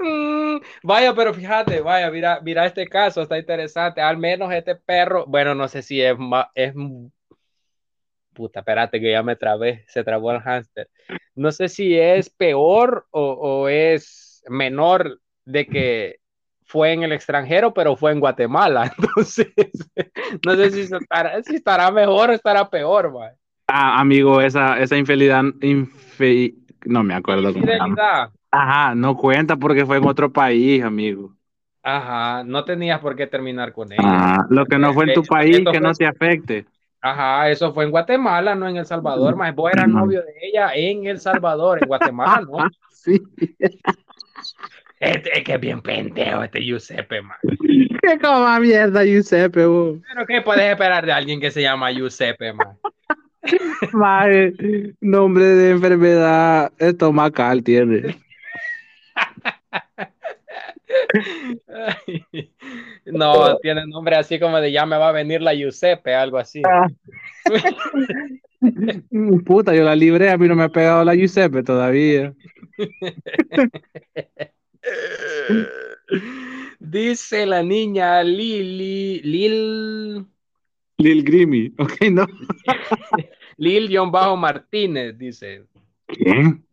Mm, 0.01 0.61
Vaya, 0.83 1.15
pero 1.15 1.35
fíjate, 1.35 1.81
vaya, 1.81 2.11
mira, 2.11 2.41
mira 2.43 2.67
este 2.67 2.87
caso, 2.89 3.23
está 3.23 3.39
interesante. 3.39 4.01
Al 4.01 4.17
menos 4.17 4.53
este 4.53 4.75
perro, 4.75 5.27
bueno, 5.27 5.55
no 5.55 5.69
sé 5.69 5.83
si 5.83 6.01
es 6.01 6.17
es 6.55 6.75
puta, 8.33 8.61
espérate 8.61 9.01
que 9.01 9.13
ya 9.13 9.23
me 9.23 9.37
trabé, 9.37 9.85
se 9.89 10.05
trabó 10.05 10.33
el 10.33 10.41
hámster. 10.41 10.89
No 11.35 11.53
sé 11.53 11.69
si 11.69 11.99
es 11.99 12.31
peor 12.31 13.07
o, 13.11 13.33
o, 13.33 13.69
es 13.69 14.43
menor 14.49 15.21
de 15.45 15.67
que 15.67 16.20
fue 16.71 16.93
en 16.93 17.03
el 17.03 17.11
extranjero, 17.11 17.75
pero 17.75 17.97
fue 17.97 18.13
en 18.13 18.21
Guatemala. 18.21 18.93
Entonces, 18.99 19.49
no 20.47 20.55
sé 20.55 20.71
si 20.71 20.81
estará, 20.83 21.43
si 21.43 21.57
estará 21.57 21.91
mejor 21.91 22.31
o 22.31 22.33
estará 22.33 22.71
peor, 22.71 23.13
man. 23.13 23.33
Ah, 23.67 24.01
amigo, 24.01 24.41
esa, 24.41 24.79
esa 24.79 24.97
infidelidad, 24.97 25.43
infe... 25.63 26.55
no 26.85 27.03
me 27.03 27.15
acuerdo 27.15 27.53
cómo 27.53 27.67
se 27.67 27.77
llama. 27.77 28.31
Ajá, 28.53 28.95
no 28.95 29.17
cuenta 29.17 29.57
porque 29.57 29.85
fue 29.85 29.97
en 29.97 30.07
otro 30.07 30.33
país, 30.33 30.85
amigo. 30.85 31.33
Ajá, 31.83 32.45
no 32.45 32.65
tenías 32.65 33.01
por 33.01 33.17
qué 33.17 33.27
terminar 33.27 33.73
con 33.73 33.93
ella. 33.93 34.03
Ajá, 34.05 34.47
lo 34.49 34.65
que 34.65 34.79
no 34.79 34.95
fue 34.95 35.07
en 35.07 35.15
tu 35.15 35.25
país, 35.25 35.61
que 35.73 35.81
no 35.81 35.93
te 35.93 36.07
afecte. 36.07 36.67
Ajá, 37.01 37.51
eso 37.51 37.73
fue 37.73 37.85
en 37.85 37.91
Guatemala, 37.91 38.55
no 38.55 38.69
en 38.69 38.77
El 38.77 38.87
Salvador. 38.87 39.35
Más 39.35 39.55
vos 39.57 39.73
eras 39.73 39.89
novio 39.89 40.23
de 40.23 40.35
ella 40.41 40.71
en 40.75 41.07
El 41.07 41.19
Salvador, 41.19 41.81
en 41.83 41.89
Guatemala, 41.89 42.43
¿no? 42.43 42.59
sí. 42.91 43.21
Este, 45.01 45.39
es 45.39 45.45
que 45.45 45.55
es 45.55 45.61
bien 45.61 45.81
pendejo 45.81 46.45
este 46.45 46.61
Giuseppe, 46.61 47.23
man. 47.23 47.39
Qué 48.03 48.19
coma 48.21 48.61
mierda, 48.61 49.03
Giuseppe, 49.03 49.65
vos. 49.65 49.99
Pero 50.07 50.27
¿qué 50.27 50.43
puedes 50.43 50.71
esperar 50.71 51.07
de 51.07 51.13
alguien 51.13 51.41
que 51.41 51.51
se 51.51 51.63
llama 51.63 51.91
Giuseppe, 51.91 52.53
man? 52.53 52.77
Madre, 53.93 54.53
nombre 55.01 55.45
de 55.45 55.71
enfermedad 55.71 56.71
estomacal 56.79 57.65
tiene. 57.65 58.17
No, 63.07 63.57
tiene 63.59 63.87
nombre 63.87 64.17
así 64.17 64.39
como 64.39 64.61
de 64.61 64.71
ya 64.71 64.87
me 64.87 64.97
va 64.97 65.09
a 65.09 65.13
venir 65.13 65.41
la 65.41 65.55
Giuseppe, 65.55 66.15
algo 66.15 66.39
así. 66.39 66.63
Ah. 66.65 66.87
Puta, 69.45 69.75
yo 69.75 69.85
la 69.85 69.97
libré, 69.97 70.31
a 70.31 70.39
mí 70.39 70.47
no 70.47 70.55
me 70.55 70.65
ha 70.65 70.69
pegado 70.69 71.05
la 71.05 71.15
Giuseppe 71.15 71.63
todavía. 71.63 72.33
Dice 76.79 77.47
la 77.47 77.63
niña 77.63 78.23
Lili, 78.23 79.21
Lil. 79.21 80.27
Lil 80.99 81.25
Grimmy, 81.25 81.73
ok, 81.79 82.01
no. 82.11 82.27
Lil-Martínez, 83.57 85.19
dice. 85.19 85.67
¿Quién? 86.07 86.65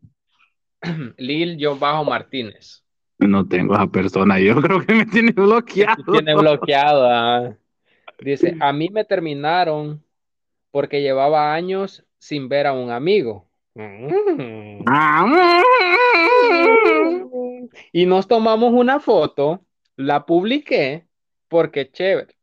Lil-Martínez. 1.18 2.84
No 3.20 3.48
tengo 3.48 3.74
a 3.74 3.78
esa 3.78 3.88
persona, 3.88 4.40
yo 4.40 4.62
creo 4.62 4.86
que 4.86 4.94
me 4.94 5.06
tiene 5.06 5.32
bloqueado. 5.32 6.04
Tiene 6.12 6.36
bloqueado. 6.36 7.10
Ah. 7.10 7.58
Dice, 8.20 8.56
a 8.60 8.72
mí 8.72 8.90
me 8.90 9.04
terminaron 9.04 10.04
porque 10.72 11.02
llevaba 11.02 11.54
años 11.54 12.06
sin 12.20 12.48
ver 12.48 12.68
a 12.68 12.74
un 12.74 12.92
amigo. 12.92 13.48
Y 17.92 18.06
nos 18.06 18.28
tomamos 18.28 18.74
una 18.74 19.00
foto, 19.00 19.66
la 19.96 20.26
publiqué 20.26 21.08
porque 21.48 21.92
chévere. 21.92 22.36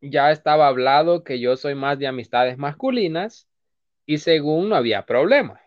Ya 0.00 0.30
estaba 0.30 0.68
hablado 0.68 1.24
que 1.24 1.40
yo 1.40 1.56
soy 1.56 1.74
más 1.74 1.98
de 1.98 2.06
amistades 2.06 2.56
masculinas 2.58 3.48
y 4.06 4.18
según 4.18 4.68
no 4.70 4.76
había 4.76 5.04
problema. 5.06 5.60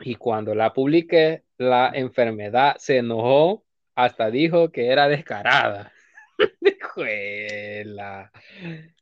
Y 0.00 0.14
cuando 0.14 0.54
la 0.54 0.72
publiqué, 0.72 1.44
la 1.58 1.90
enfermedad 1.92 2.76
se 2.78 2.98
enojó, 2.98 3.64
hasta 3.94 4.30
dijo 4.30 4.70
que 4.70 4.88
era 4.88 5.08
descarada. 5.08 5.92
Juela. 6.94 8.30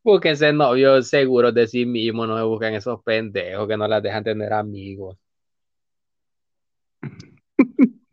Búsquense 0.02 0.52
novios 0.52 1.08
seguros 1.08 1.54
de 1.54 1.66
sí 1.66 1.84
mismos, 1.86 2.28
no 2.28 2.36
se 2.38 2.44
busquen 2.44 2.74
esos 2.74 3.02
pendejos 3.02 3.68
que 3.68 3.76
no 3.76 3.86
las 3.86 4.02
dejan 4.02 4.24
tener 4.24 4.52
amigos. 4.52 5.18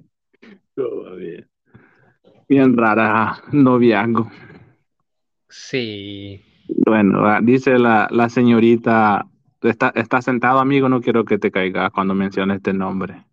Todo 0.76 1.16
bien. 1.16 1.48
Bien 2.50 2.76
rara, 2.76 3.42
noviazgo. 3.52 4.30
Sí. 5.50 6.42
Bueno, 6.86 7.26
ah, 7.26 7.40
dice 7.42 7.78
la, 7.78 8.08
la 8.12 8.30
señorita, 8.30 9.26
está, 9.62 9.92
está 9.96 10.22
sentado 10.22 10.60
amigo, 10.60 10.90
no 10.90 11.02
quiero 11.02 11.26
que 11.26 11.38
te 11.38 11.52
caigas 11.52 11.92
cuando 11.92 12.14
menciones 12.14 12.58
este 12.58 12.74
nombre. 12.74 13.24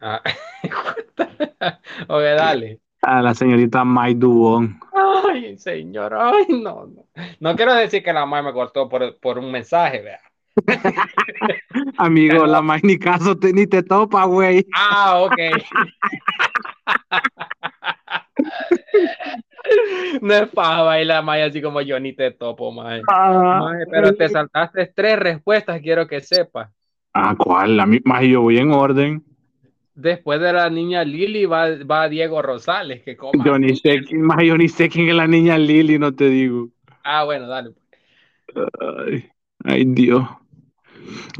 Ah. 0.00 0.20
Oye, 2.08 2.34
dale. 2.34 2.80
A 3.00 3.22
la 3.22 3.34
señorita 3.34 3.84
Mai 3.84 4.14
Dubón. 4.14 4.78
Ay, 4.92 5.56
señor, 5.58 6.14
ay, 6.14 6.46
no, 6.48 6.86
no. 6.86 7.06
No 7.40 7.56
quiero 7.56 7.74
decir 7.74 8.02
que 8.02 8.12
la 8.12 8.26
Mai 8.26 8.42
me 8.42 8.52
cortó 8.52 8.88
por, 8.88 9.18
por 9.18 9.38
un 9.38 9.50
mensaje, 9.50 10.02
vea. 10.02 10.20
Amigo, 11.98 12.46
la 12.46 12.62
Mai 12.62 12.80
ni 12.82 12.98
caso 12.98 13.36
te, 13.36 13.52
ni 13.52 13.66
te 13.66 13.82
topa, 13.82 14.24
güey. 14.24 14.66
Ah, 14.74 15.20
ok. 15.22 15.38
No 20.20 20.34
es 20.34 20.48
paja 20.48 20.82
bailar, 20.82 21.24
May, 21.24 21.42
así 21.42 21.62
como 21.62 21.80
yo 21.80 21.98
ni 21.98 22.12
te 22.12 22.30
topo, 22.30 22.70
May. 22.70 23.02
Ah, 23.08 23.72
pero 23.90 24.14
te 24.14 24.28
saltaste 24.28 24.92
tres 24.94 25.18
respuestas, 25.18 25.80
quiero 25.80 26.06
que 26.06 26.20
sepas. 26.20 26.70
Ah, 27.12 27.34
¿cuál? 27.36 27.76
La 27.76 27.86
misma, 27.86 28.22
yo 28.22 28.42
voy 28.42 28.58
en 28.58 28.72
orden. 28.72 29.24
Después 29.94 30.40
de 30.40 30.52
la 30.52 30.68
niña 30.70 31.04
Lili 31.04 31.46
va, 31.46 31.68
va 31.84 32.08
Diego 32.08 32.42
Rosales, 32.42 33.02
que 33.02 33.16
coma. 33.16 33.44
Yo 33.44 33.58
ni, 33.58 33.76
sé, 33.76 34.00
más, 34.12 34.42
yo 34.42 34.58
ni 34.58 34.68
sé 34.68 34.88
quién 34.88 35.08
es 35.08 35.14
la 35.14 35.28
niña 35.28 35.56
Lili, 35.56 35.98
no 35.98 36.12
te 36.14 36.28
digo. 36.28 36.68
Ah, 37.04 37.24
bueno, 37.24 37.46
dale. 37.46 37.70
Ay, 38.80 39.30
ay 39.64 39.84
Dios. 39.86 40.24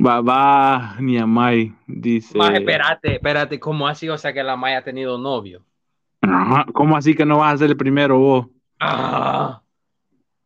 Va, 0.01 0.97
ni 1.01 1.19
a 1.19 1.27
May, 1.27 1.73
dice. 1.87 2.37
Más, 2.37 2.53
espérate, 2.55 3.15
espérate, 3.15 3.61
¿cómo 3.61 3.87
así? 3.87 4.09
O 4.09 4.19
sea 4.19 4.33
que 4.33 4.43
la 4.43 4.57
May 4.57 4.75
ha 4.75 4.85
tenido 4.85 5.19
novio. 5.19 5.63
¿Cómo 6.73 6.97
así 6.97 7.15
que 7.15 7.27
no 7.27 7.39
vas 7.39 7.55
a 7.55 7.59
ser 7.59 7.71
el 7.71 7.77
primero 7.77 8.19
vos? 8.19 8.47
Ah, 8.81 9.63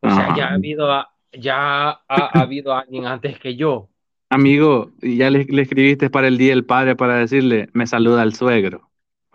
o 0.01 0.11
sea, 0.11 0.35
ya 0.37 0.49
ha 0.49 0.55
habido, 0.55 0.89
ya 1.33 1.91
ha, 1.91 2.01
ha 2.09 2.31
habido 2.43 2.75
alguien 2.75 3.07
antes 3.07 3.39
que 3.39 3.57
yo. 3.57 3.89
Amigo, 4.31 4.91
ya 5.01 5.31
le, 5.31 5.45
le, 5.45 5.63
escribiste 5.63 6.11
para 6.11 6.29
el 6.29 6.37
Día 6.37 6.51
del 6.51 6.65
Padre 6.65 6.97
para 6.97 7.17
decirle, 7.17 7.69
me 7.73 7.87
saluda 7.87 8.23
el 8.23 8.35
suegro. 8.35 8.89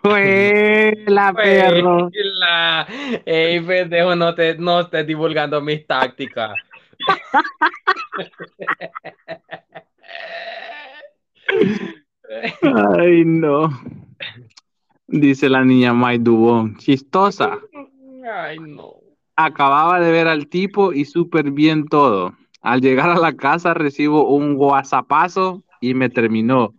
¡Juela, 0.04 1.32
perro! 1.36 2.10
La... 2.12 2.86
Ey, 3.24 3.60
pendejo, 3.60 4.14
no, 4.14 4.34
te, 4.34 4.56
no 4.58 4.80
estés 4.80 5.06
divulgando 5.06 5.60
mis 5.62 5.86
tácticas. 5.86 6.52
Ay, 12.62 13.24
no. 13.24 13.70
Dice 15.06 15.48
la 15.48 15.64
niña 15.64 15.92
May 15.92 16.18
Dubón. 16.18 16.76
Chistosa. 16.78 17.58
Ay, 18.32 18.58
no. 18.58 18.94
Acababa 19.36 20.00
de 20.00 20.10
ver 20.10 20.28
al 20.28 20.48
tipo 20.48 20.92
y 20.92 21.04
súper 21.04 21.50
bien 21.50 21.86
todo. 21.86 22.34
Al 22.62 22.80
llegar 22.80 23.10
a 23.10 23.18
la 23.18 23.34
casa 23.36 23.74
recibo 23.74 24.28
un 24.28 24.54
guasapazo 24.54 25.62
y 25.80 25.94
me 25.94 26.08
terminó. 26.08 26.74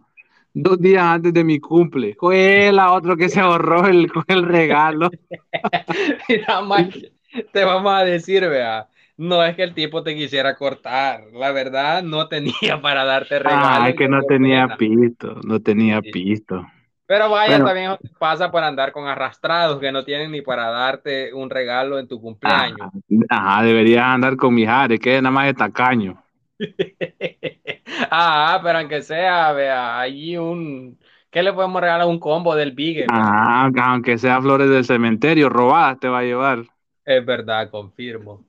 Dos 0.54 0.80
días 0.80 1.04
antes 1.04 1.34
de 1.34 1.44
mi 1.44 1.60
cumple. 1.60 2.16
Fue 2.18 2.72
la 2.72 2.94
otro 2.94 3.18
que 3.18 3.30
se 3.30 3.42
ahorró 3.42 3.88
el, 3.88 4.10
el 4.28 4.44
regalo. 4.46 5.12
Mira, 6.30 6.62
Mike, 6.62 7.12
te 7.52 7.64
vamos 7.64 7.94
a 7.94 8.06
decir, 8.06 8.42
vea. 8.48 8.88
No 9.18 9.44
es 9.44 9.56
que 9.56 9.64
el 9.64 9.74
tipo 9.74 10.04
te 10.04 10.16
quisiera 10.16 10.56
cortar. 10.56 11.26
La 11.34 11.52
verdad, 11.52 12.04
no 12.04 12.28
tenía 12.28 12.54
para 12.82 13.06
darte 13.06 13.40
regalo. 13.40 13.84
Ah, 13.84 13.90
es 13.90 13.96
que 13.96 14.08
no 14.08 14.22
tenía 14.24 14.76
pisto. 14.78 15.40
No 15.46 15.62
tenía 15.62 16.02
sí. 16.02 16.12
pisto. 16.12 16.66
Pero 17.08 17.30
vaya, 17.30 17.60
bueno, 17.60 17.66
también 17.66 17.92
pasa 18.18 18.52
por 18.52 18.64
andar 18.64 18.92
con 18.92 19.08
arrastrados 19.08 19.80
que 19.80 19.92
no 19.92 20.04
tienen 20.04 20.32
ni 20.32 20.42
para 20.42 20.70
darte 20.72 21.32
un 21.34 21.52
regalo 21.52 22.00
en 22.00 22.08
tu 22.08 22.20
cumpleaños. 22.20 22.80
Ajá, 22.82 22.92
ajá 23.30 23.64
deberías 23.64 24.06
andar 24.06 24.36
con 24.36 24.56
Mijares, 24.56 25.00
que 25.00 25.18
es 25.18 25.22
nada 25.22 25.32
más 25.32 25.46
de 25.46 25.54
tacaño. 25.54 26.24
ah, 28.10 28.60
pero 28.64 28.80
aunque 28.80 29.02
sea, 29.02 29.52
vea, 29.52 30.00
allí 30.00 30.36
un... 30.38 30.98
¿Qué 31.30 31.44
le 31.44 31.54
podemos 31.54 31.82
regalar? 31.82 32.08
Un 32.08 32.18
combo 32.18 32.56
del 32.56 32.72
Bigel. 32.72 33.08
Ah, 33.12 33.70
aunque 33.84 34.18
sea 34.18 34.42
flores 34.42 34.70
del 34.70 34.86
cementerio, 34.86 35.50
robadas 35.50 36.00
te 36.00 36.08
va 36.08 36.20
a 36.20 36.24
llevar. 36.24 36.64
Es 37.04 37.26
verdad, 37.26 37.70
confirmo. 37.70 38.45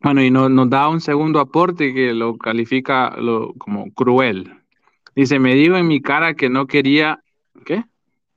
Bueno, 0.00 0.22
y 0.22 0.30
no, 0.30 0.48
nos 0.48 0.70
da 0.70 0.88
un 0.88 1.00
segundo 1.00 1.40
aporte 1.40 1.92
que 1.92 2.14
lo 2.14 2.38
califica 2.38 3.16
lo, 3.16 3.52
como 3.54 3.92
cruel. 3.92 4.52
Dice, 5.14 5.38
me 5.38 5.54
dijo 5.54 5.76
en 5.76 5.88
mi 5.88 6.00
cara 6.00 6.34
que 6.34 6.48
no 6.48 6.66
quería 6.66 7.22
¿Qué? 7.64 7.84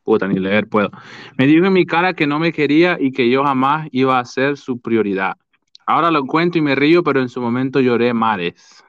Puta, 0.04 0.28
ni 0.28 0.40
leer 0.40 0.68
puedo. 0.68 0.90
Me 1.38 1.48
dijo 1.48 1.66
en 1.66 1.74
mi 1.74 1.86
cara 1.86 2.14
que 2.14 2.28
no 2.28 2.40
me 2.40 2.52
quería 2.52 2.98
y 3.00 3.12
que 3.12 3.30
yo 3.30 3.44
jamás 3.44 3.88
iba 3.92 4.20
a 4.20 4.26
ser 4.26 4.58
su 4.58 4.80
prioridad. 4.80 5.38
Ahora 5.86 6.12
lo 6.12 6.26
cuento 6.26 6.58
y 6.58 6.62
me 6.62 6.76
río, 6.76 7.04
pero 7.04 7.22
en 7.22 7.30
su 7.30 7.42
momento 7.42 7.80
lloré 7.80 8.14
mares. 8.14 8.84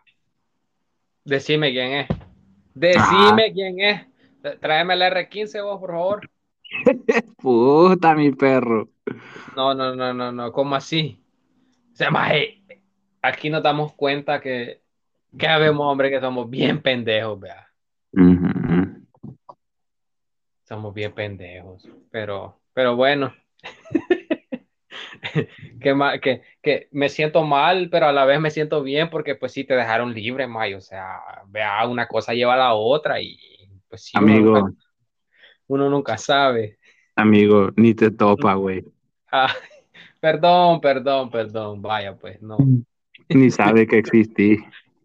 Decime 1.25 1.73
quién 1.73 1.93
es. 1.93 2.09
Decime 2.75 3.47
ah. 3.49 3.53
quién 3.53 3.81
es. 3.81 4.07
Tráeme 4.61 4.95
el 4.95 5.03
R15 5.03 5.63
vos, 5.63 5.81
por 5.81 5.91
favor. 5.91 6.31
Puta, 7.39 8.15
mi 8.15 8.33
perro. 8.33 8.89
No, 9.57 9.75
no, 9.75 9.95
no, 9.95 10.13
no, 10.13 10.33
no, 10.33 10.53
¿cómo 10.53 10.75
así? 10.75 11.19
O 11.95 11.97
sea, 11.97 12.11
maje, 12.11 12.61
aquí 13.23 13.51
nos 13.51 13.63
damos 13.63 13.93
cuenta 13.93 14.41
que, 14.41 14.81
que 15.39 15.47
habemos 15.47 15.87
hombres 15.87 16.11
que 16.11 16.21
somos 16.21 16.51
bien 16.51 16.83
pendejos, 16.83 17.39
vea. 17.39 17.69
Ujú. 18.13 19.07
Somos 20.65 20.93
bien 20.93 21.13
pendejos, 21.13 21.89
pero, 22.11 22.59
pero 22.73 22.97
bueno. 22.97 23.33
que, 25.81 26.21
que, 26.21 26.43
que 26.61 26.89
me 26.91 27.09
siento 27.09 27.45
mal, 27.45 27.89
pero 27.91 28.07
a 28.07 28.13
la 28.13 28.25
vez 28.25 28.41
me 28.41 28.51
siento 28.51 28.83
bien 28.83 29.09
porque 29.09 29.37
pues 29.37 29.53
sí 29.53 29.63
te 29.63 29.77
dejaron 29.77 30.13
libre, 30.13 30.49
May. 30.49 30.75
O 30.75 30.81
sea, 30.81 31.21
vea, 31.47 31.87
una 31.87 32.09
cosa 32.09 32.35
lleva 32.35 32.55
a 32.55 32.57
la 32.57 32.75
otra 32.75 33.21
y 33.21 33.39
pues 33.89 34.03
sí, 34.03 34.19
uno 34.19 34.33
Amigo, 34.33 34.59
nunca, 34.59 34.73
uno 35.69 35.91
nunca 35.91 36.19
sabe. 36.19 36.77
amigo, 37.15 37.71
ni 37.77 37.95
te 37.95 38.11
topa, 38.11 38.55
güey. 38.55 38.85
Ah, 39.31 39.55
perdón, 40.25 40.81
perdón, 40.81 41.31
perdón. 41.31 41.83
Vaya, 41.83 42.17
pues 42.17 42.41
no. 42.41 42.57
Ni 43.29 43.51
sabe 43.51 43.87
que 43.87 43.99
existí. 43.99 44.57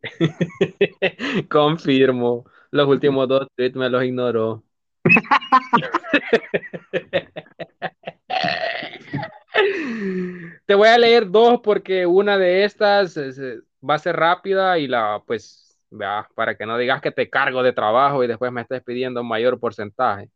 Confirmo. 1.49 2.45
Los 2.71 2.87
últimos 2.87 3.27
dos 3.27 3.45
tweets 3.53 3.75
me 3.75 3.89
los 3.89 4.05
ignoró. 4.05 4.63
Te 10.65 10.75
voy 10.75 10.87
a 10.87 10.97
leer 10.97 11.29
dos 11.29 11.59
porque 11.61 12.05
una 12.05 12.37
de 12.37 12.63
estas 12.63 13.17
es, 13.17 13.37
eh, 13.39 13.59
va 13.87 13.95
a 13.95 13.99
ser 13.99 14.15
rápida 14.15 14.79
y 14.79 14.87
la, 14.87 15.21
pues, 15.27 15.77
vea, 15.89 16.29
para 16.33 16.55
que 16.55 16.65
no 16.65 16.77
digas 16.77 17.01
que 17.01 17.11
te 17.11 17.29
cargo 17.29 17.61
de 17.61 17.73
trabajo 17.73 18.23
y 18.23 18.27
después 18.27 18.53
me 18.53 18.61
estés 18.61 18.81
pidiendo 18.83 19.19
un 19.19 19.27
mayor 19.27 19.59
porcentaje. 19.59 20.29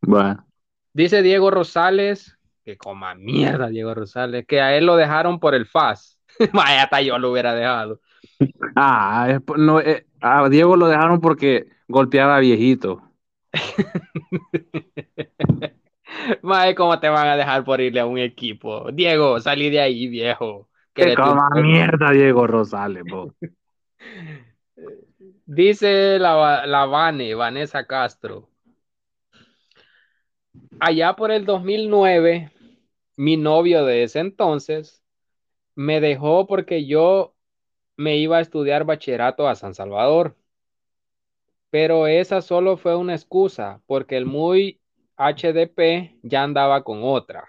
Bueno, 0.00 0.48
Dice 0.98 1.22
Diego 1.22 1.52
Rosales, 1.52 2.37
que 2.68 2.76
coma 2.76 3.14
mierda 3.14 3.68
Diego 3.68 3.94
Rosales, 3.94 4.46
que 4.46 4.60
a 4.60 4.76
él 4.76 4.84
lo 4.84 4.96
dejaron 4.96 5.40
por 5.40 5.54
el 5.54 5.64
FAS. 5.64 6.20
Vaya, 6.52 6.82
hasta 6.82 7.00
yo 7.00 7.18
lo 7.18 7.32
hubiera 7.32 7.54
dejado. 7.54 8.02
ah, 8.76 9.26
es 9.30 9.40
por- 9.40 9.58
no, 9.58 9.80
eh, 9.80 10.04
a 10.20 10.46
Diego 10.50 10.76
lo 10.76 10.86
dejaron 10.86 11.18
porque 11.18 11.68
golpeaba 11.88 12.36
a 12.36 12.40
viejito. 12.40 13.02
Mae, 16.42 16.74
¿cómo 16.74 17.00
te 17.00 17.08
van 17.08 17.28
a 17.28 17.38
dejar 17.38 17.64
por 17.64 17.80
irle 17.80 18.00
a 18.00 18.06
un 18.06 18.18
equipo? 18.18 18.92
Diego, 18.92 19.40
salí 19.40 19.70
de 19.70 19.80
ahí, 19.80 20.06
viejo. 20.06 20.68
Que 20.92 21.14
coma 21.14 21.48
mierda, 21.54 22.10
Diego 22.10 22.46
Rosales, 22.46 23.02
bo. 23.10 23.32
Dice 25.46 26.18
la, 26.18 26.66
la 26.66 26.84
Vane, 26.84 27.34
Vanessa 27.34 27.86
Castro. 27.86 28.50
Allá 30.80 31.14
por 31.14 31.30
el 31.30 31.46
2009, 31.46 32.50
mi 33.18 33.36
novio 33.36 33.84
de 33.84 34.04
ese 34.04 34.20
entonces 34.20 35.04
me 35.76 36.00
dejó 36.00 36.46
porque 36.46 36.86
yo 36.86 37.34
me 37.96 38.16
iba 38.18 38.38
a 38.38 38.40
estudiar 38.42 38.84
bachillerato 38.84 39.48
a 39.48 39.56
San 39.56 39.74
Salvador. 39.74 40.36
Pero 41.70 42.06
esa 42.06 42.42
solo 42.42 42.76
fue 42.76 42.94
una 42.96 43.14
excusa, 43.14 43.82
porque 43.86 44.18
el 44.18 44.26
muy 44.26 44.80
HDP 45.16 46.18
ya 46.22 46.42
andaba 46.42 46.84
con 46.84 47.00
otra. 47.02 47.48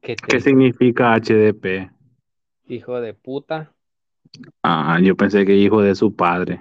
Qué 0.00 0.16
¿Qué 0.16 0.16
triste, 0.16 0.40
significa 0.40 1.12
HDP? 1.14 1.90
hijo 2.66 3.00
de 3.00 3.14
puta. 3.14 3.72
Ah, 4.62 4.98
yo 5.00 5.16
pensé 5.16 5.46
que 5.46 5.54
hijo 5.54 5.82
de 5.82 5.94
su 5.94 6.14
padre. 6.16 6.60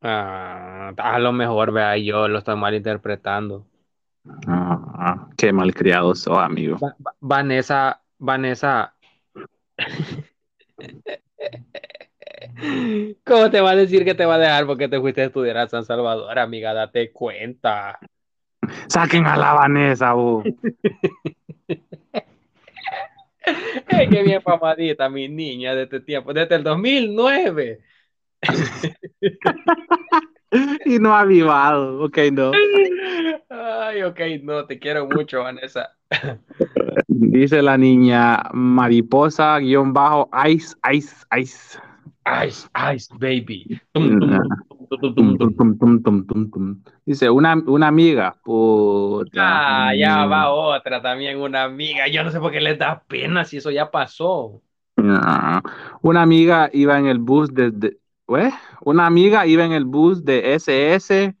Ah, 0.00 0.92
a 0.96 1.18
lo 1.18 1.32
mejor, 1.32 1.72
vea, 1.72 1.96
yo 1.96 2.28
lo 2.28 2.38
estoy 2.38 2.56
malinterpretando. 2.56 3.66
Ah, 4.46 5.28
qué 5.36 5.52
malcriado 5.52 6.14
sos, 6.14 6.38
amigo. 6.38 6.78
Va- 6.78 6.96
Va- 7.04 7.14
Vanessa, 7.20 8.00
Vanessa. 8.18 8.94
¿Cómo 13.24 13.50
te 13.50 13.60
va 13.60 13.70
a 13.72 13.76
decir 13.76 14.04
que 14.04 14.14
te 14.14 14.24
va 14.24 14.36
a 14.36 14.38
dejar 14.38 14.66
porque 14.66 14.88
te 14.88 15.00
fuiste 15.00 15.22
a 15.22 15.26
estudiar 15.26 15.58
a 15.58 15.68
San 15.68 15.84
Salvador, 15.84 16.38
amiga? 16.38 16.72
Date 16.72 17.12
cuenta. 17.12 17.98
Saquen 18.88 19.26
a 19.26 19.36
la 19.36 19.54
Vanessa. 19.54 20.12
Ey, 23.88 24.08
qué 24.08 24.22
bien 24.22 24.40
pamadita, 24.42 25.08
mi 25.08 25.28
niña, 25.28 25.74
de 25.74 25.82
este 25.84 26.00
tiempo, 26.00 26.32
desde 26.32 26.54
el 26.54 26.62
2009. 26.62 27.80
Y 30.84 30.98
no 30.98 31.14
ha 31.14 31.20
avivado, 31.20 32.04
ok, 32.04 32.18
no. 32.32 32.52
Ay, 33.48 34.02
ok, 34.02 34.20
no, 34.42 34.66
te 34.66 34.78
quiero 34.78 35.08
mucho, 35.08 35.42
Vanessa. 35.42 35.90
Dice 37.08 37.62
la 37.62 37.76
niña 37.78 38.42
mariposa 38.52 39.58
guion 39.58 39.92
bajo 39.92 40.28
ice, 40.46 40.74
ice, 40.92 41.14
ice. 41.38 41.78
Ice, 42.46 42.68
ice, 42.94 43.12
baby. 43.18 43.80
Dice 47.04 47.30
una, 47.30 47.54
una 47.66 47.88
amiga. 47.88 48.36
Puta. 48.44 49.88
Ah, 49.88 49.94
ya 49.94 50.26
va 50.26 50.50
otra 50.50 51.02
también, 51.02 51.38
una 51.40 51.64
amiga. 51.64 52.06
Yo 52.08 52.22
no 52.22 52.30
sé 52.30 52.38
por 52.38 52.52
qué 52.52 52.60
les 52.60 52.78
da 52.78 53.02
pena 53.08 53.44
si 53.44 53.56
eso 53.56 53.70
ya 53.70 53.90
pasó. 53.90 54.62
Ah, 54.98 55.62
Una 56.02 56.22
amiga 56.22 56.70
iba 56.72 56.98
en 56.98 57.06
el 57.06 57.18
bus 57.18 57.52
de, 57.52 57.96
¿eh? 58.38 58.52
Una 58.82 59.06
amiga 59.06 59.46
iba 59.46 59.64
en 59.64 59.72
el 59.72 59.84
bus 59.84 60.24
de 60.24 60.54
SS, 60.54 61.34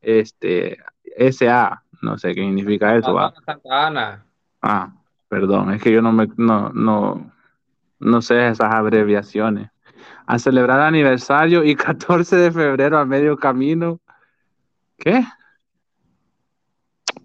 este, 0.00 0.78
SA, 1.16 1.82
no 2.02 2.18
sé 2.18 2.34
qué 2.34 2.40
significa 2.42 2.96
eso, 2.96 3.14
va. 3.14 3.32
Santa 3.44 3.86
Ana. 3.86 4.24
Ah, 4.62 4.92
perdón, 5.28 5.72
es 5.72 5.82
que 5.82 5.92
yo 5.92 6.02
no 6.02 6.12
me, 6.12 6.28
no, 6.36 6.70
no, 6.70 7.32
no 7.98 8.22
sé 8.22 8.48
esas 8.48 8.72
abreviaciones. 8.72 9.70
A 10.26 10.38
celebrar 10.38 10.80
aniversario 10.80 11.64
y 11.64 11.74
14 11.76 12.36
de 12.36 12.52
febrero 12.52 12.98
a 12.98 13.04
medio 13.04 13.36
camino. 13.36 14.00
¿Qué? 14.96 15.24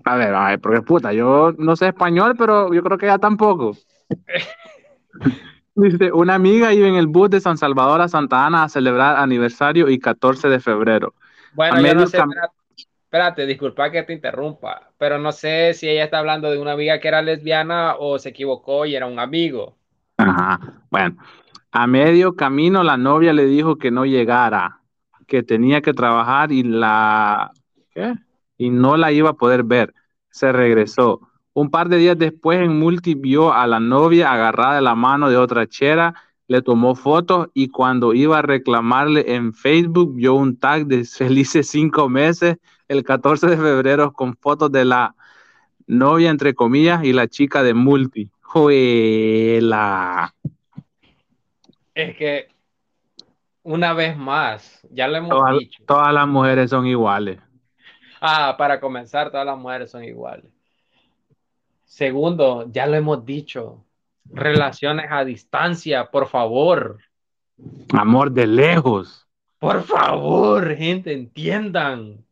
A 0.05 0.15
ver, 0.15 0.35
a 0.35 0.47
ver, 0.49 0.59
porque 0.59 0.81
puta, 0.81 1.13
yo 1.13 1.53
no 1.57 1.75
sé 1.75 1.87
español, 1.87 2.35
pero 2.37 2.73
yo 2.73 2.83
creo 2.83 2.97
que 2.97 3.05
ya 3.05 3.17
tampoco. 3.17 3.77
Dice, 5.75 6.11
una 6.11 6.35
amiga 6.35 6.73
iba 6.73 6.87
en 6.87 6.95
el 6.95 7.07
bus 7.07 7.29
de 7.29 7.41
San 7.41 7.57
Salvador 7.57 8.01
a 8.01 8.07
Santa 8.07 8.45
Ana 8.45 8.63
a 8.63 8.69
celebrar 8.69 9.17
aniversario 9.17 9.89
y 9.89 9.99
14 9.99 10.47
de 10.49 10.59
febrero. 10.59 11.15
Bueno, 11.51 11.77
A 11.77 11.81
yo 11.81 11.95
no 11.95 12.05
medio 12.05 12.07
sé, 12.07 12.17
espérate, 12.19 12.55
espérate, 13.05 13.45
disculpa 13.45 13.91
que 13.91 14.03
te 14.03 14.13
interrumpa, 14.13 14.91
pero 14.97 15.17
no 15.17 15.31
sé 15.31 15.73
si 15.73 15.89
ella 15.89 16.03
está 16.03 16.19
hablando 16.19 16.51
de 16.51 16.59
una 16.59 16.73
amiga 16.73 16.99
que 16.99 17.07
era 17.07 17.21
lesbiana 17.21 17.95
o 17.97 18.19
se 18.19 18.29
equivocó 18.29 18.85
y 18.85 18.95
era 18.95 19.07
un 19.07 19.19
amigo. 19.19 19.77
Ajá. 20.17 20.59
Bueno, 20.89 21.17
a 21.71 21.87
medio 21.87 22.35
camino 22.35 22.83
la 22.83 22.97
novia 22.97 23.33
le 23.33 23.45
dijo 23.45 23.77
que 23.77 23.91
no 23.91 24.05
llegara, 24.05 24.81
que 25.27 25.43
tenía 25.43 25.81
que 25.81 25.93
trabajar 25.93 26.51
y 26.51 26.63
la 26.63 27.51
¿qué? 27.93 28.13
y 28.57 28.69
no 28.69 28.97
la 28.97 29.11
iba 29.11 29.31
a 29.31 29.33
poder 29.33 29.63
ver. 29.63 29.93
Se 30.29 30.51
regresó. 30.51 31.21
Un 31.53 31.69
par 31.69 31.87
de 31.89 31.97
días 31.97 32.17
después 32.17 32.59
en 32.59 32.79
Multi 32.79 33.13
vio 33.15 33.53
a 33.53 33.67
la 33.67 33.79
novia 33.79 34.31
agarrada 34.33 34.75
de 34.75 34.81
la 34.81 34.95
mano 34.95 35.29
de 35.29 35.37
otra 35.37 35.67
chera, 35.67 36.15
le 36.47 36.61
tomó 36.61 36.95
fotos 36.95 37.47
y 37.53 37.69
cuando 37.69 38.13
iba 38.13 38.39
a 38.39 38.41
reclamarle 38.41 39.35
en 39.35 39.53
Facebook 39.53 40.15
vio 40.15 40.33
un 40.33 40.57
tag 40.57 40.87
de 40.87 41.03
felices 41.05 41.69
cinco 41.69 42.09
meses 42.09 42.57
el 42.87 43.03
14 43.03 43.47
de 43.47 43.57
febrero 43.57 44.11
con 44.13 44.35
fotos 44.35 44.71
de 44.71 44.85
la 44.85 45.15
novia 45.87 46.29
entre 46.29 46.53
comillas 46.53 47.03
y 47.03 47.13
la 47.13 47.27
chica 47.27 47.63
de 47.63 47.73
Multi. 47.73 48.29
Juela. 48.41 50.33
Es 51.95 52.15
que, 52.17 52.49
una 53.63 53.93
vez 53.93 54.15
más, 54.15 54.85
ya 54.91 55.07
lo 55.07 55.17
hemos 55.17 55.29
Todas, 55.29 55.57
dicho. 55.57 55.83
todas 55.87 56.13
las 56.13 56.27
mujeres 56.27 56.69
son 56.69 56.85
iguales. 56.85 57.39
Ah, 58.21 58.55
para 58.57 58.79
comenzar, 58.79 59.31
todas 59.31 59.45
las 59.45 59.57
mujeres 59.57 59.89
son 59.91 60.03
iguales. 60.03 60.52
Segundo, 61.93 62.65
ya 62.71 62.87
lo 62.87 62.95
hemos 62.95 63.23
dicho. 63.23 63.85
Relaciones 64.25 65.05
a 65.11 65.23
distancia, 65.23 66.09
por 66.09 66.25
favor. 66.25 66.97
Amor 67.93 68.31
de 68.31 68.47
lejos. 68.47 69.27
Por 69.59 69.83
favor, 69.83 70.75
gente, 70.75 71.13
entiendan. 71.13 72.25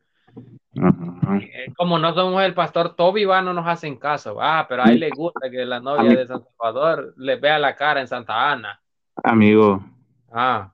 Eh, 0.74 1.72
Como 1.78 2.00
no 2.00 2.12
somos 2.16 2.42
el 2.42 2.56
pastor 2.56 2.96
Toby, 2.96 3.26
va, 3.26 3.44
no 3.44 3.54
nos 3.54 3.68
hacen 3.68 3.98
caso. 3.98 4.38
Ah, 4.42 4.66
pero 4.68 4.82
a 4.82 4.92
él 4.92 5.00
le 5.00 5.12
gusta 5.12 5.52
que 5.52 5.64
la 5.64 5.80
novia 5.80 6.18
de 6.18 6.26
San 6.26 6.42
Salvador 6.44 7.14
le 7.18 7.36
vea 7.36 7.60
la 7.60 7.76
cara 7.76 8.02
en 8.02 8.08
Santa 8.08 8.52
Ana. 8.52 8.82
Amigo, 9.24 9.84
Ah, 10.32 10.74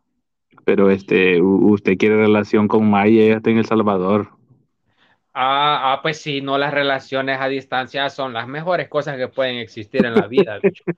pero 0.63 0.89
este, 0.91 1.41
usted 1.41 1.97
quiere 1.97 2.15
relación 2.15 2.69
con 2.69 2.89
Maya, 2.89 3.21
ella 3.21 3.35
está 3.37 3.49
en 3.49 3.57
El 3.57 3.65
Salvador. 3.65 4.29
Ah, 5.39 5.93
ah, 5.93 6.01
pues 6.01 6.19
sí, 6.19 6.41
no, 6.41 6.57
las 6.57 6.73
relaciones 6.73 7.39
a 7.39 7.47
distancia 7.47 8.09
son 8.09 8.33
las 8.33 8.47
mejores 8.47 8.89
cosas 8.89 9.17
que 9.17 9.27
pueden 9.27 9.57
existir 9.57 10.03
en 10.05 10.15
la 10.15 10.27
vida, 10.27 10.59
bicho. 10.61 10.83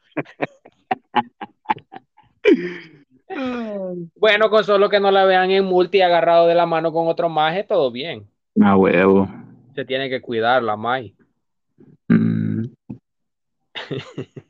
Bueno, 4.15 4.49
con 4.49 4.63
solo 4.63 4.89
que 4.89 4.99
no 4.99 5.11
la 5.11 5.23
vean 5.23 5.51
en 5.51 5.63
multi 5.63 6.01
agarrado 6.01 6.47
de 6.47 6.55
la 6.55 6.65
mano 6.65 6.91
con 6.91 7.07
otro 7.07 7.29
maje, 7.29 7.63
todo 7.63 7.91
bien. 7.91 8.27
A 8.59 8.75
huevo. 8.75 9.29
Se 9.75 9.85
tiene 9.85 10.09
que 10.09 10.19
cuidar 10.19 10.63
la 10.63 10.75
Mai. 10.75 11.15
Mm. 12.07 12.65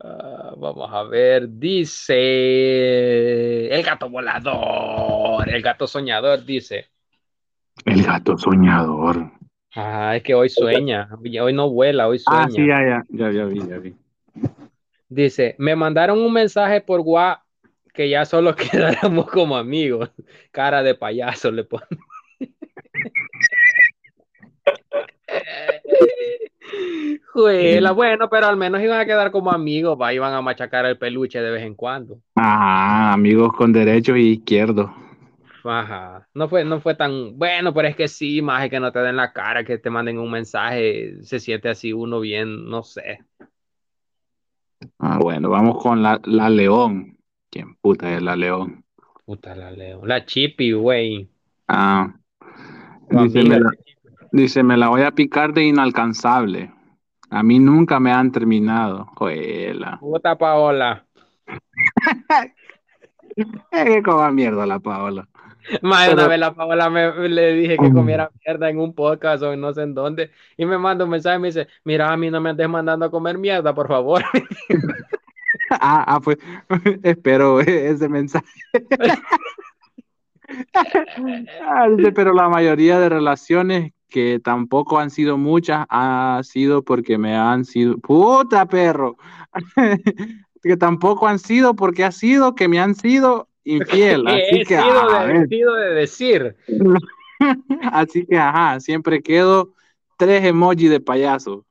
Ah, 0.00 0.54
vamos 0.56 0.88
a 0.92 1.02
ver, 1.02 1.58
dice 1.58 3.66
el 3.66 3.82
gato 3.82 4.08
volador, 4.08 5.48
el 5.48 5.60
gato 5.60 5.88
soñador 5.88 6.44
dice. 6.44 6.86
El 7.84 8.02
gato 8.02 8.36
soñador. 8.36 9.30
Ah, 9.74 10.16
es 10.16 10.22
que 10.22 10.34
hoy 10.34 10.48
sueña, 10.48 11.08
hoy 11.40 11.52
no 11.52 11.70
vuela, 11.70 12.08
hoy 12.08 12.18
sueña. 12.18 12.44
Ah, 12.44 12.50
sí, 12.50 12.66
ya, 12.66 12.84
ya, 12.84 13.04
ya, 13.10 13.30
ya 13.30 13.44
vi, 13.44 13.68
ya 13.68 13.78
vi. 13.78 13.94
Dice, 15.08 15.54
me 15.58 15.76
mandaron 15.76 16.18
un 16.18 16.32
mensaje 16.32 16.80
por 16.80 17.00
WhatsApp 17.00 17.44
que 17.94 18.08
ya 18.08 18.24
solo 18.24 18.54
quedáramos 18.72 19.26
como 19.26 19.56
amigos. 19.56 20.10
Cara 20.50 20.82
de 20.82 20.94
payaso 20.94 21.50
le 21.50 21.64
pone. 21.64 21.84
Juela, 27.32 27.92
bueno, 27.92 28.28
pero 28.28 28.46
al 28.46 28.56
menos 28.56 28.82
iban 28.82 29.00
a 29.00 29.06
quedar 29.06 29.30
como 29.30 29.50
amigos, 29.50 29.96
va, 30.00 30.12
iban 30.12 30.34
a 30.34 30.42
machacar 30.42 30.84
el 30.86 30.98
peluche 30.98 31.40
de 31.40 31.50
vez 31.50 31.62
en 31.62 31.74
cuando. 31.74 32.18
Ajá, 32.34 33.12
amigos 33.12 33.52
con 33.52 33.72
derechos 33.72 34.16
y 34.16 34.32
izquierdos. 34.32 34.90
Ajá, 35.64 36.28
no 36.34 36.48
fue, 36.48 36.64
no 36.64 36.80
fue 36.80 36.94
tan 36.94 37.36
bueno, 37.36 37.74
pero 37.74 37.88
es 37.88 37.96
que 37.96 38.08
sí, 38.08 38.42
más 38.42 38.68
que 38.68 38.80
no 38.80 38.92
te 38.92 39.00
den 39.00 39.16
la 39.16 39.32
cara, 39.32 39.64
que 39.64 39.78
te 39.78 39.90
manden 39.90 40.18
un 40.18 40.30
mensaje, 40.30 41.22
se 41.22 41.40
siente 41.40 41.68
así 41.68 41.92
uno 41.92 42.20
bien, 42.20 42.68
no 42.68 42.82
sé. 42.82 43.18
Ah, 44.98 45.18
bueno, 45.20 45.50
vamos 45.50 45.82
con 45.82 46.02
la, 46.02 46.20
la 46.24 46.48
León. 46.48 47.18
¿Quién 47.50 47.74
puta 47.76 48.14
es 48.14 48.22
la 48.22 48.36
León? 48.36 48.84
Puta 49.24 49.54
la 49.54 49.70
leo. 49.70 50.06
La 50.06 50.24
chippy, 50.24 50.72
güey. 50.72 51.28
Ah, 51.66 52.14
dice 53.10 53.42
me, 53.42 53.60
la, 53.60 53.70
dice, 54.32 54.62
me 54.62 54.76
la 54.76 54.88
voy 54.88 55.02
a 55.02 55.10
picar 55.10 55.52
de 55.52 55.64
inalcanzable. 55.64 56.72
A 57.28 57.42
mí 57.42 57.58
nunca 57.58 58.00
me 58.00 58.10
han 58.10 58.32
terminado. 58.32 59.06
Puta 60.00 60.36
Paola. 60.36 61.04
Eh, 63.70 63.84
que 63.84 64.02
coma 64.02 64.32
mierda 64.32 64.66
la 64.66 64.80
Paola. 64.80 65.28
Más 65.82 66.06
de 66.06 66.12
una 66.14 66.22
Pero- 66.22 66.28
vez 66.28 66.38
la 66.40 66.54
Paola 66.54 66.90
me, 66.90 67.28
le 67.28 67.52
dije 67.52 67.76
que 67.76 67.92
comiera 67.92 68.30
mierda 68.46 68.70
en 68.70 68.78
un 68.78 68.94
podcast 68.94 69.42
o 69.42 69.56
no 69.56 69.72
sé 69.72 69.82
en 69.82 69.94
dónde. 69.94 70.30
Y 70.56 70.64
me 70.66 70.78
manda 70.78 71.04
un 71.04 71.10
mensaje 71.10 71.36
y 71.36 71.40
me 71.40 71.48
dice, 71.48 71.68
mira, 71.84 72.12
a 72.12 72.16
mí 72.16 72.30
no 72.30 72.40
me 72.40 72.50
andes 72.50 72.68
mandando 72.68 73.06
a 73.06 73.10
comer 73.10 73.38
mierda, 73.38 73.74
por 73.74 73.88
favor. 73.88 74.22
Ah, 75.70 76.02
ah, 76.06 76.20
pues 76.20 76.38
espero 77.02 77.60
ese 77.60 78.08
mensaje. 78.08 78.46
Ah, 81.62 81.86
pero 82.14 82.32
la 82.32 82.48
mayoría 82.48 82.98
de 82.98 83.08
relaciones 83.08 83.92
que 84.08 84.40
tampoco 84.42 84.98
han 84.98 85.10
sido 85.10 85.36
muchas 85.36 85.86
ha 85.90 86.40
sido 86.42 86.82
porque 86.82 87.18
me 87.18 87.36
han 87.36 87.66
sido 87.66 87.98
puta 87.98 88.64
perro 88.66 89.16
que 90.62 90.76
tampoco 90.78 91.26
han 91.28 91.38
sido 91.38 91.74
porque 91.76 92.04
ha 92.04 92.12
sido 92.12 92.54
que 92.54 92.68
me 92.68 92.80
han 92.80 92.94
sido 92.94 93.48
infiel 93.76 94.26
así 94.26 94.60
he 94.60 94.64
que 94.64 94.76
sido 94.76 95.08
a 95.10 95.26
de, 95.26 95.94
decir. 95.94 96.56
así 97.92 98.26
que 98.26 98.36
ajá 98.36 98.80
siempre 98.80 99.22
quedo 99.22 99.74
tres 100.16 100.44
emojis 100.44 100.90
de 100.90 101.00
payaso 101.00 101.64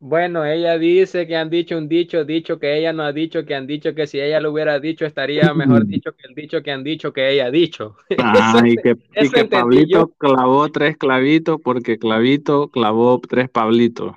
Bueno, 0.00 0.44
ella 0.44 0.76
dice 0.76 1.26
que 1.26 1.34
han 1.34 1.48
dicho 1.48 1.78
un 1.78 1.88
dicho, 1.88 2.24
dicho 2.26 2.58
que 2.58 2.76
ella 2.78 2.92
no 2.92 3.04
ha 3.04 3.12
dicho, 3.12 3.46
que 3.46 3.54
han 3.54 3.66
dicho 3.66 3.94
que 3.94 4.06
si 4.06 4.20
ella 4.20 4.38
lo 4.38 4.52
hubiera 4.52 4.78
dicho 4.78 5.06
estaría 5.06 5.54
mejor 5.54 5.86
dicho 5.86 6.12
que 6.14 6.26
el 6.28 6.34
dicho 6.34 6.62
que 6.62 6.72
han 6.72 6.84
dicho 6.84 7.12
que 7.12 7.30
ella 7.30 7.46
ha 7.46 7.50
dicho. 7.50 7.96
Ah, 8.18 8.34
Eso 8.36 8.66
y 8.66 8.76
que, 8.76 8.96
y 9.18 9.30
que 9.30 9.44
Pablito 9.46 10.08
clavó 10.18 10.68
tres 10.70 10.96
clavitos 10.98 11.58
porque 11.62 11.98
Clavito 11.98 12.68
clavó 12.70 13.18
tres 13.20 13.48
Pablitos. 13.48 14.14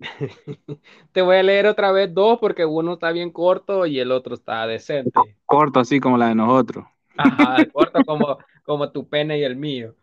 Te 1.12 1.22
voy 1.22 1.36
a 1.36 1.42
leer 1.42 1.66
otra 1.66 1.90
vez 1.92 2.12
dos 2.12 2.38
porque 2.38 2.64
uno 2.64 2.94
está 2.94 3.10
bien 3.12 3.30
corto 3.30 3.86
y 3.86 3.98
el 3.98 4.12
otro 4.12 4.34
está 4.34 4.66
decente. 4.66 5.10
Corto 5.46 5.80
así 5.80 5.98
como 6.00 6.16
la 6.18 6.28
de 6.28 6.34
nosotros. 6.34 6.84
Ajá, 7.16 7.56
corto 7.72 8.04
como, 8.04 8.38
como 8.62 8.90
tu 8.92 9.08
pene 9.08 9.38
y 9.38 9.44
el 9.44 9.56
mío. 9.56 9.94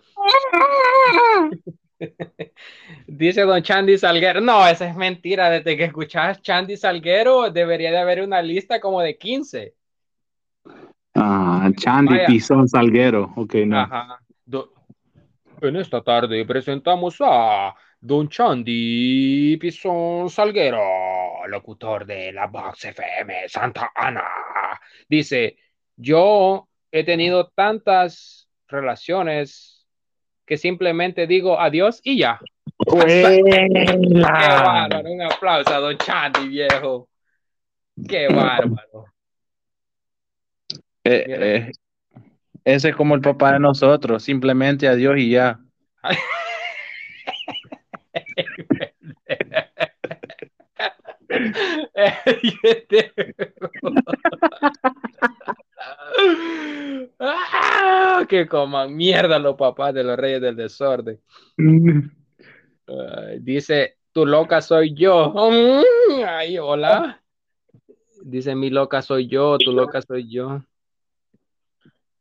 Dice 3.08 3.41
don 3.41 3.62
Chandy 3.62 3.98
Salguero. 3.98 4.41
No, 4.41 4.68
esa 4.68 4.89
es 4.89 4.96
mentira. 4.96 5.50
Desde 5.50 5.78
que 5.78 5.86
escuchas 5.86 6.41
Chandy 6.41 6.76
Salguero, 6.76 7.50
debería 7.52 7.91
de 7.91 8.00
haber 8.00 8.22
una 8.22 8.41
lista 8.41 8.80
como 8.82 9.02
de 9.02 9.18
15. 9.18 9.76
Ah, 11.14 11.70
Chandy 11.78 12.16
Vaya. 12.16 12.28
Tizón 12.28 12.68
Salguero. 12.68 13.32
Ok, 13.38 13.56
no. 13.66 13.80
Ajá. 13.80 14.20
Do- 14.46 14.74
En 15.62 15.78
esta 15.78 16.02
tarde 16.02 16.43
presentamos 16.46 17.16
a 17.22 17.74
Don 18.06 18.30
Chandy 18.30 19.58
Pizón 19.58 20.30
Salguero, 20.30 21.47
locutor 21.47 22.06
de 22.06 22.32
la 22.32 22.45
Box 22.45 22.86
FM 22.86 23.49
Santa 23.49 23.91
Ana. 23.95 24.80
Dice, 25.10 25.58
yo 25.95 26.70
he 26.91 27.03
tenido 27.03 27.47
tantas 27.56 28.47
relaciones 28.68 29.88
que 30.45 30.56
simplemente 30.58 31.26
digo 31.26 31.60
adiós 31.60 31.99
y 32.03 32.20
ya. 32.20 32.39
Qué 32.78 33.41
bárbaro, 34.22 35.10
un 35.10 35.22
aplauso 35.24 35.74
a 35.74 35.80
Don 35.80 35.97
Chandy, 35.97 36.47
viejo. 36.47 37.10
Qué 38.08 38.28
bárbaro. 38.30 39.06
Eh, 41.03 41.26
eh, 41.28 41.72
ese 42.64 42.89
es 42.89 42.95
como 42.95 43.16
el 43.16 43.22
papá 43.22 43.53
de 43.53 43.60
nosotros. 43.60 44.22
Simplemente 44.22 44.88
adiós 44.88 45.18
y 45.18 45.32
ya. 45.32 45.60
Ah, 57.20 58.26
que 58.28 58.47
coman 58.47 58.95
mierda 58.95 59.39
los 59.39 59.55
papás 59.55 59.93
de 59.93 60.03
los 60.03 60.18
reyes 60.18 60.41
del 60.41 60.55
desorden. 60.55 61.20
Dice, 63.39 63.97
tu 64.11 64.26
loca 64.26 64.61
soy 64.61 64.93
yo. 64.93 65.34
Ay, 66.26 66.57
hola. 66.57 67.22
Dice, 68.24 68.55
mi 68.55 68.70
loca 68.70 69.01
soy 69.01 69.28
yo, 69.28 69.57
tu 69.57 69.72
loca 69.72 70.01
soy 70.01 70.30
yo. 70.30 70.61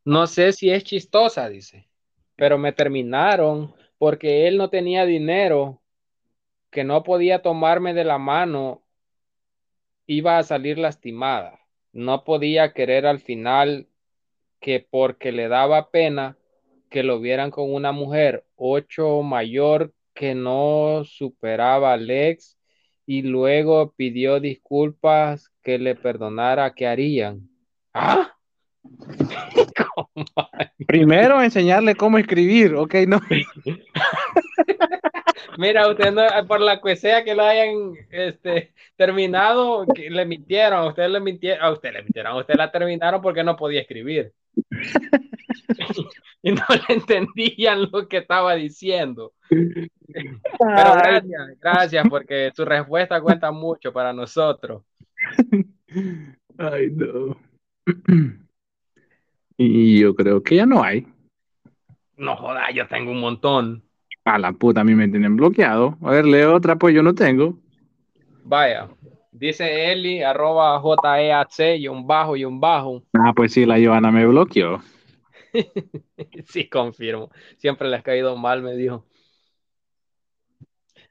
No 0.04 0.26
sé 0.26 0.52
si 0.52 0.70
es 0.70 0.84
chistosa, 0.84 1.48
dice, 1.48 1.88
pero 2.36 2.58
me 2.58 2.72
terminaron 2.72 3.74
porque 3.96 4.46
él 4.46 4.58
no 4.58 4.68
tenía 4.68 5.06
dinero, 5.06 5.80
que 6.74 6.82
no 6.82 7.04
podía 7.04 7.40
tomarme 7.40 7.94
de 7.94 8.02
la 8.02 8.18
mano, 8.18 8.82
iba 10.06 10.38
a 10.38 10.42
salir 10.42 10.76
lastimada. 10.76 11.60
No 11.92 12.24
podía 12.24 12.72
querer 12.72 13.06
al 13.06 13.20
final 13.20 13.86
que 14.58 14.80
porque 14.80 15.30
le 15.30 15.46
daba 15.46 15.92
pena 15.92 16.36
que 16.90 17.04
lo 17.04 17.20
vieran 17.20 17.52
con 17.52 17.72
una 17.72 17.92
mujer 17.92 18.44
ocho 18.56 19.22
mayor 19.22 19.94
que 20.14 20.34
no 20.34 21.04
superaba 21.04 21.92
al 21.92 22.10
ex 22.10 22.58
y 23.06 23.22
luego 23.22 23.92
pidió 23.92 24.40
disculpas 24.40 25.52
que 25.62 25.78
le 25.78 25.94
perdonara, 25.94 26.74
¿qué 26.74 26.88
harían? 26.88 27.48
¿Ah? 27.92 28.33
Primero 30.86 31.42
enseñarle 31.42 31.94
cómo 31.94 32.18
escribir. 32.18 32.74
Ok, 32.74 32.94
no. 33.06 33.20
Mira, 35.58 35.88
usted 35.88 36.12
no, 36.12 36.22
por 36.46 36.60
la 36.60 36.80
que 36.80 36.96
sea 36.96 37.24
que 37.24 37.34
lo 37.34 37.44
hayan 37.44 37.94
este, 38.10 38.72
terminado, 38.96 39.86
que 39.94 40.10
le 40.10 40.26
mintieron, 40.26 40.80
a 40.80 40.88
usted 40.88 41.08
le 41.08 41.20
mintieron, 41.20 41.64
a 41.64 41.70
usted 41.70 41.92
le 41.92 42.02
mintieron, 42.02 42.32
a 42.32 42.36
usted 42.36 42.56
la 42.56 42.72
terminaron 42.72 43.22
porque 43.22 43.44
no 43.44 43.56
podía 43.56 43.80
escribir. 43.80 44.32
y 46.42 46.52
no 46.52 46.62
le 46.68 46.94
entendían 46.94 47.88
lo 47.90 48.06
que 48.08 48.18
estaba 48.18 48.54
diciendo. 48.54 49.32
Pero 49.48 49.88
gracias, 50.58 51.60
gracias, 51.60 52.06
porque 52.08 52.52
su 52.54 52.64
respuesta 52.64 53.20
cuenta 53.20 53.50
mucho 53.52 53.92
para 53.92 54.12
nosotros. 54.12 54.82
Ay, 56.58 56.90
no. 56.90 57.36
Y 59.56 60.00
yo 60.00 60.14
creo 60.14 60.42
que 60.42 60.56
ya 60.56 60.66
no 60.66 60.82
hay. 60.82 61.06
No 62.16 62.36
joda, 62.36 62.70
yo 62.72 62.86
tengo 62.88 63.12
un 63.12 63.20
montón. 63.20 63.84
A 64.24 64.38
la 64.38 64.52
puta, 64.52 64.80
a 64.80 64.84
mí 64.84 64.94
me 64.94 65.08
tienen 65.08 65.36
bloqueado. 65.36 65.98
A 66.02 66.10
ver, 66.10 66.26
leo 66.26 66.54
otra, 66.54 66.76
pues 66.76 66.94
yo 66.94 67.02
no 67.02 67.14
tengo. 67.14 67.58
Vaya, 68.42 68.88
dice 69.32 69.92
Eli, 69.92 70.22
arroba 70.22 70.80
JEAC, 70.80 71.78
y 71.78 71.88
un 71.88 72.06
bajo 72.06 72.36
y 72.36 72.44
un 72.44 72.60
bajo. 72.60 73.02
Ah, 73.12 73.32
pues 73.34 73.52
sí, 73.52 73.66
la 73.66 73.76
Joana 73.78 74.10
me 74.10 74.26
bloqueó. 74.26 74.82
Sí, 76.46 76.68
confirmo. 76.68 77.30
Siempre 77.58 77.88
le 77.88 77.96
ha 77.96 78.02
caído 78.02 78.36
mal, 78.36 78.60
me 78.60 78.74
dijo. 78.74 79.06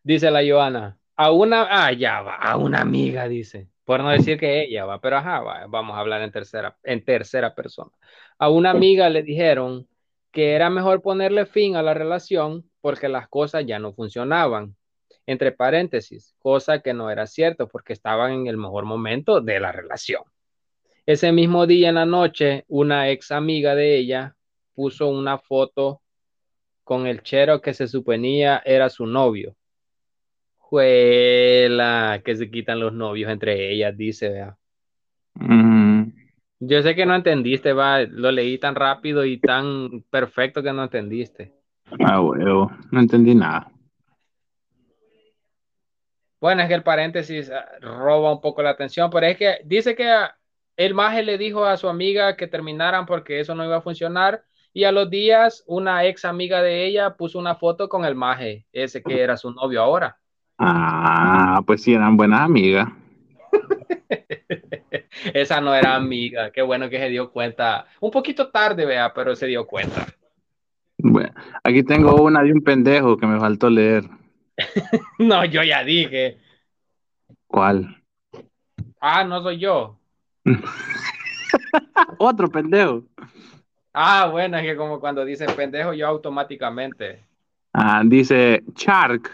Dice 0.04 0.30
la 0.30 0.42
Joana, 0.46 0.98
a 1.16 1.32
una, 1.32 1.68
ah, 1.70 1.94
ya 1.94 2.22
va, 2.22 2.36
a 2.36 2.58
una 2.58 2.82
amiga, 2.82 3.28
dice. 3.30 3.70
Por 3.86 4.02
no 4.02 4.10
decir 4.10 4.40
que 4.40 4.64
ella 4.64 4.86
va, 4.86 5.02
pero 5.02 5.18
ajá, 5.18 5.42
va, 5.42 5.66
vamos 5.68 5.96
a 5.96 6.00
hablar 6.00 6.22
en 6.22 6.32
tercera, 6.32 6.78
en 6.84 7.04
tercera 7.04 7.54
persona. 7.54 7.92
A 8.38 8.50
una 8.50 8.72
amiga 8.72 9.10
le 9.10 9.24
dijeron 9.24 9.88
que 10.32 10.54
era 10.54 10.70
mejor 10.70 11.02
ponerle 11.02 11.46
fin 11.46 11.76
a 11.76 11.84
la 11.84 11.94
relación 11.94 12.70
porque 12.82 13.10
las 13.10 13.28
cosas 13.28 13.66
ya 13.66 13.80
no 13.80 13.94
funcionaban. 13.94 14.76
Entre 15.26 15.54
paréntesis, 15.54 16.36
cosa 16.40 16.80
que 16.80 16.94
no 16.94 17.10
era 17.10 17.28
cierto 17.28 17.68
porque 17.70 17.94
estaban 17.94 18.34
en 18.34 18.48
el 18.48 18.58
mejor 18.58 18.84
momento 18.84 19.40
de 19.40 19.60
la 19.60 19.72
relación. 19.72 20.24
Ese 21.06 21.32
mismo 21.32 21.66
día 21.68 21.90
en 21.90 21.96
la 21.96 22.06
noche, 22.06 22.66
una 22.68 23.10
ex 23.10 23.32
amiga 23.32 23.76
de 23.76 23.98
ella 23.98 24.36
puso 24.74 25.08
una 25.08 25.38
foto 25.38 26.02
con 26.84 27.08
el 27.08 27.24
chero 27.24 27.62
que 27.62 27.74
se 27.74 27.88
suponía 27.88 28.62
era 28.66 28.90
su 28.90 29.06
novio. 29.06 29.56
Juela, 30.74 32.24
que 32.26 32.36
se 32.36 32.50
quitan 32.50 32.80
los 32.80 32.94
novios 32.94 33.30
entre 33.30 33.72
ellas, 33.72 33.96
dice, 33.96 34.30
vea. 34.30 34.58
Mm, 35.36 36.06
Yo 36.62 36.82
sé 36.82 36.96
que 36.96 37.06
no 37.06 37.14
entendiste, 37.14 37.74
va, 37.74 38.00
lo 38.00 38.32
leí 38.32 38.58
tan 38.58 38.74
rápido 38.74 39.24
y 39.24 39.38
tan 39.38 40.04
perfecto 40.10 40.64
que 40.64 40.74
no 40.74 40.82
entendiste. 40.82 41.54
ah, 42.04 42.20
huevo, 42.22 42.72
no 42.90 43.00
entendí 43.00 43.36
nada. 43.36 43.72
Bueno, 46.42 46.64
es 46.64 46.68
que 46.68 46.74
el 46.74 46.82
paréntesis 46.82 47.52
ah, 47.52 47.66
roba 47.80 48.34
un 48.34 48.42
poco 48.42 48.64
la 48.64 48.72
atención, 48.72 49.12
pero 49.12 49.28
es 49.28 49.38
que 49.38 49.60
dice 49.66 49.94
que 49.94 50.12
el 50.76 50.96
maje 50.96 51.22
le 51.22 51.38
dijo 51.38 51.66
a 51.66 51.78
su 51.78 51.88
amiga 51.88 52.36
que 52.36 52.48
terminaran 52.48 53.06
porque 53.06 53.40
eso 53.40 53.54
no 53.54 53.64
iba 53.64 53.78
a 53.78 53.82
funcionar 53.82 54.44
y 54.74 54.86
a 54.86 54.92
los 54.92 55.08
días 55.08 55.64
una 55.68 56.04
ex 56.06 56.26
amiga 56.26 56.64
de 56.64 56.88
ella 56.88 57.16
puso 57.16 57.38
una 57.38 57.54
foto 57.54 57.88
con 57.88 58.06
el 58.06 58.16
maje, 58.16 58.66
ese 58.72 59.04
que 59.04 59.22
era 59.22 59.38
su 59.38 59.52
novio 59.52 59.80
ahora. 59.80 60.18
Ah, 60.58 61.62
pues 61.66 61.82
sí, 61.84 61.94
eran 61.94 62.16
buenas 62.18 62.42
amigas. 62.42 62.90
Esa 65.34 65.62
no 65.62 65.74
era 65.74 65.96
amiga, 65.96 66.52
qué 66.52 66.62
bueno 66.62 66.90
que 66.90 66.98
se 66.98 67.10
dio 67.10 67.32
cuenta, 67.32 67.86
un 68.00 68.12
poquito 68.12 68.50
tarde, 68.50 68.86
vea, 68.86 69.14
pero 69.14 69.36
se 69.36 69.48
dio 69.48 69.66
cuenta. 69.66 70.06
Bueno, 70.98 71.34
aquí 71.64 71.84
tengo 71.84 72.22
una 72.22 72.44
de 72.44 72.54
un 72.54 72.62
pendejo 72.62 73.18
que 73.18 73.28
me 73.28 73.40
faltó 73.40 73.70
leer. 73.70 74.04
No, 75.20 75.44
yo 75.46 75.64
ya 75.64 75.84
dije, 75.84 76.38
¿Cuál? 77.48 78.04
ah, 79.00 79.24
no 79.24 79.42
soy 79.42 79.60
yo. 79.60 79.98
Otro 82.18 82.48
pendejo. 82.50 83.04
Ah, 83.94 84.28
bueno, 84.32 84.58
es 84.58 84.64
que 84.64 84.76
como 84.76 85.00
cuando 85.00 85.24
dicen 85.24 85.50
pendejo, 85.56 85.94
yo 85.94 86.08
automáticamente. 86.08 87.24
Ah, 87.74 88.02
dice 88.06 88.64
Shark. 88.76 89.32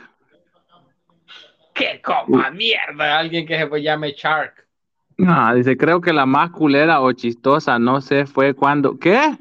¡Qué 1.80 2.02
coma 2.02 2.52
mierda! 2.52 3.18
Alguien 3.18 3.48
que 3.48 3.58
se 3.58 3.82
llame 3.82 4.12
Shark. 4.12 4.68
Ah, 5.26 5.54
dice, 5.54 5.78
creo 5.78 6.02
que 6.02 6.12
la 6.12 6.26
más 6.26 6.52
culera 6.52 7.00
o 7.02 7.12
chistosa, 7.14 7.80
no 7.80 8.02
sé, 8.02 8.26
fue 8.26 8.54
cuando. 8.54 9.00
¿Qué? 9.00 9.38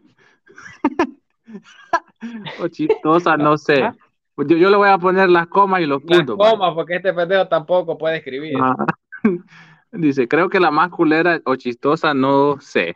o 2.60 2.68
chistosa, 2.68 3.36
no 3.36 3.58
sé. 3.58 3.90
Yo, 4.36 4.56
yo 4.56 4.70
le 4.70 4.76
voy 4.76 4.88
a 4.88 4.98
poner 4.98 5.28
las 5.28 5.48
comas 5.48 5.80
y 5.80 5.86
los 5.86 6.02
Las 6.04 6.18
puntos. 6.18 6.36
pues. 6.36 6.52
comas, 6.52 6.74
porque 6.74 6.96
este 6.96 7.12
pendejo 7.12 7.48
tampoco 7.48 7.98
puede 7.98 8.18
escribir. 8.18 8.54
Ah. 8.60 8.86
Dice, 9.90 10.28
creo 10.28 10.48
que 10.48 10.60
la 10.60 10.70
más 10.70 10.90
culera 10.90 11.40
o 11.44 11.56
chistosa, 11.56 12.14
no 12.14 12.60
sé. 12.60 12.94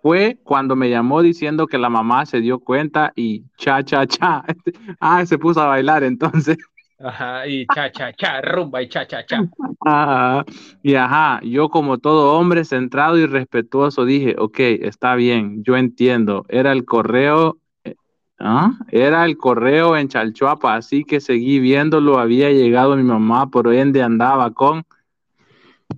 Fue 0.00 0.38
cuando 0.44 0.76
me 0.76 0.88
llamó 0.88 1.20
diciendo 1.20 1.66
que 1.66 1.78
la 1.78 1.90
mamá 1.90 2.24
se 2.26 2.40
dio 2.40 2.60
cuenta 2.60 3.12
y 3.16 3.44
cha, 3.58 3.82
cha, 3.82 4.06
cha. 4.06 4.44
Ah, 5.00 5.26
se 5.26 5.36
puso 5.36 5.60
a 5.60 5.66
bailar 5.66 6.04
entonces. 6.04 6.56
Ajá, 6.98 7.46
y 7.46 7.66
cha, 7.66 7.92
cha, 7.92 8.12
cha, 8.12 8.40
rumba 8.40 8.80
y 8.82 8.88
cha, 8.88 9.06
cha, 9.06 9.24
cha. 9.26 9.42
Ah, 9.84 10.44
y 10.82 10.94
ajá, 10.94 11.40
yo 11.42 11.68
como 11.68 11.98
todo 11.98 12.38
hombre 12.38 12.64
centrado 12.64 13.18
y 13.18 13.26
respetuoso 13.26 14.04
dije, 14.04 14.34
ok, 14.38 14.58
está 14.58 15.14
bien, 15.14 15.62
yo 15.62 15.76
entiendo, 15.76 16.46
era 16.48 16.72
el 16.72 16.84
correo, 16.86 17.58
eh, 17.84 17.96
¿ah? 18.38 18.78
Era 18.90 19.24
el 19.26 19.36
correo 19.36 19.96
en 19.96 20.08
Chalchuapa, 20.08 20.74
así 20.74 21.04
que 21.04 21.20
seguí 21.20 21.60
viéndolo, 21.60 22.18
había 22.18 22.50
llegado 22.50 22.96
mi 22.96 23.02
mamá, 23.02 23.50
por 23.50 23.72
ende 23.72 24.02
andaba 24.02 24.52
con... 24.52 24.84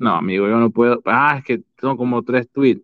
No, 0.00 0.14
amigo, 0.16 0.48
yo 0.48 0.58
no 0.58 0.70
puedo, 0.70 1.00
ah, 1.06 1.36
es 1.38 1.44
que 1.44 1.62
son 1.80 1.96
como 1.96 2.22
tres 2.22 2.48
tweets. 2.50 2.82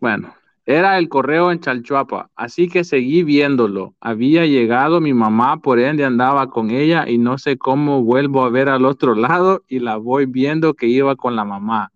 Bueno, 0.00 0.34
era 0.66 0.98
el 0.98 1.08
correo 1.08 1.52
en 1.52 1.60
Chalchuapa, 1.60 2.30
así 2.34 2.68
que 2.68 2.82
seguí 2.82 3.22
viéndolo. 3.22 3.94
Había 4.00 4.46
llegado 4.46 5.00
mi 5.00 5.14
mamá, 5.14 5.58
por 5.58 5.78
ende 5.78 6.04
andaba 6.04 6.50
con 6.50 6.70
ella 6.70 7.08
y 7.08 7.18
no 7.18 7.38
sé 7.38 7.56
cómo 7.56 8.02
vuelvo 8.02 8.42
a 8.44 8.50
ver 8.50 8.68
al 8.68 8.84
otro 8.84 9.14
lado 9.14 9.62
y 9.68 9.78
la 9.78 9.96
voy 9.96 10.26
viendo 10.26 10.74
que 10.74 10.86
iba 10.88 11.14
con 11.14 11.36
la 11.36 11.44
mamá. 11.44 11.92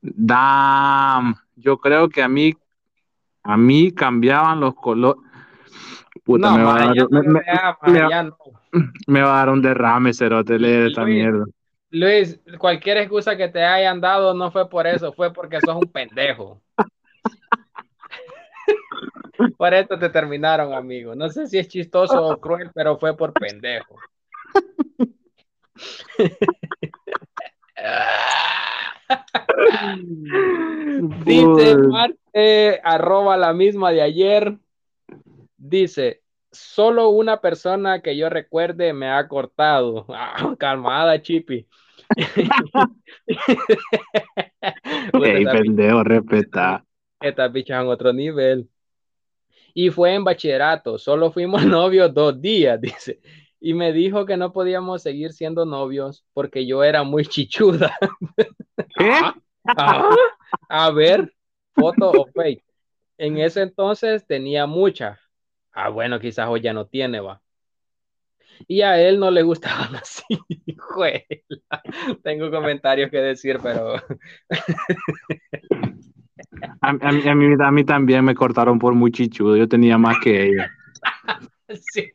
Damn, 0.00 1.34
yo 1.56 1.78
creo 1.78 2.08
que 2.08 2.22
a 2.22 2.28
mí, 2.28 2.54
a 3.42 3.56
mí 3.56 3.92
cambiaban 3.92 4.60
los 4.60 4.74
colores. 4.74 5.20
Puta, 6.24 6.50
No, 6.50 6.56
me, 6.56 6.62
va 6.64 6.74
a 6.74 6.86
dar, 6.86 6.96
me, 7.10 7.22
no, 7.22 7.32
me- 7.32 7.40
vea, 7.40 7.78
ma, 7.82 7.92
me- 7.92 8.08
ya 8.10 8.22
no. 8.22 8.36
me 9.08 9.22
va 9.22 9.32
a 9.34 9.36
dar 9.38 9.48
un 9.50 9.62
derrame, 9.62 10.12
cerote, 10.14 10.58
leer 10.58 10.86
esta 10.86 11.04
mierda. 11.04 11.44
Luis, 11.90 12.38
cualquier 12.58 12.98
excusa 12.98 13.36
que 13.36 13.48
te 13.48 13.64
hayan 13.64 14.00
dado 14.00 14.32
no 14.32 14.50
fue 14.52 14.68
por 14.68 14.86
eso, 14.86 15.12
fue 15.12 15.32
porque 15.32 15.60
sos 15.60 15.74
un 15.74 15.88
pendejo. 15.90 16.60
Por 19.56 19.74
eso 19.74 19.98
te 19.98 20.08
terminaron, 20.10 20.72
amigo. 20.72 21.14
No 21.14 21.28
sé 21.28 21.46
si 21.46 21.58
es 21.58 21.68
chistoso 21.68 22.26
o 22.26 22.36
cruel, 22.40 22.70
pero 22.74 22.98
fue 22.98 23.16
por 23.16 23.32
pendejo. 23.32 23.96
Dice. 31.24 31.76
Marte, 31.76 32.80
arroba 32.82 33.36
la 33.36 33.52
misma 33.52 33.90
de 33.92 34.02
ayer. 34.02 34.56
Dice, 35.56 36.22
solo 36.50 37.08
una 37.10 37.40
persona 37.40 38.00
que 38.02 38.16
yo 38.16 38.28
recuerde 38.28 38.92
me 38.92 39.10
ha 39.10 39.26
cortado. 39.28 40.06
Ah, 40.14 40.54
calmada, 40.58 41.20
Chipi. 41.22 41.66
Ey, 45.12 45.44
pendejo, 45.44 46.02
respeta. 46.02 46.84
estas 47.20 47.52
bichas 47.52 47.82
en 47.82 47.88
otro 47.88 48.12
nivel. 48.12 48.68
Y 49.74 49.90
fue 49.90 50.14
en 50.14 50.24
bachillerato, 50.24 50.98
solo 50.98 51.30
fuimos 51.30 51.64
novios 51.66 52.12
dos 52.12 52.40
días, 52.40 52.80
dice. 52.80 53.20
Y 53.60 53.74
me 53.74 53.92
dijo 53.92 54.24
que 54.24 54.36
no 54.36 54.52
podíamos 54.52 55.02
seguir 55.02 55.32
siendo 55.32 55.66
novios 55.66 56.24
porque 56.32 56.66
yo 56.66 56.82
era 56.82 57.02
muy 57.02 57.26
chichuda. 57.26 57.96
¿Qué? 58.96 59.12
Ah, 59.64 60.10
a 60.68 60.90
ver, 60.90 61.34
foto 61.74 62.10
o 62.10 62.26
fake. 62.26 62.64
En 63.18 63.36
ese 63.36 63.60
entonces 63.60 64.26
tenía 64.26 64.66
mucha. 64.66 65.20
Ah, 65.72 65.90
bueno, 65.90 66.18
quizás 66.18 66.48
hoy 66.48 66.62
ya 66.62 66.72
no 66.72 66.86
tiene, 66.86 67.20
va. 67.20 67.42
Y 68.66 68.80
a 68.80 69.00
él 69.00 69.18
no 69.18 69.30
le 69.30 69.42
gustaban 69.42 69.94
así. 69.96 70.24
Juela. 70.78 71.24
Tengo 72.22 72.50
comentarios 72.50 73.10
que 73.10 73.18
decir, 73.18 73.58
pero 73.62 73.96
A, 76.80 76.88
a 76.90 76.92
mí, 77.12 77.28
a, 77.28 77.34
mí, 77.34 77.54
a 77.62 77.70
mí 77.70 77.84
también 77.84 78.24
me 78.24 78.34
cortaron 78.34 78.78
por 78.78 78.94
muy 78.94 79.10
chichudo, 79.12 79.56
yo 79.56 79.68
tenía 79.68 79.98
más 79.98 80.16
que 80.22 80.46
ella. 80.46 80.70
sí, 81.68 82.12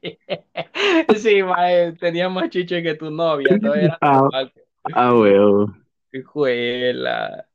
sí, 1.18 1.44
mae, 1.44 1.94
tenía 1.94 2.30
más 2.30 2.50
chiche 2.50 2.82
que 2.84 2.96
tu 2.96 3.10
novia. 3.12 3.58
Todavía 3.60 3.84
era 3.86 3.98
Ah. 4.02 4.14
normal. 4.22 4.54
Ah, 4.94 5.14
huevo. 5.16 5.74
Juela. 6.26 7.46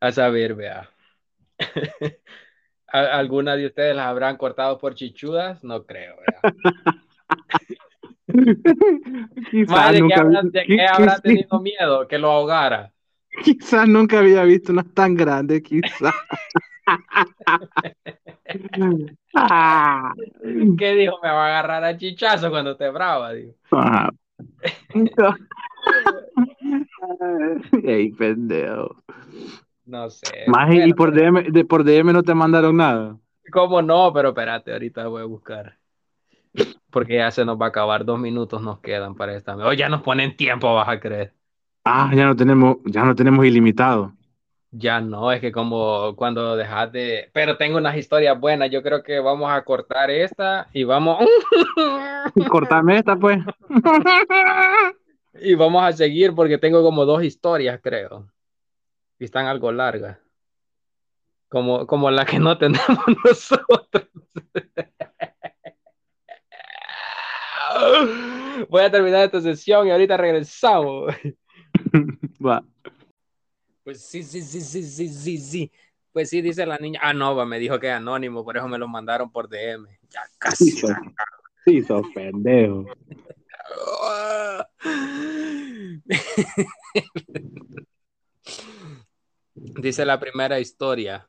A 0.00 0.12
saber, 0.12 0.54
vea. 0.54 0.88
¿A- 2.92 3.18
¿Alguna 3.18 3.56
de 3.56 3.66
ustedes 3.66 3.94
las 3.96 4.06
habrán 4.06 4.36
cortado 4.36 4.78
por 4.78 4.94
chichudas? 4.94 5.62
No 5.64 5.84
creo, 5.84 6.16
vea. 6.16 6.54
Quizás 9.50 9.70
Mae, 9.70 9.92
¿de 9.94 10.08
qué 10.66 10.76
de 10.76 10.76
qui- 10.76 11.22
tenido 11.22 11.60
miedo? 11.60 12.06
Que 12.08 12.18
lo 12.18 12.30
ahogara. 12.30 12.92
quizás 13.44 13.88
nunca 13.88 14.18
había 14.18 14.42
visto 14.44 14.72
una 14.72 14.84
tan 14.84 15.14
grande, 15.14 15.62
quizás. 15.62 16.14
Ah. 19.34 20.12
¿Qué 20.78 20.94
dijo? 20.94 21.18
Me 21.22 21.28
va 21.28 21.46
a 21.46 21.48
agarrar 21.48 21.84
a 21.84 21.96
chichazo 21.96 22.50
cuando 22.50 22.72
esté 22.72 22.90
brava, 22.90 23.32
digo. 23.32 23.54
Ajá. 23.70 24.10
Ey, 27.82 28.12
pendejo. 28.12 29.02
No 29.84 30.10
sé. 30.10 30.44
Maje, 30.46 30.86
y 30.86 30.92
por 30.92 31.12
DM, 31.12 31.50
de, 31.50 31.64
por 31.64 31.84
DM 31.84 32.12
no 32.12 32.22
te 32.22 32.34
mandaron 32.34 32.76
nada. 32.76 33.16
¿Cómo 33.50 33.80
no? 33.80 34.12
Pero 34.12 34.30
espérate, 34.30 34.72
ahorita 34.72 35.06
voy 35.08 35.22
a 35.22 35.26
buscar. 35.26 35.78
Porque 36.90 37.16
ya 37.16 37.30
se 37.30 37.44
nos 37.44 37.60
va 37.60 37.66
a 37.66 37.68
acabar, 37.68 38.04
dos 38.04 38.18
minutos 38.18 38.62
nos 38.62 38.80
quedan 38.80 39.14
para 39.14 39.36
esta. 39.36 39.56
Oh, 39.56 39.72
ya 39.72 39.88
nos 39.88 40.02
ponen 40.02 40.36
tiempo, 40.36 40.74
vas 40.74 40.88
a 40.88 41.00
creer. 41.00 41.32
Ah, 41.84 42.10
ya 42.14 42.26
no 42.26 42.36
tenemos, 42.36 42.76
ya 42.84 43.04
no 43.04 43.14
tenemos 43.14 43.44
ilimitado. 43.46 44.12
Ya 44.70 45.00
no, 45.00 45.32
es 45.32 45.40
que 45.40 45.50
como 45.50 46.14
cuando 46.14 46.54
dejas 46.54 46.92
de... 46.92 47.30
Pero 47.32 47.56
tengo 47.56 47.78
unas 47.78 47.96
historias 47.96 48.38
buenas, 48.38 48.70
yo 48.70 48.82
creo 48.82 49.02
que 49.02 49.18
vamos 49.18 49.50
a 49.50 49.64
cortar 49.64 50.10
esta 50.10 50.68
y 50.74 50.84
vamos... 50.84 51.26
Cortame 52.50 52.98
esta 52.98 53.16
pues. 53.16 53.38
y 55.40 55.54
vamos 55.54 55.82
a 55.82 55.92
seguir 55.92 56.34
porque 56.34 56.58
tengo 56.58 56.82
como 56.82 57.06
dos 57.06 57.22
historias, 57.22 57.80
creo. 57.82 58.30
Y 59.18 59.24
están 59.24 59.46
algo 59.46 59.72
largas. 59.72 60.18
Como, 61.48 61.86
como 61.86 62.10
la 62.10 62.26
que 62.26 62.38
no 62.38 62.58
tenemos 62.58 62.86
nosotros. 63.24 64.08
Voy 68.68 68.82
a 68.82 68.90
terminar 68.90 69.24
esta 69.24 69.40
sesión 69.40 69.86
y 69.86 69.92
ahorita 69.92 70.18
regresamos. 70.18 71.14
Va. 72.44 72.64
Pues 73.84 74.04
sí, 74.04 74.22
sí, 74.22 74.42
sí, 74.42 74.60
sí, 74.60 74.82
sí, 74.82 75.08
sí, 75.08 75.38
sí. 75.38 75.72
Pues 76.12 76.30
sí, 76.30 76.42
dice 76.42 76.66
la 76.66 76.78
niña. 76.78 77.00
Ah, 77.02 77.12
no, 77.12 77.34
va, 77.34 77.44
me 77.44 77.58
dijo 77.58 77.78
que 77.78 77.88
es 77.88 77.94
anónimo, 77.94 78.44
por 78.44 78.56
eso 78.56 78.68
me 78.68 78.78
lo 78.78 78.88
mandaron 78.88 79.30
por 79.30 79.48
DM. 79.48 79.86
Ya 80.10 80.22
casi. 80.38 80.70
Sí, 80.70 80.78
sos, 80.78 80.90
sí, 81.64 81.82
sos 81.82 82.06
pendejo. 82.14 82.86
Dice 89.54 90.04
la 90.04 90.20
primera 90.20 90.60
historia. 90.60 91.28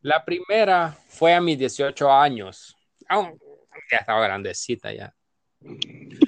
La 0.00 0.24
primera 0.24 0.96
fue 1.08 1.34
a 1.34 1.40
mis 1.40 1.58
18 1.58 2.10
años. 2.10 2.76
Aún 3.08 3.38
ya 3.90 3.98
estaba 3.98 4.24
grandecita 4.24 4.92
ya. 4.92 5.14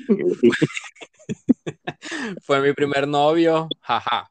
fue 2.43 2.61
mi 2.61 2.73
primer 2.73 3.09
novio, 3.09 3.69
jaja. 3.81 4.31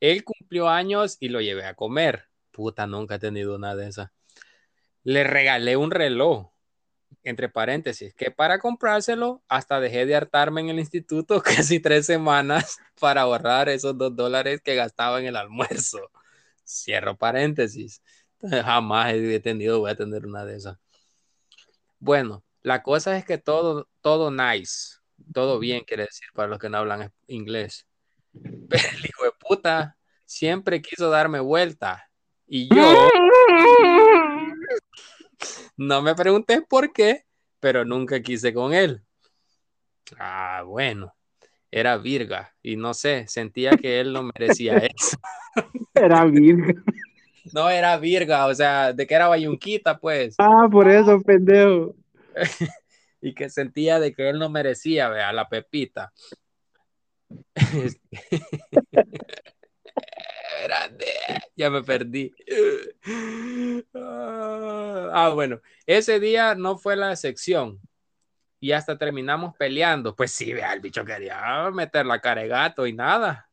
Él 0.00 0.24
cumplió 0.24 0.68
años 0.68 1.16
y 1.20 1.28
lo 1.28 1.40
llevé 1.40 1.66
a 1.66 1.74
comer. 1.74 2.28
Puta, 2.50 2.86
nunca 2.86 3.16
he 3.16 3.18
tenido 3.18 3.56
una 3.56 3.74
de 3.74 3.88
esas. 3.88 4.10
Le 5.02 5.24
regalé 5.24 5.76
un 5.76 5.90
reloj, 5.90 6.50
entre 7.22 7.48
paréntesis, 7.48 8.14
que 8.14 8.30
para 8.30 8.58
comprárselo 8.58 9.42
hasta 9.48 9.80
dejé 9.80 10.06
de 10.06 10.16
hartarme 10.16 10.60
en 10.60 10.70
el 10.70 10.78
instituto 10.78 11.42
casi 11.42 11.80
tres 11.80 12.06
semanas 12.06 12.78
para 13.00 13.22
ahorrar 13.22 13.68
esos 13.68 13.96
dos 13.96 14.14
dólares 14.14 14.60
que 14.62 14.74
gastaba 14.74 15.20
en 15.20 15.26
el 15.26 15.36
almuerzo. 15.36 16.10
Cierro 16.66 17.16
paréntesis. 17.16 18.02
Jamás 18.40 19.14
he 19.14 19.40
tenido, 19.40 19.80
voy 19.80 19.90
a 19.90 19.96
tener 19.96 20.26
una 20.26 20.44
de 20.44 20.56
esas. 20.56 20.78
Bueno, 21.98 22.44
la 22.62 22.82
cosa 22.82 23.16
es 23.16 23.24
que 23.24 23.38
todo, 23.38 23.88
todo 24.00 24.30
nice, 24.30 24.98
todo 25.32 25.58
bien, 25.58 25.84
quiere 25.84 26.04
decir 26.04 26.28
para 26.34 26.48
los 26.48 26.58
que 26.58 26.68
no 26.68 26.78
hablan 26.78 27.12
inglés. 27.26 27.86
Pero 28.32 28.88
el 28.96 29.04
hijo 29.04 29.24
de 29.24 29.32
puta 29.38 29.96
siempre 30.24 30.82
quiso 30.82 31.10
darme 31.10 31.40
vuelta. 31.40 32.10
Y 32.46 32.68
yo 32.74 33.08
no 35.76 36.02
me 36.02 36.14
pregunté 36.14 36.62
por 36.62 36.92
qué, 36.92 37.24
pero 37.58 37.84
nunca 37.84 38.20
quise 38.22 38.52
con 38.52 38.74
él. 38.74 39.02
Ah, 40.18 40.62
bueno, 40.66 41.14
era 41.70 41.96
virga 41.96 42.54
y 42.62 42.76
no 42.76 42.94
sé, 42.94 43.26
sentía 43.26 43.70
que 43.72 43.98
él 43.98 44.12
no 44.12 44.22
merecía 44.22 44.76
eso. 44.96 45.16
Era 45.94 46.24
virga. 46.26 46.74
No 47.52 47.68
era 47.68 47.96
virga, 47.96 48.46
o 48.46 48.54
sea, 48.54 48.92
de 48.92 49.06
que 49.06 49.14
era 49.14 49.28
bayunquita, 49.28 49.98
pues. 49.98 50.34
Ah, 50.38 50.68
por 50.70 50.88
eso, 50.88 51.20
pendejo. 51.20 51.94
y 53.24 53.34
que 53.34 53.48
sentía 53.48 53.98
de 53.98 54.14
que 54.14 54.28
él 54.28 54.38
no 54.38 54.50
merecía, 54.50 55.08
vea, 55.08 55.32
la 55.32 55.48
pepita. 55.48 56.12
ya 61.56 61.70
me 61.70 61.82
perdí. 61.82 62.34
Ah, 63.94 65.30
bueno, 65.34 65.62
ese 65.86 66.20
día 66.20 66.54
no 66.54 66.76
fue 66.76 66.96
la 66.96 67.16
sección 67.16 67.80
y 68.60 68.72
hasta 68.72 68.98
terminamos 68.98 69.56
peleando. 69.56 70.14
Pues 70.14 70.32
sí, 70.32 70.52
vea, 70.52 70.74
el 70.74 70.80
bicho 70.80 71.02
quería 71.02 71.70
meter 71.72 72.04
la 72.04 72.20
cara 72.20 72.42
de 72.42 72.48
gato 72.48 72.86
y 72.86 72.92
nada. 72.92 73.48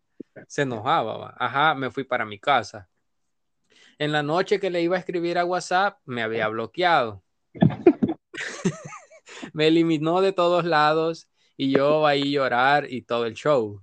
Se 0.49 0.63
enojaba. 0.63 1.33
Ajá, 1.37 1.75
me 1.75 1.89
fui 1.91 2.03
para 2.03 2.25
mi 2.25 2.39
casa. 2.39 2.89
En 3.97 4.11
la 4.11 4.21
noche 4.21 4.59
que 4.59 4.69
le 4.69 4.81
iba 4.81 4.97
a 4.97 4.99
escribir 4.99 5.37
a 5.37 5.45
WhatsApp, 5.45 5.97
me 6.03 6.23
había 6.23 6.49
bloqueado. 6.49 7.23
me 9.53 9.67
eliminó 9.67 10.21
de 10.21 10.33
todos 10.33 10.65
lados 10.65 11.27
y 11.57 11.71
yo 11.71 12.05
ahí 12.07 12.21
a 12.21 12.39
llorar 12.39 12.91
y 12.91 13.03
todo 13.03 13.25
el 13.25 13.33
show. 13.33 13.81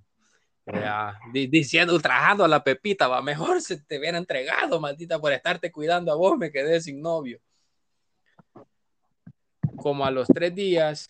diciendo, 1.33 1.95
ultrajando 1.95 2.45
a 2.45 2.49
la 2.49 2.63
Pepita, 2.63 3.09
va, 3.09 3.23
mejor 3.23 3.61
se 3.61 3.81
te 3.83 3.99
hubiera 3.99 4.19
entregado, 4.19 4.81
maldita, 4.81 5.19
por 5.19 5.33
estarte 5.33 5.73
cuidando 5.73 6.13
a 6.13 6.17
vos, 6.17 6.37
me 6.37 6.51
quedé 6.51 6.81
sin 6.81 7.01
novio. 7.01 7.41
Como 9.77 10.05
a 10.05 10.11
los 10.11 10.27
tres 10.29 10.55
días 10.55 11.09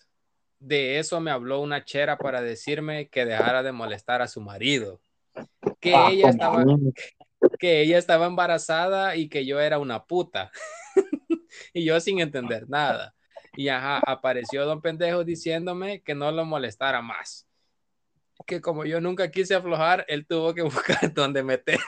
de 0.59 0.99
eso 0.99 1.21
me 1.21 1.31
habló 1.31 1.61
una 1.61 1.85
chera 1.85 2.19
para 2.19 2.43
decirme 2.43 3.09
que 3.09 3.25
dejara 3.25 3.63
de 3.63 3.73
molestar 3.73 4.23
a 4.23 4.29
su 4.29 4.41
marido, 4.41 5.01
que 5.81 5.95
Ah, 5.95 6.11
ella 6.11 6.31
estaba, 6.31 6.65
que 7.59 7.81
ella 7.81 7.99
estaba 7.99 8.27
embarazada 8.27 9.17
y 9.17 9.29
que 9.29 9.47
yo 9.47 9.61
era 9.61 9.79
una 9.79 10.05
puta. 10.05 10.51
y 11.73 11.85
yo 11.85 11.99
sin 12.01 12.21
entender 12.21 12.69
nada. 12.69 13.15
Y 13.59 13.71
ajá, 13.71 14.01
apareció 14.07 14.65
don 14.65 14.81
pendejo 14.81 15.25
diciéndome 15.25 16.01
que 16.03 16.15
no 16.15 16.31
lo 16.31 16.45
molestara 16.45 17.03
más. 17.03 17.45
Que 18.47 18.61
como 18.61 18.85
yo 18.85 19.01
nunca 19.01 19.33
quise 19.33 19.57
aflojar, 19.57 20.05
él 20.07 20.25
tuvo 20.29 20.55
que 20.55 20.63
buscar 20.63 21.13
dónde 21.13 21.43
meter. 21.43 21.81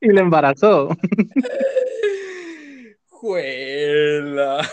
Y 0.00 0.08
le 0.08 0.22
embarazó. 0.22 0.88
Juela. 3.08 4.66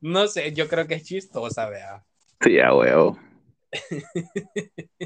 No 0.00 0.28
sé, 0.28 0.52
yo 0.52 0.68
creo 0.68 0.86
que 0.86 0.94
es 0.94 1.02
chistosa, 1.04 1.68
vea. 1.68 2.04
Sí, 2.40 2.60
a 2.60 2.72
huevo. 2.72 3.18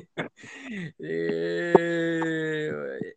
Eh, 0.99 2.73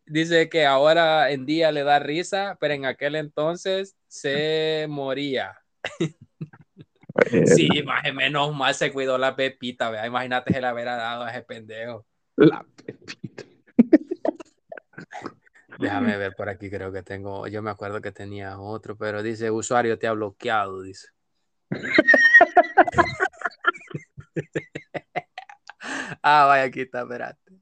dice 0.06 0.48
que 0.48 0.66
ahora 0.66 1.30
en 1.30 1.46
día 1.46 1.72
le 1.72 1.82
da 1.82 1.98
risa, 1.98 2.56
pero 2.60 2.74
en 2.74 2.84
aquel 2.84 3.16
entonces 3.16 3.96
se 4.06 4.86
moría. 4.88 5.56
Sí, 7.46 7.68
más 7.84 8.08
o 8.08 8.14
menos 8.14 8.54
mal 8.54 8.74
se 8.74 8.92
cuidó 8.92 9.18
la 9.18 9.34
pepita, 9.34 9.90
vea. 9.90 10.06
Imagínate 10.06 10.52
se 10.52 10.60
la 10.60 10.74
hubiera 10.74 10.96
dado 10.96 11.24
a 11.24 11.30
ese 11.30 11.42
pendejo. 11.42 12.06
La 12.36 12.64
pepita. 12.84 13.44
Déjame 15.78 16.16
ver 16.16 16.34
por 16.34 16.48
aquí, 16.48 16.70
creo 16.70 16.90
que 16.92 17.02
tengo, 17.02 17.46
yo 17.48 17.62
me 17.62 17.70
acuerdo 17.70 18.00
que 18.00 18.12
tenía 18.12 18.58
otro, 18.58 18.96
pero 18.96 19.22
dice, 19.22 19.50
usuario 19.50 19.98
te 19.98 20.06
ha 20.06 20.12
bloqueado, 20.12 20.82
dice. 20.82 21.08
ah, 26.26 26.46
vaya, 26.46 26.64
aquí 26.64 26.80
está, 26.82 27.02
espérate. 27.02 27.52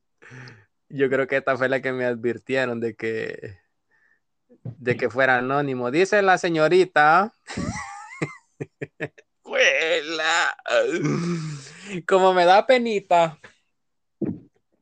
Yo 0.89 1.11
creo 1.11 1.27
que 1.27 1.37
esta 1.37 1.57
fue 1.57 1.69
la 1.69 1.83
que 1.83 1.93
me 1.93 2.05
advirtieron 2.05 2.81
de 2.81 2.95
que, 2.95 3.59
de 4.63 4.97
que 4.97 5.11
fuera 5.11 5.39
anónimo. 5.39 5.91
Dice 5.91 6.23
la 6.23 6.39
señorita. 6.39 7.33
Como 12.07 12.33
me 12.33 12.45
da 12.45 12.67
penita, 12.67 13.39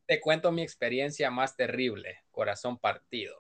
te 0.06 0.20
cuento 0.20 0.52
mi 0.52 0.62
experiencia 0.62 1.30
más 1.30 1.56
terrible. 1.56 2.20
Corazón 2.30 2.78
partido. 2.78 3.36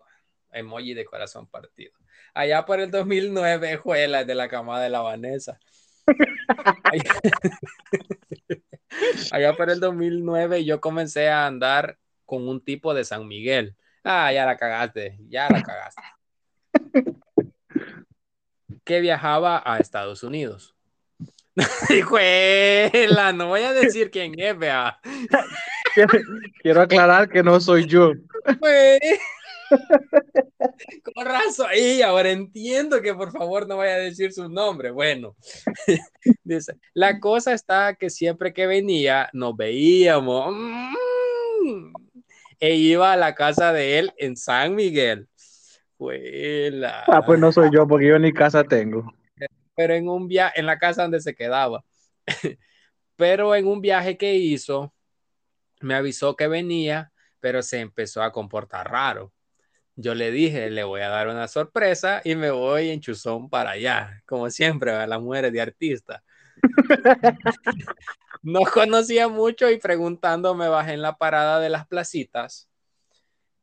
Emoji 0.50 0.94
de 0.94 1.04
corazón 1.04 1.46
partido. 1.46 1.92
Allá 2.34 2.64
por 2.64 2.80
el 2.80 2.90
2009, 2.90 3.76
Juela, 3.76 4.24
de 4.24 4.34
la 4.34 4.48
camada 4.48 4.82
de 4.82 4.90
la 4.90 5.00
Vanessa. 5.00 5.60
Allá, 9.32 9.56
por 9.56 9.70
el 9.70 9.80
2009 9.80 10.64
yo 10.64 10.80
comencé 10.80 11.28
a 11.28 11.46
andar 11.46 11.98
con 12.24 12.48
un 12.48 12.62
tipo 12.62 12.94
de 12.94 13.04
San 13.04 13.28
Miguel. 13.28 13.76
Ah, 14.04 14.32
ya 14.32 14.44
la 14.44 14.56
cagaste, 14.56 15.18
ya 15.28 15.48
la 15.48 15.62
cagaste. 15.62 16.02
Que 18.84 19.00
viajaba 19.00 19.62
a 19.64 19.78
Estados 19.78 20.22
Unidos. 20.22 20.74
Juela, 22.08 23.32
no 23.32 23.48
voy 23.48 23.62
a 23.62 23.72
decir 23.72 24.10
quién 24.10 24.38
es, 24.38 24.58
vea. 24.58 24.98
Quiero 26.62 26.80
aclarar 26.80 27.28
que 27.28 27.42
no 27.42 27.60
soy 27.60 27.86
yo. 27.86 28.12
Con 31.14 31.24
razón. 31.24 31.68
Y 31.76 32.02
ahora 32.02 32.30
entiendo 32.30 33.00
que 33.00 33.14
por 33.14 33.32
favor 33.32 33.66
no 33.66 33.78
vaya 33.78 33.94
a 33.94 33.98
decir 33.98 34.32
su 34.32 34.48
nombre. 34.48 34.90
Bueno, 34.90 35.36
dice, 36.44 36.76
la 36.94 37.20
cosa 37.20 37.52
está 37.52 37.94
que 37.94 38.10
siempre 38.10 38.52
que 38.52 38.66
venía 38.66 39.28
nos 39.32 39.56
veíamos. 39.56 40.54
Mm, 40.54 41.92
e 42.60 42.74
iba 42.76 43.12
a 43.12 43.16
la 43.16 43.34
casa 43.34 43.72
de 43.72 43.98
él 43.98 44.12
en 44.16 44.36
San 44.36 44.74
Miguel. 44.74 45.28
Ah, 47.06 47.22
pues 47.24 47.38
no 47.38 47.52
soy 47.52 47.70
yo, 47.72 47.86
porque 47.86 48.08
yo 48.08 48.18
ni 48.18 48.32
casa 48.32 48.64
tengo. 48.64 49.12
Pero 49.74 49.94
en 49.94 50.08
un 50.08 50.28
viaje, 50.28 50.58
en 50.60 50.66
la 50.66 50.78
casa 50.78 51.02
donde 51.02 51.20
se 51.20 51.34
quedaba. 51.34 51.84
Pero 53.16 53.54
en 53.54 53.66
un 53.66 53.80
viaje 53.80 54.16
que 54.16 54.34
hizo, 54.34 54.92
me 55.80 55.94
avisó 55.94 56.34
que 56.34 56.48
venía, 56.48 57.12
pero 57.40 57.62
se 57.62 57.80
empezó 57.80 58.22
a 58.22 58.32
comportar 58.32 58.90
raro. 58.90 59.32
Yo 59.96 60.14
le 60.14 60.30
dije, 60.30 60.70
le 60.70 60.84
voy 60.84 61.02
a 61.02 61.08
dar 61.08 61.28
una 61.28 61.48
sorpresa 61.48 62.22
y 62.24 62.34
me 62.34 62.50
voy 62.50 62.90
en 62.90 63.00
chuzón 63.00 63.50
para 63.50 63.72
allá, 63.72 64.22
como 64.26 64.48
siempre, 64.50 64.92
a 64.92 65.06
las 65.06 65.20
mujeres 65.20 65.52
de 65.52 65.60
artista. 65.60 66.22
No 68.44 68.62
conocía 68.62 69.28
mucho 69.28 69.70
y 69.70 69.78
preguntando 69.78 70.52
me 70.56 70.66
bajé 70.66 70.94
en 70.94 71.02
la 71.02 71.16
parada 71.16 71.60
de 71.60 71.70
las 71.70 71.86
placitas 71.86 72.68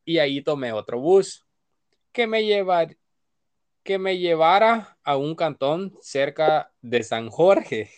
y 0.06 0.18
ahí 0.18 0.40
tomé 0.40 0.72
otro 0.72 0.98
bus 0.98 1.44
que 2.12 2.26
me 2.26 2.44
lleva 2.44 2.86
que 3.82 3.98
me 3.98 4.18
llevara 4.18 4.98
a 5.04 5.16
un 5.16 5.34
cantón 5.34 5.94
cerca 6.00 6.72
de 6.80 7.02
San 7.02 7.28
Jorge 7.28 7.90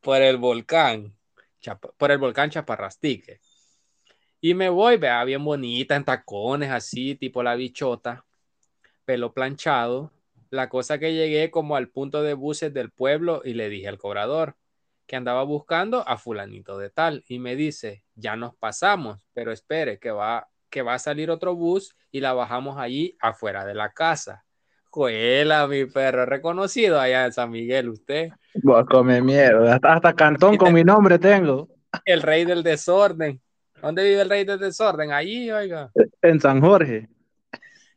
por 0.00 0.22
el 0.22 0.36
volcán, 0.36 1.16
por 1.96 2.10
el 2.10 2.18
volcán 2.18 2.50
Chaparrastique. 2.50 3.40
Y 4.40 4.54
me 4.54 4.68
voy, 4.68 4.96
vea, 4.96 5.22
bien 5.24 5.44
bonita, 5.44 5.96
en 5.96 6.04
tacones, 6.04 6.70
así, 6.70 7.14
tipo 7.14 7.42
la 7.42 7.54
bichota, 7.54 8.24
pelo 9.04 9.32
planchado. 9.34 10.12
La 10.48 10.68
cosa 10.68 10.98
que 10.98 11.14
llegué 11.14 11.50
como 11.50 11.76
al 11.76 11.88
punto 11.88 12.22
de 12.22 12.34
buses 12.34 12.72
del 12.72 12.90
pueblo 12.90 13.42
y 13.44 13.54
le 13.54 13.68
dije 13.68 13.88
al 13.88 13.98
cobrador 13.98 14.56
que 15.10 15.16
andaba 15.16 15.42
buscando 15.42 16.08
a 16.08 16.18
fulanito 16.18 16.78
de 16.78 16.88
tal 16.88 17.24
y 17.26 17.40
me 17.40 17.56
dice, 17.56 18.04
ya 18.14 18.36
nos 18.36 18.54
pasamos, 18.54 19.18
pero 19.32 19.50
espere 19.50 19.98
que 19.98 20.12
va, 20.12 20.48
que 20.70 20.82
va 20.82 20.94
a 20.94 20.98
salir 21.00 21.32
otro 21.32 21.56
bus 21.56 21.96
y 22.12 22.20
la 22.20 22.32
bajamos 22.32 22.78
allí 22.78 23.16
afuera 23.20 23.64
de 23.64 23.74
la 23.74 23.90
casa. 23.90 24.44
Juela, 24.88 25.66
mi 25.66 25.86
perro, 25.86 26.26
reconocido 26.26 27.00
allá 27.00 27.26
en 27.26 27.32
San 27.32 27.50
Miguel, 27.50 27.88
usted. 27.88 28.28
Vos 28.62 28.86
come 28.88 29.20
miedo, 29.20 29.68
hasta, 29.68 29.94
hasta 29.94 30.14
cantón 30.14 30.56
con 30.56 30.72
mi 30.72 30.84
nombre 30.84 31.18
tengo. 31.18 31.68
El 32.04 32.22
rey 32.22 32.44
del 32.44 32.62
desorden. 32.62 33.40
¿Dónde 33.82 34.04
vive 34.04 34.22
el 34.22 34.30
rey 34.30 34.44
del 34.44 34.58
desorden? 34.58 35.12
Allí, 35.12 35.50
oiga. 35.50 35.90
En 36.22 36.40
San 36.40 36.60
Jorge. 36.60 37.08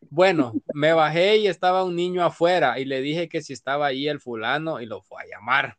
Bueno, 0.10 0.54
me 0.74 0.94
bajé 0.94 1.38
y 1.38 1.48
estaba 1.48 1.84
un 1.84 1.96
niño 1.96 2.24
afuera 2.24 2.80
y 2.80 2.86
le 2.86 3.02
dije 3.02 3.28
que 3.28 3.42
si 3.42 3.54
estaba 3.54 3.88
ahí 3.88 4.08
el 4.08 4.20
fulano 4.20 4.80
y 4.80 4.86
lo 4.86 5.02
fue 5.02 5.24
a 5.24 5.26
llamar. 5.26 5.78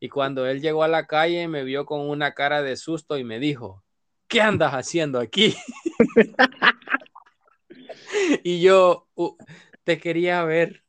Y 0.00 0.08
cuando 0.08 0.46
él 0.46 0.60
llegó 0.60 0.84
a 0.84 0.88
la 0.88 1.06
calle 1.06 1.48
me 1.48 1.64
vio 1.64 1.84
con 1.84 2.08
una 2.08 2.34
cara 2.34 2.62
de 2.62 2.76
susto 2.76 3.18
y 3.18 3.24
me 3.24 3.40
dijo, 3.40 3.82
¿qué 4.28 4.40
andas 4.40 4.74
haciendo 4.74 5.18
aquí? 5.18 5.56
y 8.44 8.60
yo, 8.60 9.08
uh, 9.14 9.36
te 9.84 9.98
quería 9.98 10.44
ver. 10.44 10.84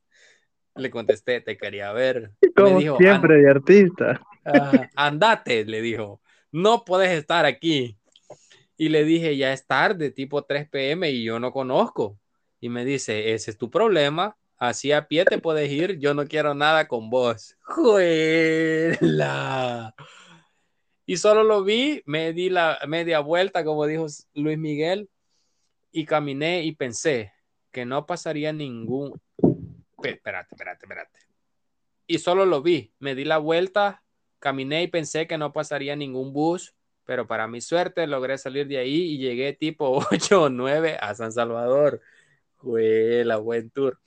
Le 0.75 0.91
contesté, 0.91 1.41
te 1.41 1.57
quería 1.57 1.91
ver. 1.91 2.33
Como 2.55 2.97
siempre 2.97 3.37
de 3.37 3.49
artista. 3.49 4.21
Uh, 4.45 4.85
andate, 4.95 5.65
le 5.65 5.81
dijo, 5.81 6.21
no 6.51 6.85
puedes 6.85 7.11
estar 7.11 7.45
aquí. 7.45 7.98
Y 8.79 8.87
le 8.87 9.03
dije, 9.03 9.35
ya 9.35 9.51
es 9.51 9.67
tarde, 9.67 10.09
tipo 10.09 10.45
3 10.45 10.69
pm 10.69 11.11
y 11.11 11.25
yo 11.25 11.37
no 11.37 11.51
conozco. 11.51 12.17
Y 12.61 12.69
me 12.69 12.85
dice, 12.85 13.33
ese 13.33 13.51
es 13.51 13.57
tu 13.57 13.69
problema. 13.69 14.37
Así 14.57 14.93
a 14.93 15.09
pie 15.09 15.25
te 15.25 15.37
puedes 15.37 15.69
ir, 15.69 15.99
yo 15.99 16.13
no 16.13 16.25
quiero 16.25 16.53
nada 16.53 16.87
con 16.87 17.09
vos. 17.09 17.57
¡Juela! 17.59 19.03
Y 21.05 21.17
solo 21.17 21.43
lo 21.43 21.65
vi, 21.65 22.01
me 22.05 22.31
di 22.31 22.49
la 22.49 22.79
media 22.87 23.19
vuelta, 23.19 23.65
como 23.65 23.85
dijo 23.85 24.05
Luis 24.33 24.57
Miguel, 24.57 25.09
y 25.91 26.05
caminé 26.05 26.63
y 26.63 26.71
pensé 26.71 27.33
que 27.71 27.83
no 27.85 28.05
pasaría 28.05 28.53
ningún... 28.53 29.19
Espérate, 30.01 30.55
espérate, 30.55 30.85
espérate. 30.85 31.19
Y 32.07 32.19
solo 32.19 32.45
lo 32.45 32.61
vi, 32.61 32.93
me 32.99 33.13
di 33.13 33.25
la 33.25 33.39
vuelta, 33.39 34.05
caminé 34.39 34.83
y 34.83 34.87
pensé 34.87 35.27
que 35.27 35.37
no 35.37 35.51
pasaría 35.51 35.97
ningún 35.97 36.31
bus, 36.31 36.75
pero 37.09 37.25
para 37.25 37.47
mi 37.47 37.59
suerte 37.59 38.05
logré 38.05 38.37
salir 38.37 38.67
de 38.67 38.77
ahí 38.77 39.13
y 39.13 39.17
llegué 39.17 39.53
tipo 39.53 39.97
8 40.11 40.43
o 40.43 40.49
9 40.49 40.95
a 41.01 41.15
San 41.15 41.31
Salvador. 41.31 42.01
Fue 42.57 43.23
la 43.25 43.37
buen 43.37 43.71
tour. 43.71 43.99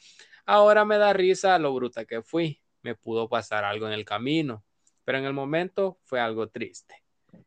Ahora 0.46 0.84
me 0.84 0.98
da 0.98 1.12
risa 1.12 1.58
lo 1.58 1.74
bruta 1.74 2.04
que 2.04 2.22
fui. 2.22 2.62
Me 2.80 2.94
pudo 2.94 3.28
pasar 3.28 3.64
algo 3.64 3.88
en 3.88 3.92
el 3.92 4.04
camino, 4.04 4.64
pero 5.02 5.18
en 5.18 5.24
el 5.24 5.32
momento 5.32 5.98
fue 6.04 6.20
algo 6.20 6.48
triste. 6.48 6.94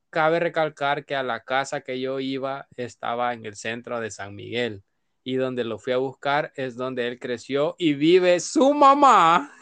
Cabe 0.09 0.41
recalcar 0.41 1.05
que 1.05 1.15
a 1.15 1.23
la 1.23 1.45
casa 1.45 1.79
que 1.79 2.01
yo 2.01 2.19
iba 2.19 2.67
estaba 2.75 3.31
en 3.31 3.45
el 3.45 3.55
centro 3.55 4.01
de 4.01 4.11
San 4.11 4.35
Miguel 4.35 4.83
y 5.23 5.35
donde 5.35 5.63
lo 5.63 5.79
fui 5.79 5.93
a 5.93 5.97
buscar 5.97 6.51
es 6.57 6.75
donde 6.75 7.07
él 7.07 7.17
creció 7.17 7.77
y 7.77 7.93
vive 7.93 8.41
su 8.41 8.73
mamá. 8.73 9.53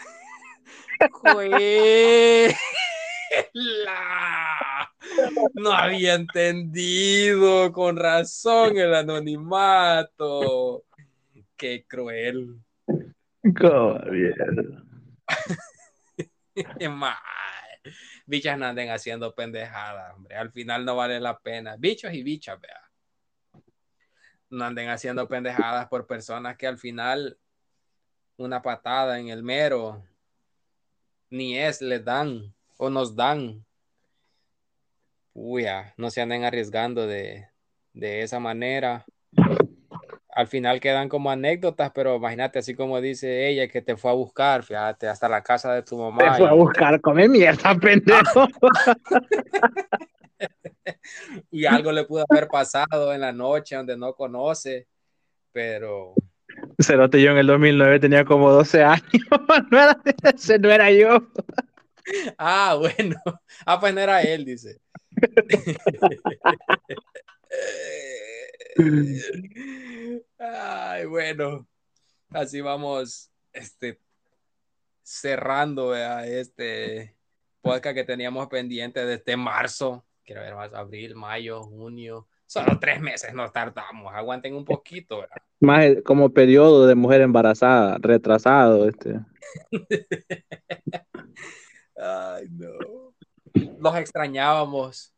No 5.54 5.72
había 5.72 6.16
entendido 6.16 7.72
con 7.72 7.98
razón 7.98 8.78
el 8.78 8.94
anonimato. 8.94 10.86
Qué 11.56 11.86
cruel. 11.88 12.60
Cómo 13.60 14.00
Bichas 18.26 18.58
no 18.58 18.66
anden 18.66 18.90
haciendo 18.90 19.36
pendejadas, 19.36 20.14
hombre. 20.16 20.36
Al 20.36 20.52
final 20.52 20.86
no 20.86 20.95
vale 20.95 21.20
la 21.20 21.38
pena. 21.38 21.76
Bichos 21.78 22.14
y 22.14 22.24
bichas, 22.24 22.60
vea. 22.60 22.80
No 24.50 24.66
anden 24.66 24.90
haciendo 24.90 25.28
pendejadas 25.28 25.88
por 25.88 26.08
personas 26.08 26.56
que 26.58 26.68
al 26.68 26.78
final 26.78 27.38
una 28.38 28.62
patada 28.62 29.20
en 29.20 29.28
el 29.30 29.44
mero 29.44 30.04
ni 31.30 31.58
es, 31.58 31.82
les 31.82 32.06
dan 32.06 32.54
o 32.78 32.90
nos 32.90 33.16
dan. 33.16 33.66
Uy, 35.34 35.66
no 35.98 36.10
se 36.10 36.22
anden 36.22 36.44
arriesgando 36.44 37.08
de, 37.08 37.48
de 37.94 38.22
esa 38.22 38.40
manera. 38.40 39.06
Al 40.30 40.48
final 40.48 40.80
quedan 40.80 41.10
como 41.10 41.30
anécdotas, 41.30 41.92
pero 41.94 42.16
imagínate, 42.16 42.60
así 42.60 42.76
como 42.76 43.02
dice 43.02 43.48
ella, 43.50 43.68
que 43.68 43.82
te 43.82 43.98
fue 43.98 44.12
a 44.12 44.16
buscar, 44.16 44.64
fíjate, 44.64 45.08
hasta 45.08 45.30
la 45.30 45.44
casa 45.44 45.74
de 45.74 45.84
tu 45.84 45.98
mamá. 45.98 46.34
Te 46.34 46.38
fue 46.40 46.50
a 46.50 46.54
buscar, 46.54 47.02
come 47.02 47.28
mierda, 47.28 47.76
pendejo. 47.82 48.48
y 51.52 51.66
algo 51.66 51.92
le 51.92 52.06
pudo 52.06 52.26
haber 52.30 52.48
pasado 52.48 53.14
en 53.14 53.22
la 53.22 53.32
noche 53.32 53.76
donde 53.76 53.96
no 53.98 54.14
conoce, 54.14 54.88
pero 55.52 56.16
Cerote, 56.80 57.22
yo 57.22 57.32
en 57.32 57.38
el 57.38 57.48
2009 57.48 58.00
tenía 58.00 58.26
como 58.26 58.52
12 58.52 58.84
años. 58.84 59.04
No 59.72 59.82
era, 59.82 60.00
ese 60.24 60.60
no 60.60 60.70
era 60.70 60.92
yo. 60.92 61.28
Ah, 62.38 62.76
bueno. 62.78 63.16
Ah, 63.66 63.80
pues 63.80 63.94
no 63.94 64.02
era 64.02 64.22
él, 64.22 64.46
dice. 64.46 64.80
Ay, 70.38 71.06
bueno. 71.06 71.68
Así 72.30 72.61
vamos 72.61 73.31
este, 73.52 73.99
cerrando 75.03 75.95
este 75.95 77.15
podcast 77.61 77.95
que 77.95 78.03
teníamos 78.03 78.48
pendiente 78.48 79.06
desde 79.06 79.38
marzo. 79.38 80.06
Quiero 80.23 80.41
ver 80.41 80.56
más, 80.56 80.73
abril, 80.73 81.15
mayo, 81.15 81.64
junio. 81.64 82.27
Solo 82.45 82.80
tres 82.80 83.02
meses 83.02 83.34
nos 83.34 83.52
tardamos. 83.52 84.14
Aguanten 84.14 84.56
un 84.56 84.65
poquito. 84.65 85.19
¿verdad? 85.19 85.38
Más 85.60 85.85
como 86.03 86.34
periodo 86.34 86.88
de 86.88 86.95
mujer 86.95 87.22
embarazada, 87.22 87.98
retrasado. 87.99 88.88
Este. 88.88 89.19
Ay, 91.95 92.48
no. 92.49 93.12
Los 93.54 93.96
extrañábamos. 93.96 95.14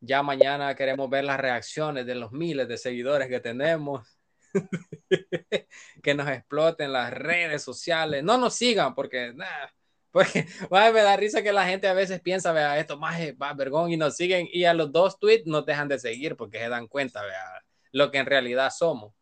Ya 0.00 0.22
mañana 0.22 0.74
queremos 0.74 1.10
ver 1.10 1.24
las 1.24 1.38
reacciones 1.38 2.06
de 2.06 2.14
los 2.14 2.32
miles 2.32 2.68
de 2.68 2.78
seguidores 2.78 3.28
que 3.28 3.40
tenemos. 3.40 4.18
que 6.02 6.14
nos 6.14 6.28
exploten 6.28 6.92
las 6.92 7.12
redes 7.12 7.62
sociales. 7.62 8.24
No 8.24 8.38
nos 8.38 8.54
sigan 8.54 8.94
porque, 8.94 9.32
nada 9.34 9.72
porque 10.10 10.46
me 10.70 11.02
da 11.02 11.16
risa 11.16 11.42
que 11.42 11.52
la 11.52 11.66
gente 11.66 11.88
a 11.88 11.94
veces 11.94 12.20
piensa, 12.20 12.52
vea, 12.52 12.78
esto 12.78 12.98
más 12.98 13.20
es 13.20 13.34
vergón 13.56 13.90
y 13.90 13.96
nos 13.96 14.16
siguen 14.16 14.48
y 14.52 14.64
a 14.64 14.74
los 14.74 14.92
dos 14.92 15.18
tweets 15.18 15.46
nos 15.46 15.64
dejan 15.64 15.88
de 15.88 15.98
seguir 15.98 16.36
porque 16.36 16.58
se 16.58 16.68
dan 16.68 16.88
cuenta, 16.88 17.22
vea, 17.22 17.62
lo 17.92 18.10
que 18.10 18.18
en 18.18 18.26
realidad 18.26 18.70
somos. 18.76 19.12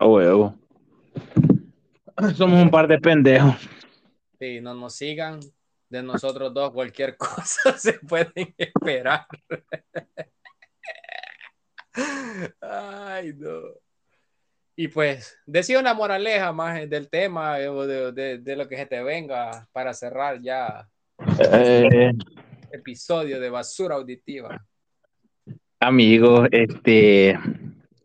huevo. 0.00 0.54
Somos 2.34 2.62
un 2.62 2.70
par 2.70 2.86
de 2.86 2.98
pendejos. 2.98 3.56
Sí, 4.38 4.60
no 4.60 4.74
nos 4.74 4.94
sigan 4.94 5.40
de 5.90 6.02
nosotros 6.02 6.54
dos, 6.54 6.70
cualquier 6.70 7.16
cosa 7.18 7.76
se 7.76 7.94
pueden 7.94 8.54
esperar. 8.56 9.26
Ay, 12.60 13.34
no. 13.36 13.60
Y 14.76 14.88
pues, 14.88 15.36
decía 15.44 15.78
una 15.78 15.92
moraleja 15.92 16.52
más 16.52 16.88
del 16.88 17.10
tema, 17.10 17.58
de, 17.58 18.38
de, 18.38 18.56
lo 18.56 18.66
que 18.66 18.76
se 18.76 18.86
te 18.86 19.02
venga 19.02 19.68
para 19.72 19.92
cerrar 19.92 20.40
ya 20.40 20.88
eh, 21.38 22.12
episodio 22.72 23.38
de 23.40 23.50
basura 23.50 23.96
auditiva. 23.96 24.64
Amigo, 25.80 26.46
este, 26.50 27.38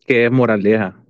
¿qué 0.05 0.25
es 0.25 0.31
moraleja? 0.31 1.04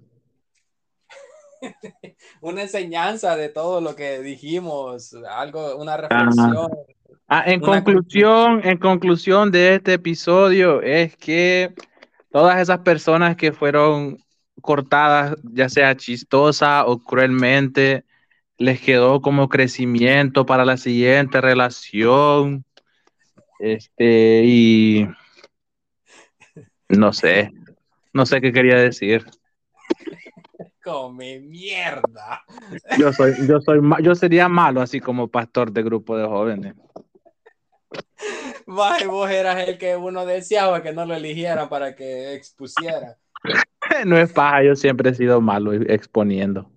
una 2.42 2.64
enseñanza 2.64 3.36
de 3.36 3.50
todo 3.50 3.82
lo 3.82 3.96
que 3.96 4.20
dijimos, 4.20 5.16
algo, 5.30 5.78
una 5.78 5.98
reflexión. 5.98 6.72
Ah, 7.28 7.44
en 7.48 7.60
conclusión, 7.60 8.62
en 8.64 8.78
conclusión 8.78 9.52
de 9.52 9.76
este 9.76 9.94
episodio 9.94 10.82
es 10.82 11.16
que 11.18 11.74
todas 12.32 12.60
esas 12.60 12.80
personas 12.80 13.36
que 13.36 13.52
fueron 13.52 14.18
cortadas, 14.62 15.36
ya 15.44 15.70
sea 15.70 15.98
chistosa 15.98 16.86
o 16.86 17.00
cruelmente, 17.00 18.06
les 18.58 18.80
quedó 18.80 19.22
como 19.22 19.50
crecimiento 19.50 20.46
para 20.46 20.66
la 20.66 20.78
siguiente 20.78 21.42
relación. 21.42 22.64
Este, 23.60 24.44
y 24.46 25.08
no 26.90 27.14
sé, 27.14 27.52
no 28.14 28.26
sé 28.26 28.42
qué 28.42 28.52
quería 28.52 28.76
decir. 28.76 29.26
Come 30.86 31.40
mierda. 31.40 32.44
Yo 33.00 33.12
soy, 33.12 33.34
yo 33.48 33.60
soy, 33.60 33.82
yo 34.04 34.14
sería 34.14 34.48
malo 34.48 34.82
así 34.82 35.00
como 35.00 35.28
pastor 35.28 35.72
de 35.72 35.82
grupo 35.82 36.16
de 36.16 36.28
jóvenes. 36.28 36.76
Más 38.68 39.04
vos 39.08 39.32
eras 39.32 39.68
el 39.68 39.80
que 39.80 39.98
uno 39.98 40.28
deseaba 40.28 40.84
que 40.84 40.94
no 40.94 41.08
lo 41.08 41.16
eligieran 41.16 41.70
para 41.70 41.96
que 41.96 42.36
expusiera. 42.36 43.18
No 44.06 44.18
es 44.18 44.34
paja, 44.34 44.64
yo 44.64 44.76
siempre 44.76 45.12
he 45.12 45.14
sido 45.14 45.40
malo 45.42 45.72
exponiendo. 45.72 46.70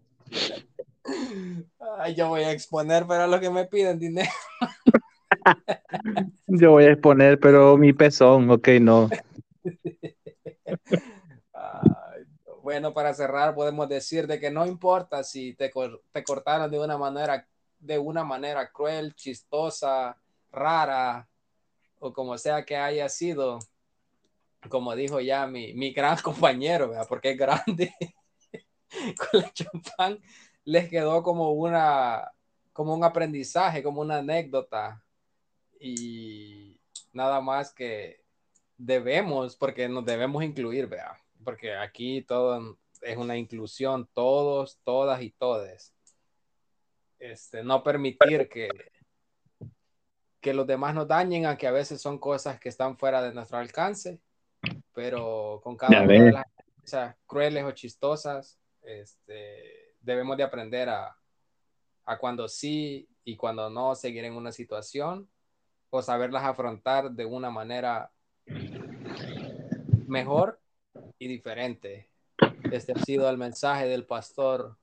Ay, 1.99 2.15
yo 2.15 2.29
voy 2.29 2.43
a 2.43 2.53
exponer, 2.53 3.07
pero 3.09 3.25
a 3.25 3.27
lo 3.27 3.41
que 3.41 3.51
me 3.51 3.65
piden 3.65 3.99
dinero. 3.99 4.31
Yo 6.47 6.73
voy 6.73 6.85
a 6.85 6.93
exponer, 6.93 7.41
pero 7.41 7.77
mi 7.77 7.93
pezón, 7.93 8.51
ok, 8.51 8.69
no. 8.81 9.09
Bueno, 12.69 12.93
para 12.93 13.15
cerrar, 13.15 13.55
podemos 13.55 13.89
decir 13.89 14.27
de 14.27 14.39
que 14.39 14.51
no 14.51 14.67
importa 14.67 15.25
si 15.25 15.55
te, 15.55 15.73
te 16.13 16.23
cortaron 16.23 16.71
de 16.71 16.79
una 16.79 16.99
manera, 16.99 17.49
de 17.79 17.99
una 17.99 18.25
manera 18.25 18.71
cruel, 18.71 19.15
chistosa, 19.15 20.19
rara, 20.53 21.27
o 21.99 22.13
como 22.13 22.37
sea 22.37 22.67
que 22.67 22.77
haya 22.77 23.09
sido, 23.09 23.59
como 24.69 24.95
dijo 24.95 25.19
ya 25.19 25.47
mi, 25.47 25.73
mi 25.73 25.95
gran 25.95 26.19
compañero, 26.23 26.91
¿verdad? 26.91 27.07
porque 27.09 27.31
es 27.31 27.39
grande, 27.39 27.95
con 29.17 29.41
la 29.41 29.51
champán, 29.51 30.19
les 30.63 30.91
quedó 30.91 31.23
como 31.23 31.53
una, 31.53 32.31
como 32.75 32.93
un 32.93 33.03
aprendizaje, 33.03 33.83
como 33.83 34.03
una 34.03 34.19
anécdota, 34.19 35.03
y 35.81 36.79
nada 37.15 37.41
más 37.41 37.73
que 37.73 38.23
debemos, 38.77 39.57
porque 39.57 39.89
nos 39.89 40.05
debemos 40.05 40.45
incluir, 40.45 40.87
vea, 40.87 41.17
porque 41.45 41.75
aquí 41.75 42.23
todo 42.23 42.79
es 43.03 43.17
una 43.17 43.37
inclusión, 43.37 44.09
todos, 44.13 44.79
todas 44.85 45.23
y 45.23 45.31
todes. 45.31 45.95
Este, 47.19 47.63
no 47.63 47.83
permitir 47.83 48.49
que, 48.49 48.69
que 50.41 50.55
los 50.55 50.67
demás 50.67 50.95
nos 50.95 51.09
dañen, 51.09 51.47
aunque 51.47 51.67
a 51.67 51.73
veces 51.73 52.01
son 52.01 52.19
cosas 52.19 52.61
que 52.61 52.69
están 52.69 52.97
fuera 52.97 53.23
de 53.23 53.33
nuestro 53.33 53.59
alcance, 53.59 54.21
pero 54.93 55.61
con 55.63 55.77
cada 55.77 56.03
una 56.03 56.13
de 56.13 56.33
las 56.33 56.47
experiencias 56.47 57.17
crueles 57.27 57.65
o 57.65 57.73
chistosas, 57.73 58.59
este, 58.83 59.95
debemos 60.01 60.37
de 60.37 60.45
aprender 60.45 60.89
a, 60.89 61.17
a 62.05 62.19
cuando 62.19 62.49
sí 62.49 63.09
y 63.25 63.37
cuando 63.37 63.69
no 63.69 63.95
seguir 63.95 64.25
en 64.25 64.35
una 64.35 64.53
situación 64.53 65.29
o 65.91 66.03
saberlas 66.03 66.45
afrontar 66.45 67.11
de 67.11 67.25
una 67.25 67.51
manera 67.51 68.11
mejor 70.07 70.61
y 71.19 71.29
diferente. 71.29 72.09
Este 72.71 72.93
ha 72.93 72.99
sido 72.99 73.29
el 73.29 73.39
mensaje 73.39 73.87
del 73.87 74.05
pastor 74.05 74.77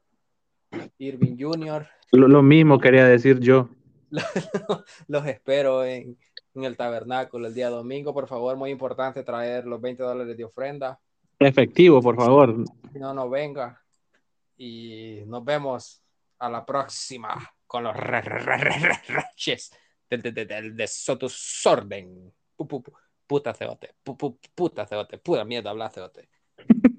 Irving 0.98 1.38
Jr. 1.40 1.88
Lo, 2.12 2.28
lo 2.28 2.42
mismo 2.42 2.80
quería 2.80 3.06
decir 3.06 3.40
yo. 3.40 3.70
Los 5.08 5.26
espero 5.26 5.84
en, 5.84 6.18
en 6.54 6.64
el 6.64 6.78
tabernáculo 6.78 7.48
el 7.48 7.54
día 7.54 7.70
domingo. 7.70 8.14
Por 8.14 8.28
favor, 8.28 8.56
muy 8.58 8.72
importante 8.72 9.24
traer 9.24 9.66
los 9.66 9.80
20 9.82 10.04
dólares 10.04 10.38
de 10.38 10.44
ofrenda. 10.44 11.00
Efectivo, 11.40 12.02
por 12.02 12.16
favor. 12.16 12.64
No, 12.94 13.14
no 13.14 13.30
venga. 13.30 13.82
Y 14.58 15.22
nos 15.26 15.44
vemos 15.44 16.02
a 16.40 16.50
la 16.50 16.66
próxima 16.66 17.36
con 17.68 17.84
los 17.84 17.96
reches 17.96 19.72
del 20.10 20.22
de, 20.22 20.88
Puta 23.28 23.54
ceote, 23.54 23.96
pu- 24.04 24.16
pu- 24.18 24.40
puta 24.56 24.86
ceote, 24.86 25.18
pura 25.18 25.44
mierda 25.46 25.70
habla 25.72 25.90
ceote. 25.90 26.30